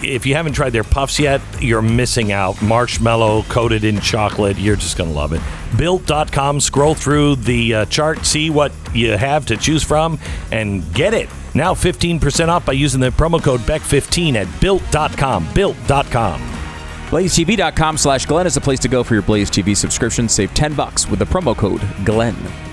[0.02, 2.60] If you haven't tried their puffs yet, you're missing out.
[2.62, 4.58] Marshmallow coated in chocolate.
[4.58, 5.40] You're just going to love it.
[5.76, 6.60] Built.com.
[6.60, 10.18] Scroll through the uh, chart, see what you have to choose from,
[10.50, 11.28] and get it.
[11.54, 15.52] Now 15% off by using the promo code BECK15 at built.com.
[15.52, 16.40] Built.com.
[17.10, 20.28] BlazeTV.com slash Glenn is the place to go for your Blaze TV subscription.
[20.28, 22.71] Save 10 bucks with the promo code Glenn.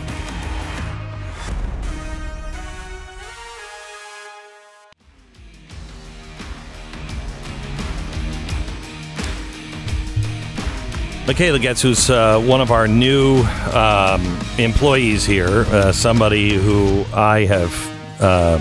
[11.30, 17.45] Mikayla Getz, who's uh, one of our new um, employees here, uh, somebody who I
[17.45, 18.57] have uh,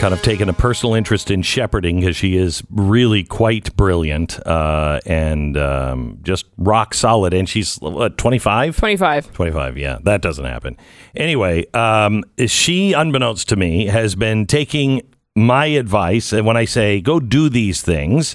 [0.00, 4.98] kind of taken a personal interest in shepherding because she is really quite brilliant uh,
[5.06, 7.32] and um, just rock solid.
[7.32, 8.76] And she's, what, 25?
[8.76, 9.32] 25.
[9.32, 10.76] 25, yeah, that doesn't happen.
[11.14, 15.02] Anyway, um, she, unbeknownst to me, has been taking
[15.36, 16.32] my advice.
[16.32, 18.34] And when I say go do these things,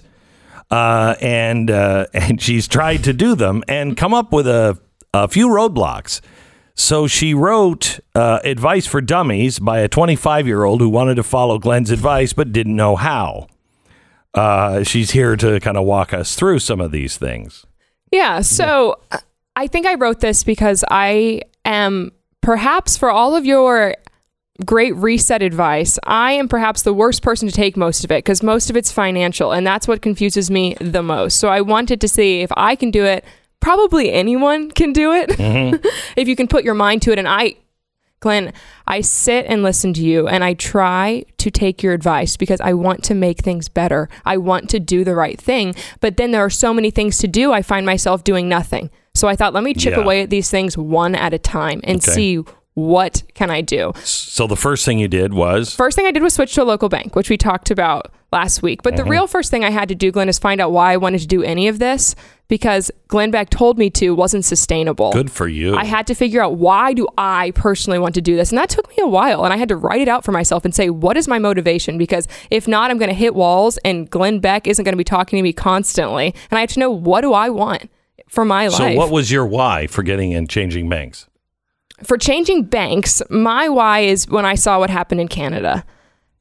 [0.71, 4.79] uh, and uh, and she's tried to do them and come up with a,
[5.13, 6.21] a few roadblocks.
[6.77, 11.23] So she wrote uh, Advice for Dummies by a 25 year old who wanted to
[11.23, 13.47] follow Glenn's advice but didn't know how.
[14.33, 17.65] Uh, she's here to kind of walk us through some of these things.
[18.11, 18.41] Yeah.
[18.41, 19.19] So uh,
[19.55, 22.11] I think I wrote this because I am
[22.41, 23.95] perhaps for all of your
[24.63, 28.41] great reset advice, I am perhaps the worst person to take most of it because
[28.41, 31.39] most of it's financial and that's what confuses me the most.
[31.39, 33.25] So I wanted to see if I can do it.
[33.59, 35.85] Probably anyone can do it mm-hmm.
[36.15, 37.19] if you can put your mind to it.
[37.19, 37.55] And I,
[38.21, 38.53] Glenn,
[38.87, 42.73] I sit and listen to you and I try to take your advice because I
[42.73, 44.07] want to make things better.
[44.23, 45.75] I want to do the right thing.
[45.99, 48.89] But then there are so many things to do, I find myself doing nothing.
[49.15, 50.03] So I thought, let me chip Yeah.
[50.03, 52.11] away at these things one at a time and Okay.
[52.11, 52.43] see
[52.75, 53.91] what can I do.
[54.03, 56.65] So the first thing you did was First thing I did was switch to a
[56.65, 58.83] local bank, which we talked about last week.
[58.83, 59.03] But Mm-hmm.
[59.05, 61.19] the real first thing I had to do, Glenn, is find out why I wanted
[61.21, 62.15] to do any of this
[62.49, 65.11] because Glenn Beck told me to wasn't sustainable.
[65.13, 65.75] good for you.
[65.75, 68.69] I had to figure out why do I personally want to do this, and that
[68.69, 69.45] took me a while.
[69.45, 71.97] And I had to write it out for myself and say, what is my motivation?
[71.97, 75.03] Because if not, I'm going to hit walls, and Glenn Beck isn't going to be
[75.05, 76.35] talking to me constantly.
[76.51, 77.89] And I have to know what do I want
[78.27, 78.77] for my life.
[78.77, 78.97] so life.
[78.97, 81.27] what was your why for getting and changing banks?
[82.03, 85.85] For changing banks, my why is when I saw what happened in Canada.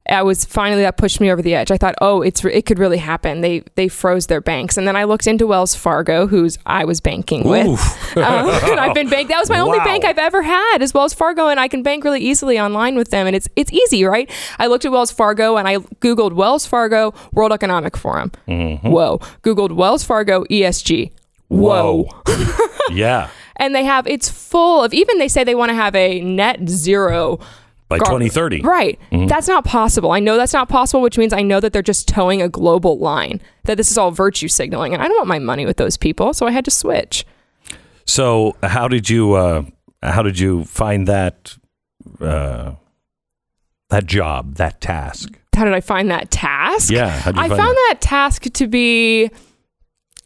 [0.07, 1.71] I was finally that pushed me over the edge.
[1.71, 3.41] I thought, oh, it's it could really happen.
[3.41, 7.01] They they froze their banks, and then I looked into Wells Fargo, whose I was
[7.01, 7.81] banking with.
[8.15, 9.29] Um, and I've been bank.
[9.29, 12.05] That was my only bank I've ever had is Wells Fargo, and I can bank
[12.05, 14.31] really easily online with them, and it's it's easy, right?
[14.61, 18.31] I looked at Wells Fargo and I googled Wells Fargo World Economic Forum.
[18.47, 18.89] Mm-hmm.
[18.89, 19.19] Whoa!
[19.43, 21.11] Googled Wells Fargo ESG.
[21.49, 22.09] Whoa!
[22.93, 23.31] yeah.
[23.57, 26.69] And they have it's full of even they say they want to have a net
[26.69, 27.39] zero
[27.89, 28.63] By 2030.
[28.63, 28.99] Right.
[29.13, 29.29] Mhm.
[29.29, 30.11] That's not possible.
[30.13, 32.99] I know that's not possible, which means I know that they're just toeing a global
[32.99, 34.93] line, that this is all virtue signaling.
[34.95, 36.33] And I don't want my money with those people.
[36.35, 37.25] So I had to switch.
[38.07, 39.63] So how did you uh,
[40.03, 41.57] how did you find that
[42.21, 42.73] uh,
[43.91, 45.39] that job that task?
[45.55, 46.91] How did I find that task?
[46.91, 49.31] Yeah, I found that task to be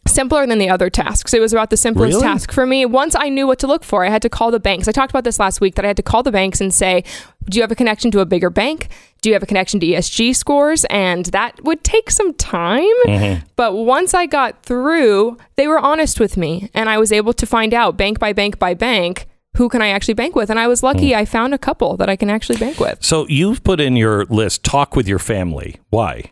[0.08, 1.32] simpler than the other tasks.
[1.34, 2.22] It was about the simplest Really?
[2.26, 2.84] task for me.
[2.86, 4.88] Once I knew what to look for, I had to call the banks.
[4.88, 7.04] I talked about this last week that I had to call the banks and say,
[7.48, 8.88] "Do you have a connection to a bigger bank?
[9.22, 12.84] Do you have a connection to ESG scores?" And that would take some time.
[13.06, 13.46] Mm-hmm.
[13.56, 17.46] But once I got through, they were honest with me and I was able to
[17.46, 19.26] find out bank by bank by bank
[19.56, 20.50] who can I actually bank with.
[20.50, 21.16] And I was lucky Mm.
[21.16, 24.24] I found a couple that I can actually bank with So you've put in your
[24.26, 25.76] list talk with your family.
[25.90, 26.30] Why?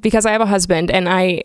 [0.00, 1.44] because I have a husband and I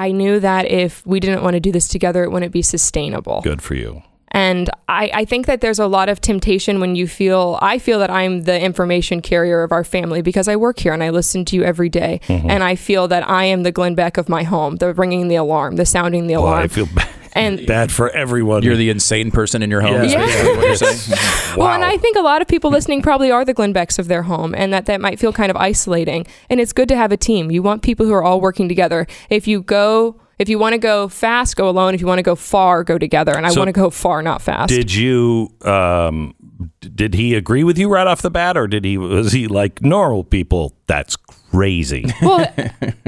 [0.00, 3.42] I knew that if we didn't want to do this together, it wouldn't be sustainable.
[3.42, 4.02] Good for you.
[4.32, 7.98] And I, I think that there's a lot of temptation when you feel, I feel
[7.98, 11.44] that I'm the information carrier of our family because I work here and I listen
[11.46, 12.20] to you every day.
[12.28, 12.48] Mm-hmm.
[12.48, 15.34] And I feel that I am the Glenn Beck of my home, the ringing the
[15.34, 16.62] alarm, the sounding the Well, alarm.
[16.62, 18.62] I feel bad, and bad for everyone.
[18.62, 19.94] You're the insane person in your home.
[19.94, 20.02] Yeah.
[20.04, 20.26] Yeah.
[20.26, 21.18] basically what you're saying.
[21.56, 24.06] Well, and I think a lot of people listening probably are the Glenn Becks of
[24.08, 26.26] their home, and that that might feel kind of isolating.
[26.48, 27.50] And it's good to have a team.
[27.50, 29.06] You want people who are all working together.
[29.30, 31.94] If you go, if you want to go fast, go alone.
[31.94, 33.36] If you want to go far, go together.
[33.36, 34.68] And I So want to go far, not fast.
[34.68, 36.34] Did you um,
[36.80, 39.82] did he agree with you right off the bat, or did he was he like
[39.82, 40.74] normal people?
[40.86, 41.16] That's
[41.50, 42.46] crazy, well,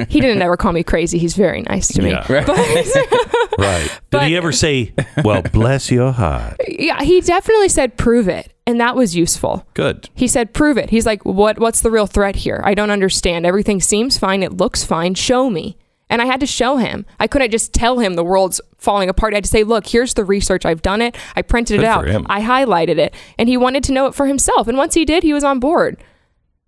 [0.09, 1.19] he didn't ever call me crazy.
[1.19, 2.11] He's very nice to me.
[2.11, 2.25] Yeah.
[2.29, 2.49] But
[3.59, 3.83] right?
[3.91, 4.93] Did But- he ever say,
[5.25, 6.57] "Well, bless your heart"?
[6.69, 9.67] yeah, he definitely said, "Prove it," and that was useful.
[9.75, 10.09] Good.
[10.15, 11.59] He said, "Prove it." He's like, "What?
[11.59, 12.61] What's the real threat here?
[12.65, 13.47] I don't understand.
[13.47, 14.43] Everything seems fine.
[14.43, 15.15] It looks fine.
[15.15, 15.77] Show me."
[16.11, 17.07] And I had to show him.
[17.19, 19.33] I couldn't just tell him the world's falling apart.
[19.33, 20.67] I had to say, "Look, here's the research.
[20.67, 21.17] I've done it.
[21.37, 22.07] I printed Good it out.
[22.07, 22.27] him.
[22.29, 24.69] I highlighted it." And he wanted to know it for himself.
[24.69, 26.03] And once he did, he was on board.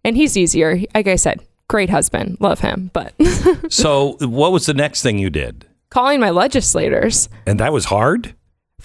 [0.03, 0.81] And he's easier.
[0.95, 2.37] Like I said, great husband.
[2.41, 2.91] Love him.
[2.93, 3.15] But
[3.71, 5.67] So, what was the next thing you did?
[5.91, 7.29] calling my legislators.
[7.47, 8.35] And that was hard.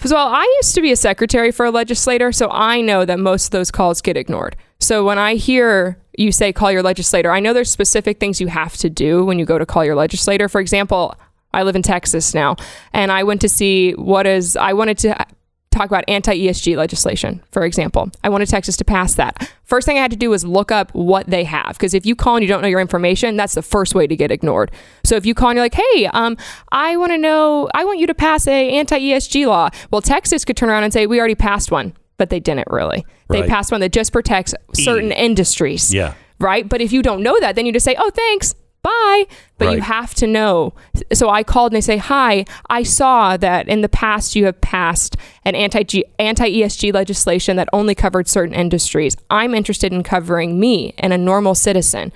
[0.04, 3.46] Well, I used to be a secretary for a legislator, so I know that most
[3.46, 4.54] of those calls get ignored.
[4.78, 8.46] So when I hear you say call your legislator, I know there's specific things you
[8.46, 10.48] have to do when you go to call your legislator.
[10.48, 11.16] For example,
[11.52, 12.54] I live in Texas now,
[12.92, 15.26] and I went to see what is, I wanted to
[15.70, 18.10] talk about anti ESG legislation, for example.
[18.24, 19.50] I wanted Texas to pass that.
[19.64, 22.16] First thing I had to do was look up what they have, because if you
[22.16, 24.70] call and you don't know your information, that's the first way to get ignored.
[25.04, 26.36] So if you call and you're like, hey, um,
[26.72, 29.70] I want to know, I want you to pass a anti ESG law.
[29.90, 33.06] Well, Texas could turn around and say, we already passed one, but they didn't really.
[33.28, 33.48] They Right.
[33.48, 36.14] passed one that just protects certain industries Yeah.
[36.40, 36.68] right?
[36.68, 39.26] But if you don't know that, then you just say, "Oh, thanks, bye."
[39.58, 40.72] But you have to know.
[41.12, 44.60] So I called and they say, "Hi, I saw that in the past you have
[44.60, 49.16] passed an anti anti ESG legislation that only covered certain industries.
[49.30, 52.12] I'm interested in covering me and a normal citizen.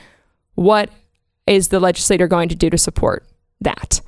[0.55, 0.91] What
[1.47, 3.27] is the legislator going to do to support
[3.61, 4.01] that?"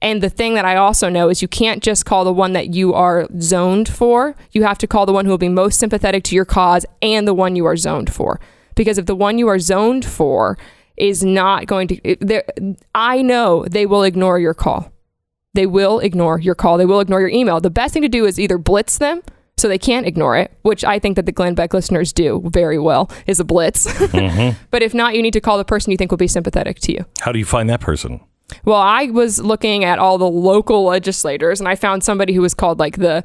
[0.00, 2.72] And the thing that I also know is you can't just call the one that
[2.74, 4.36] you are zoned for.
[4.52, 7.26] You have to call the one who will be most sympathetic to your cause and
[7.26, 8.40] the one you are zoned for.
[8.76, 10.56] Because if the one you are zoned for
[11.00, 14.92] is not going to, I know they will ignore your call.
[15.54, 16.78] They will ignore your call.
[16.78, 17.60] They will ignore your email.
[17.60, 19.22] The best thing to do is either blitz them
[19.56, 22.78] so they can't ignore it, which I think that the Glenn Beck listeners do very
[22.78, 23.86] well, is a blitz.
[23.86, 24.56] Mm-hmm.
[24.70, 26.92] but if not, you need to call the person you think will be sympathetic to
[26.92, 27.04] you.
[27.20, 28.20] How do you find that person?
[28.64, 32.54] Well, I was looking at all the local legislators and I found somebody who was
[32.54, 33.24] called like the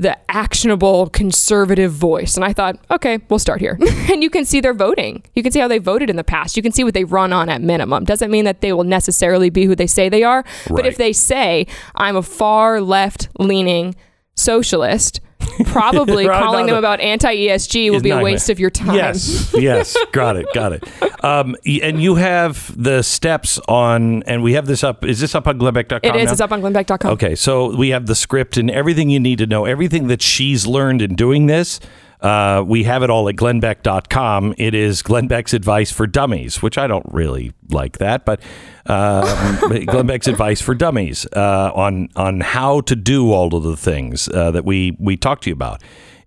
[0.00, 2.34] the actionable conservative voice.
[2.34, 3.78] And I thought, okay, we'll start here.
[4.10, 5.22] and you can see their voting.
[5.34, 6.56] You can see how they voted in the past.
[6.56, 8.04] You can see what they run on at minimum.
[8.04, 10.42] Doesn't mean that they will necessarily be who they say they are.
[10.68, 13.94] But if they say, I'm a far left leaning
[14.40, 15.20] socialist,
[15.66, 18.94] probably Right, calling them about anti ESG will be a waste of your time.
[18.94, 21.24] Yes, yes, got it, got it.
[21.24, 25.04] Um, and you have the steps on, and we have this up.
[25.04, 26.00] Is this up on Glennbeck.com?
[26.02, 26.26] It is.
[26.26, 26.32] now?
[26.32, 27.12] It's up on glennbeck.com.
[27.12, 30.66] Okay, so we have the script and everything you need to know, everything that she's
[30.66, 31.80] learned in doing this.
[32.22, 34.54] Uh, we have it all at glennbeck.com.
[34.58, 38.40] It is Glenn Beck's advice for dummies, which I don't really like that, but
[38.86, 43.76] um, Glenn Beck's advice for dummies uh, on on how to do all of the
[43.76, 45.82] things uh, that we we talked to you about.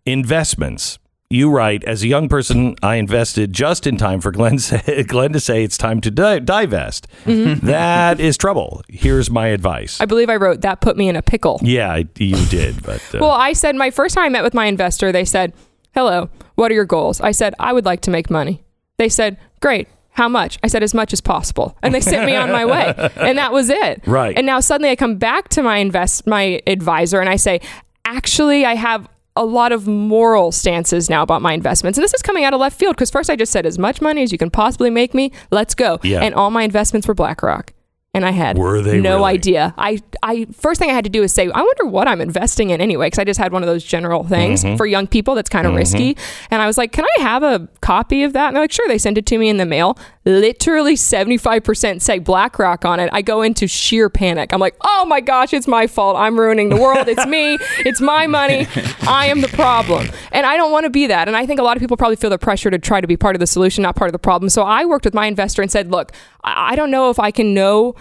[0.06, 1.00] Investments.
[1.30, 5.34] You write, as a young person, I invested just in time for Glenn, say, Glenn
[5.34, 7.08] to say it's time to di- divest.
[7.26, 8.84] That is trouble.
[8.88, 10.00] Here's my advice.
[10.00, 11.60] I believe I wrote that put me in a pickle.
[11.64, 14.66] Yeah, you did, but uh, Well, I said my first time I met with my
[14.68, 15.54] investor, they said,
[15.94, 17.22] Hello, what are your goals?
[17.22, 18.64] I said, I would like to make money.
[18.98, 19.88] They said, Great.
[20.12, 20.58] How much?
[20.64, 21.78] I said, As much as possible.
[21.84, 22.94] And they sent me on my way.
[23.16, 24.02] And that was it.
[24.08, 24.36] Right.
[24.36, 27.62] And now suddenly I come back to my invest my advisor and I say,
[28.06, 31.98] Actually, I have a lot of moral stances now about my investments.
[31.98, 34.02] And this is coming out of left field because first I just said as much
[34.02, 36.00] money as you can possibly make me, let's go.
[36.04, 36.22] Yeah.
[36.22, 37.74] And all my investments were BlackRock.
[38.16, 39.32] And I had Were they no really?
[39.34, 39.74] idea.
[39.76, 42.70] I, I first thing I had to do is say, I wonder what I'm investing
[42.70, 44.76] in anyway, because I just had one of those general things Mm-hmm.
[44.78, 46.16] for young people that's kind of risky.
[46.52, 48.48] And I was like, can I have a copy of that?
[48.50, 48.88] And they're like, sure.
[48.88, 49.98] They send it to me in the mail.
[50.26, 53.10] Literally 75% say BlackRock on it.
[53.12, 54.54] I go into sheer panic.
[54.54, 56.16] I'm like, oh my gosh, it's my fault.
[56.16, 57.08] I'm ruining the world.
[57.08, 57.58] It's me.
[57.80, 58.68] It's my money.
[59.08, 60.08] I am the problem.
[60.32, 61.28] And I don't want to be that.
[61.28, 63.18] And I think a lot of people probably feel the pressure to try to be
[63.18, 64.50] part of the solution, not part of the problem.
[64.50, 66.12] So I worked with my investor and said, look,
[66.44, 67.96] I I don't know if I can know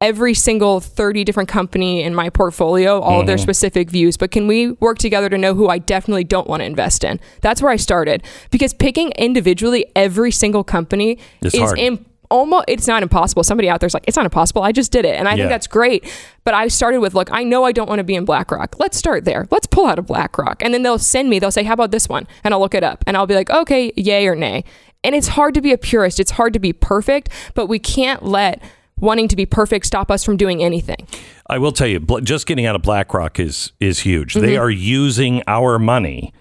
[0.00, 3.42] every single 30 different company in my portfolio, all of their mm-hmm.
[3.42, 6.64] specific views, but can we work together to know who I definitely don't want to
[6.66, 7.18] invest in?
[7.40, 11.78] That's where I started because picking individually every single company It's is hard.
[11.78, 13.42] im- almost it's not impossible.
[13.42, 14.62] Somebody out there's like, it's not impossible.
[14.62, 15.16] I just did it.
[15.16, 15.36] And I Yeah.
[15.36, 16.08] think that's great.
[16.44, 18.76] But I started with, look, I know I don't want to be in BlackRock.
[18.78, 19.46] Let's start there.
[19.50, 20.62] Let's pull out of BlackRock.
[20.62, 22.28] And then they'll send me, they'll say, how about this one?
[22.44, 24.64] And I'll look it up and I'll be like, okay, yay or nay.
[25.02, 26.20] And it's hard to be a purist.
[26.20, 28.62] It's hard to be perfect, but we can't let
[29.00, 31.06] wanting to be perfect stop us from doing anything.
[31.48, 34.34] I will tell you, just getting out of BlackRock is is huge.
[34.34, 34.62] They Mm-hmm.
[34.62, 36.32] are using our money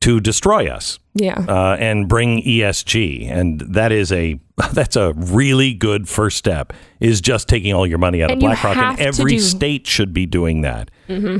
[0.00, 1.44] to destroy us Yeah.
[1.46, 4.40] uh, and bring ESG, and that is a
[4.72, 6.72] that's a really good first step.
[7.00, 9.56] Is just taking all your money out And of BlackRock, and every do- Mm-hmm.
[9.58, 10.90] state should be doing that.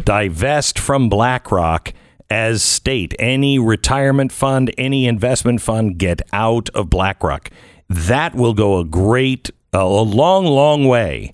[0.04, 1.92] Divest from BlackRock
[2.30, 3.14] as state.
[3.18, 7.50] Any retirement fund, any investment fund, get out of BlackRock.
[7.88, 11.32] That will go a great, a long, long way.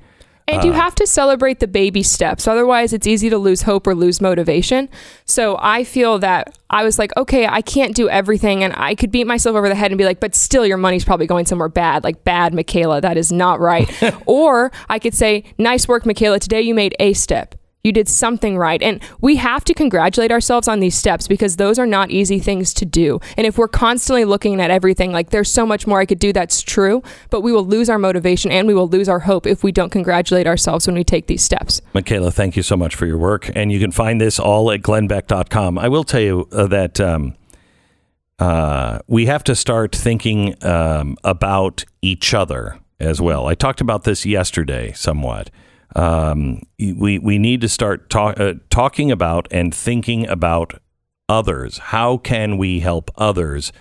[0.48, 0.66] And Uh.
[0.66, 2.46] you have to celebrate the baby steps.
[2.46, 4.88] Otherwise, it's easy to lose hope or lose motivation.
[5.24, 8.62] So I feel that I was like, okay, I can't do everything.
[8.62, 11.04] And I could beat myself over the head and be like, but still, your money's
[11.04, 13.00] probably going somewhere bad, like bad, Mikayla.
[13.02, 13.90] That is not right.
[14.26, 16.38] or I could say, nice work, Mikayla.
[16.38, 17.56] Today you made a step.
[17.86, 18.82] You did something right.
[18.82, 22.74] And we have to congratulate ourselves on these steps because those are not easy things
[22.74, 23.20] to do.
[23.36, 26.32] And if we're constantly looking at everything like there's so much more I could do,
[26.32, 27.04] that's true.
[27.30, 29.90] But we will lose our motivation and we will lose our hope if we don't
[29.90, 31.80] congratulate ourselves when we take these steps.
[31.94, 33.50] Mikayla, thank you so much for your work.
[33.54, 35.78] And you can find this all at glennbeck.com.
[35.78, 37.36] I will tell you uh, that um,
[38.40, 43.46] uh, we have to start thinking um, about each other as well.
[43.46, 45.50] I talked about this yesterday somewhat.
[45.94, 50.80] Um, we, we need to start talk, uh, talking about and thinking about
[51.28, 51.78] others.
[51.78, 53.72] How can we help others?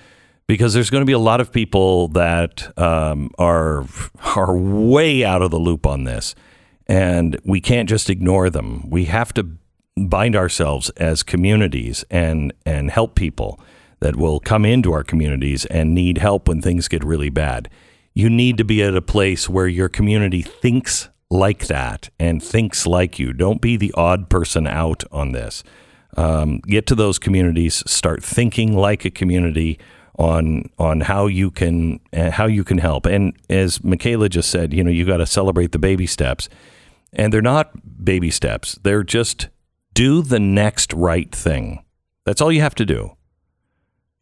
[0.48, 3.86] Because there's going to be a lot of people that um, are
[4.36, 6.36] are way out of the loop on this,
[6.86, 8.88] and we can't just ignore them.
[8.90, 9.58] We have to
[9.98, 13.60] bind ourselves as communities and and help people
[14.02, 17.70] that will come into our communities and need help when things get really bad.
[18.14, 22.88] You need to be at a place where your community thinks like that and thinks
[22.88, 23.34] like you.
[23.34, 25.64] Don't be the odd person out on this.
[26.18, 27.84] Um, get to those communities.
[27.86, 29.78] Start thinking like a community
[30.18, 33.06] on on how you can uh, how you can help.
[33.06, 36.50] And as Mikayla just said, you know, you got to celebrate the baby steps.
[37.12, 38.78] And they're not baby steps.
[38.84, 39.48] They're just
[39.94, 41.84] do the next right thing.
[42.26, 43.16] That's all you have to do.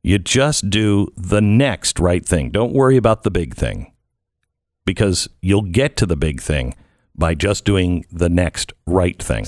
[0.04, 2.52] You just do the next right thing.
[2.52, 3.94] Don't worry about the big thing
[4.86, 6.76] because you'll get to the big thing
[7.16, 9.46] by just doing the next right thing.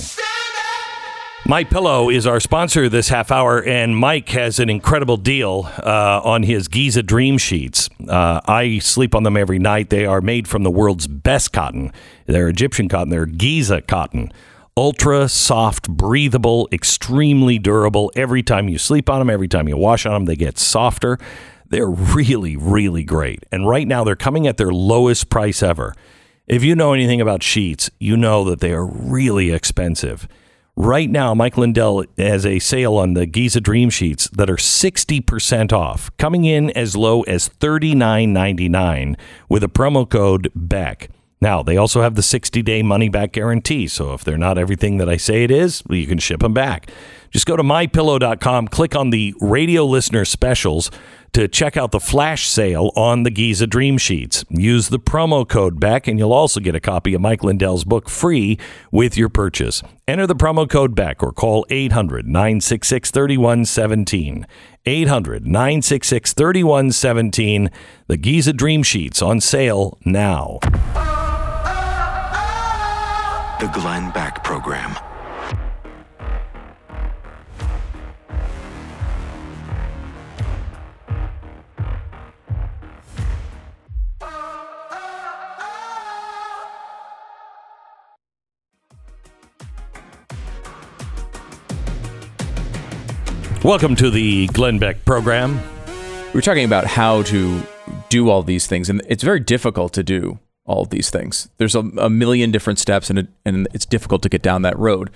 [1.47, 6.19] My Pillow is our sponsor this half hour, and Mike has an incredible deal uh,
[6.23, 7.87] on his Giza Dream Sheets.
[8.09, 9.91] Uh, I sleep on them every night.
[9.91, 11.93] They are made from the world's best cotton.
[12.25, 13.09] They're Egyptian cotton.
[13.09, 14.31] They're Giza cotton.
[14.75, 18.11] Ultra soft, breathable, extremely durable.
[18.15, 21.19] Every time you sleep on them, every time you wash on them, they get softer.
[21.69, 23.45] They're really, really great.
[23.51, 25.93] And right now, they're coming at their lowest price ever.
[26.47, 30.27] If you know anything about sheets, you know that they are really expensive.
[30.75, 35.73] Right now, Mike Lindell has a sale on the Giza Dream Sheets that are 60%
[35.73, 39.15] off, coming in as low as $39.99
[39.49, 41.09] with a promo code BECK.
[41.41, 43.87] Now, they also have the 60 day money back guarantee.
[43.87, 46.91] So if they're not everything that I say it is, you can ship them back.
[47.35, 50.89] Just go to mypillow.com, click on the radio listener specials
[51.33, 54.45] to check out the flash sale on the Giza Dream Sheets.
[54.49, 58.07] Use the promo code BECK, and you'll also get a copy of Mike Lindell's book
[58.07, 58.57] free
[58.89, 59.83] with your purchase.
[60.07, 64.47] Enter the promo code BECK or call 800 966 3117.
[64.85, 67.69] 800 966 3117.
[68.07, 70.59] The Giza Dream Sheets on sale now.
[73.59, 74.95] The Glenn Beck Program.
[93.65, 95.59] Welcome to the Glenn Beck program.
[96.35, 97.63] We're talking about how to
[98.09, 101.49] do all these things, and it's very difficult to do all of these things.
[101.57, 104.77] There's a, a million different steps, and it, and it's difficult to get down that
[104.77, 105.09] road.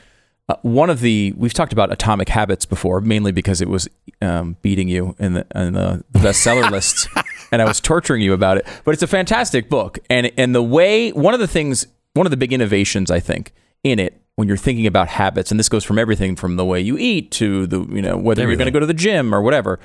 [0.49, 3.87] Uh, one of the we've talked about Atomic Habits before, mainly because it was
[4.19, 7.07] um, beating you in the in the bestseller lists,
[7.51, 8.65] and I was torturing you about it.
[8.83, 11.85] But it's a fantastic book, and and the way one of the things,
[12.15, 13.53] one of the big innovations I think
[13.83, 16.79] in it when you're thinking about habits, and this goes from everything from the way
[16.79, 19.41] you eat to the you know whether you're going to go to the gym or
[19.41, 19.81] whatever,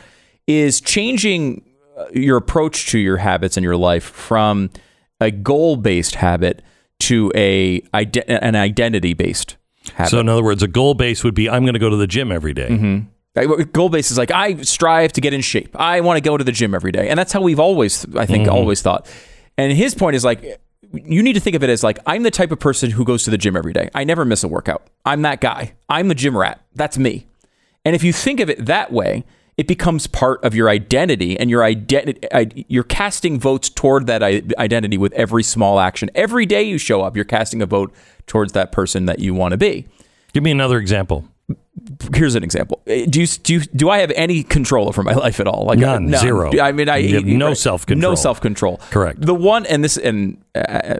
[0.47, 1.65] is changing
[1.99, 4.71] uh, your approach to your habits in your life from
[5.21, 6.63] a goal based habit
[7.01, 9.57] to a an identity based
[9.95, 10.11] habit.
[10.11, 12.07] So, in other words, a goal based would be I'm going to go to the
[12.07, 12.69] gym every day.
[13.65, 15.75] goal based is like I strive to get in shape.
[15.75, 18.25] I want to go to the gym every day, and that's how we've always, I
[18.27, 19.09] think, always thought.
[19.59, 20.61] And his point is like,
[21.05, 23.25] you need to think of it as like I'm the type of person who goes
[23.25, 23.91] to the gym every day.
[23.95, 24.87] I never miss a workout.
[25.05, 25.75] I'm that guy.
[25.89, 26.61] I'm the gym rat.
[26.75, 27.27] That's me.
[27.85, 29.25] And if you think of it that way,
[29.57, 34.99] it becomes part of your identity, and your identity, you're casting votes toward that identity
[34.99, 36.11] with every small action.
[36.15, 37.95] Every day you show up, you're casting a vote
[38.27, 39.87] towards that person that you want to be
[40.35, 41.29] Give me another example.
[42.15, 42.81] Here's an example.
[42.87, 45.65] Uh, Do you, do you, do I have any control over my life at all?
[45.67, 46.51] Like None, uh, zero.
[46.59, 48.13] I mean, I You have no right, self-control.
[48.13, 48.79] No self control.
[48.91, 49.21] Correct.
[49.21, 50.97] The one, and this, and uh,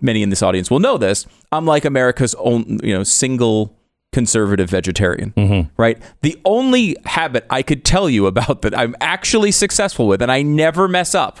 [0.00, 1.26] many in this audience will know this.
[1.52, 3.76] I'm like America's own, you know, single
[4.12, 5.32] conservative vegetarian.
[5.32, 5.70] Mm-hmm.
[5.76, 6.00] Right.
[6.22, 10.42] The only habit I could tell you about that I'm actually successful with, and I
[10.42, 11.40] never mess up.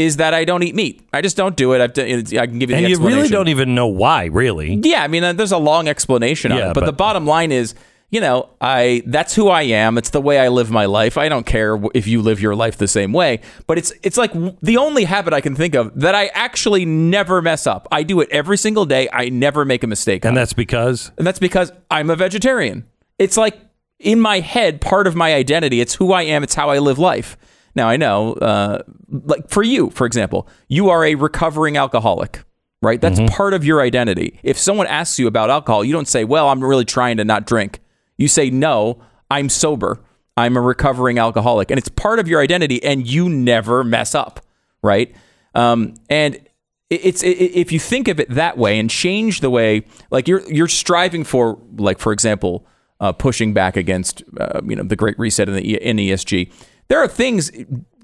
[0.00, 1.06] Is that I don't eat meat?
[1.12, 1.80] I just don't do it.
[1.80, 4.80] I've done, I can give you And you really don't even know why, really.
[4.82, 7.52] Yeah, I mean, uh, there's a long explanation on it, but, but- the bottom line
[7.52, 7.74] is,
[8.10, 9.96] you know, I that's who I am.
[9.96, 11.16] It's the way I live my life.
[11.16, 14.32] I don't care if you live your life the same way, but it's it's like
[14.60, 17.86] the only habit I can think of that I actually never mess up.
[17.92, 19.08] I do it every single day.
[19.12, 20.24] I never make a mistake.
[20.24, 20.40] And it.
[20.40, 22.84] that's because and that's because I'm a vegetarian.
[23.18, 23.56] It's like
[24.00, 25.80] in my head, part of my identity.
[25.80, 26.42] It's who I am.
[26.42, 27.36] It's how I live life.
[27.74, 32.44] Now I know, uh, like for you, for example, you are a recovering alcoholic,
[32.82, 33.00] right?
[33.00, 34.40] That's part of your identity.
[34.42, 37.46] If someone asks you about alcohol, you don't say, "Well, I'm really trying to not
[37.46, 37.80] drink."
[38.18, 40.00] You say, "No, I'm sober.
[40.36, 44.40] I'm a recovering alcoholic," and it's part of your identity, and you never mess up,
[44.82, 45.14] right?
[45.54, 46.40] Um, and
[46.90, 50.42] it's it, if you think of it that way and change the way like you're
[50.52, 52.66] you're striving for like for example
[52.98, 56.52] uh, pushing back against uh, you know the great reset in the in ESG
[56.90, 57.50] there are things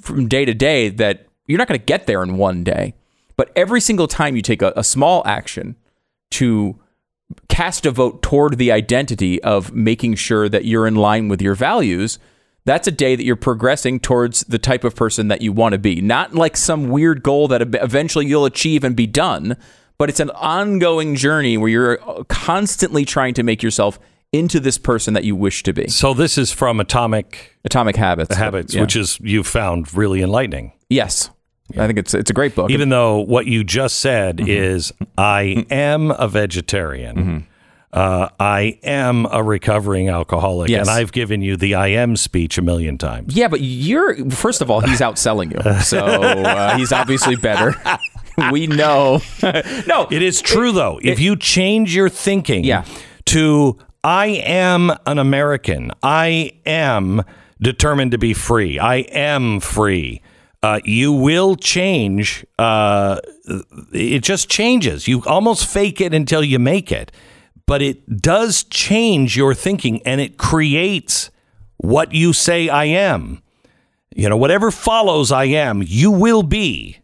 [0.01, 2.95] from day to day that you're not going to get there in one day
[3.37, 5.77] but every single time you take a, a small action
[6.31, 6.81] to
[7.49, 11.55] cast a vote toward the identity of making sure that you're in line with your
[11.55, 12.19] values,
[12.65, 15.79] that's a day that you're progressing towards the type of person that you want to
[15.79, 16.01] be.
[16.01, 19.57] Not like some weird goal that eventually you'll achieve and be done,
[19.99, 23.99] but it's an ongoing journey where you're constantly trying to make yourself
[24.39, 25.89] into this person that you wish to be.
[25.89, 28.35] so this is from Atomic Atomic Habits.
[28.37, 28.83] Habits, Yeah.
[28.83, 30.73] which is you found really enlightening.
[30.89, 31.31] yes.
[31.77, 32.71] I think it's it's a great book.
[32.71, 34.49] Even though what you just said Mm-hmm.
[34.49, 37.45] is, I am a vegetarian.
[37.93, 40.87] Uh, I am a recovering alcoholic, Yes.
[40.87, 43.35] and I've given you the I am speech a million times.
[43.35, 47.75] Yeah, but you're first of all, he's outselling you, so uh, he's obviously better.
[48.53, 49.21] we know.
[49.43, 51.01] no, It is true, though.
[51.03, 52.85] If you change your thinking Yeah.
[53.27, 53.77] to
[54.07, 57.25] I am an American, I am
[57.61, 60.23] determined to be free, I am free,
[60.63, 62.47] uh, you will change.
[62.57, 63.19] Uh,
[63.93, 65.09] it just changes.
[65.09, 67.11] You almost fake it until you make it.
[67.67, 71.31] But it does change your thinking and it creates
[71.79, 73.43] what you say I am.
[74.15, 76.99] You know, whatever follows I am, you will be.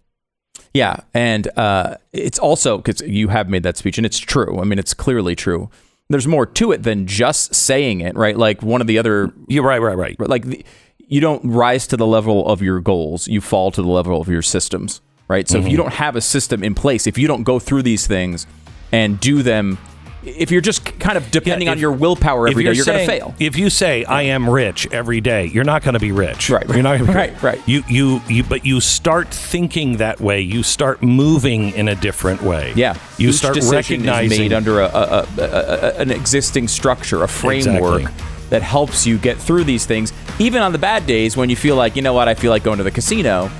[0.72, 4.58] Yeah, and uh, it's also because you have made that speech, and it's true.
[4.60, 5.68] I mean, it's clearly true.
[6.12, 8.36] There's more to it than just saying it, right?
[8.36, 10.20] Like one of the other, You're right, right, right.
[10.20, 10.64] like the,
[10.98, 14.28] you don't rise to the level of your goals; you fall to the level of
[14.28, 15.48] your systems, right?
[15.48, 15.70] So if mm-hmm.
[15.70, 18.46] you don't have a system in place, if you don't go through these things
[18.92, 19.78] and do them,
[20.24, 23.06] if you're just kind of depending if- on your willpower every day, you're, going to
[23.06, 23.34] fail.
[23.38, 26.48] If you say I am rich every day, you're not going to be rich.
[26.50, 27.60] Right, You're not right, right.
[27.66, 28.44] You, you, you.
[28.44, 30.40] But you start thinking that way.
[30.40, 32.72] You start moving in a different way.
[32.76, 34.38] Yeah, You Each start recognizing.
[34.38, 38.24] made under a, a, a, a, an existing structure, a framework Exactly.
[38.50, 40.12] that helps you get through these things.
[40.38, 42.62] Even on the bad days when you feel like, you know what, I feel like
[42.64, 43.50] going to the casino.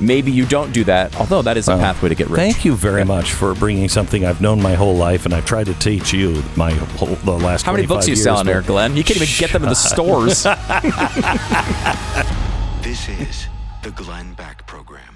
[0.00, 2.38] Maybe you don't do that, although that is a pathway to get rich.
[2.38, 5.66] Thank you very much for bringing something I've known my whole life, and I've tried
[5.66, 7.64] to teach you my whole the last.
[7.64, 8.96] How many books are you years, selling but- there, Glenn?
[8.96, 10.46] You can't even get them in the stores.
[12.80, 13.48] This is
[13.82, 15.07] the Glenn Beck Program.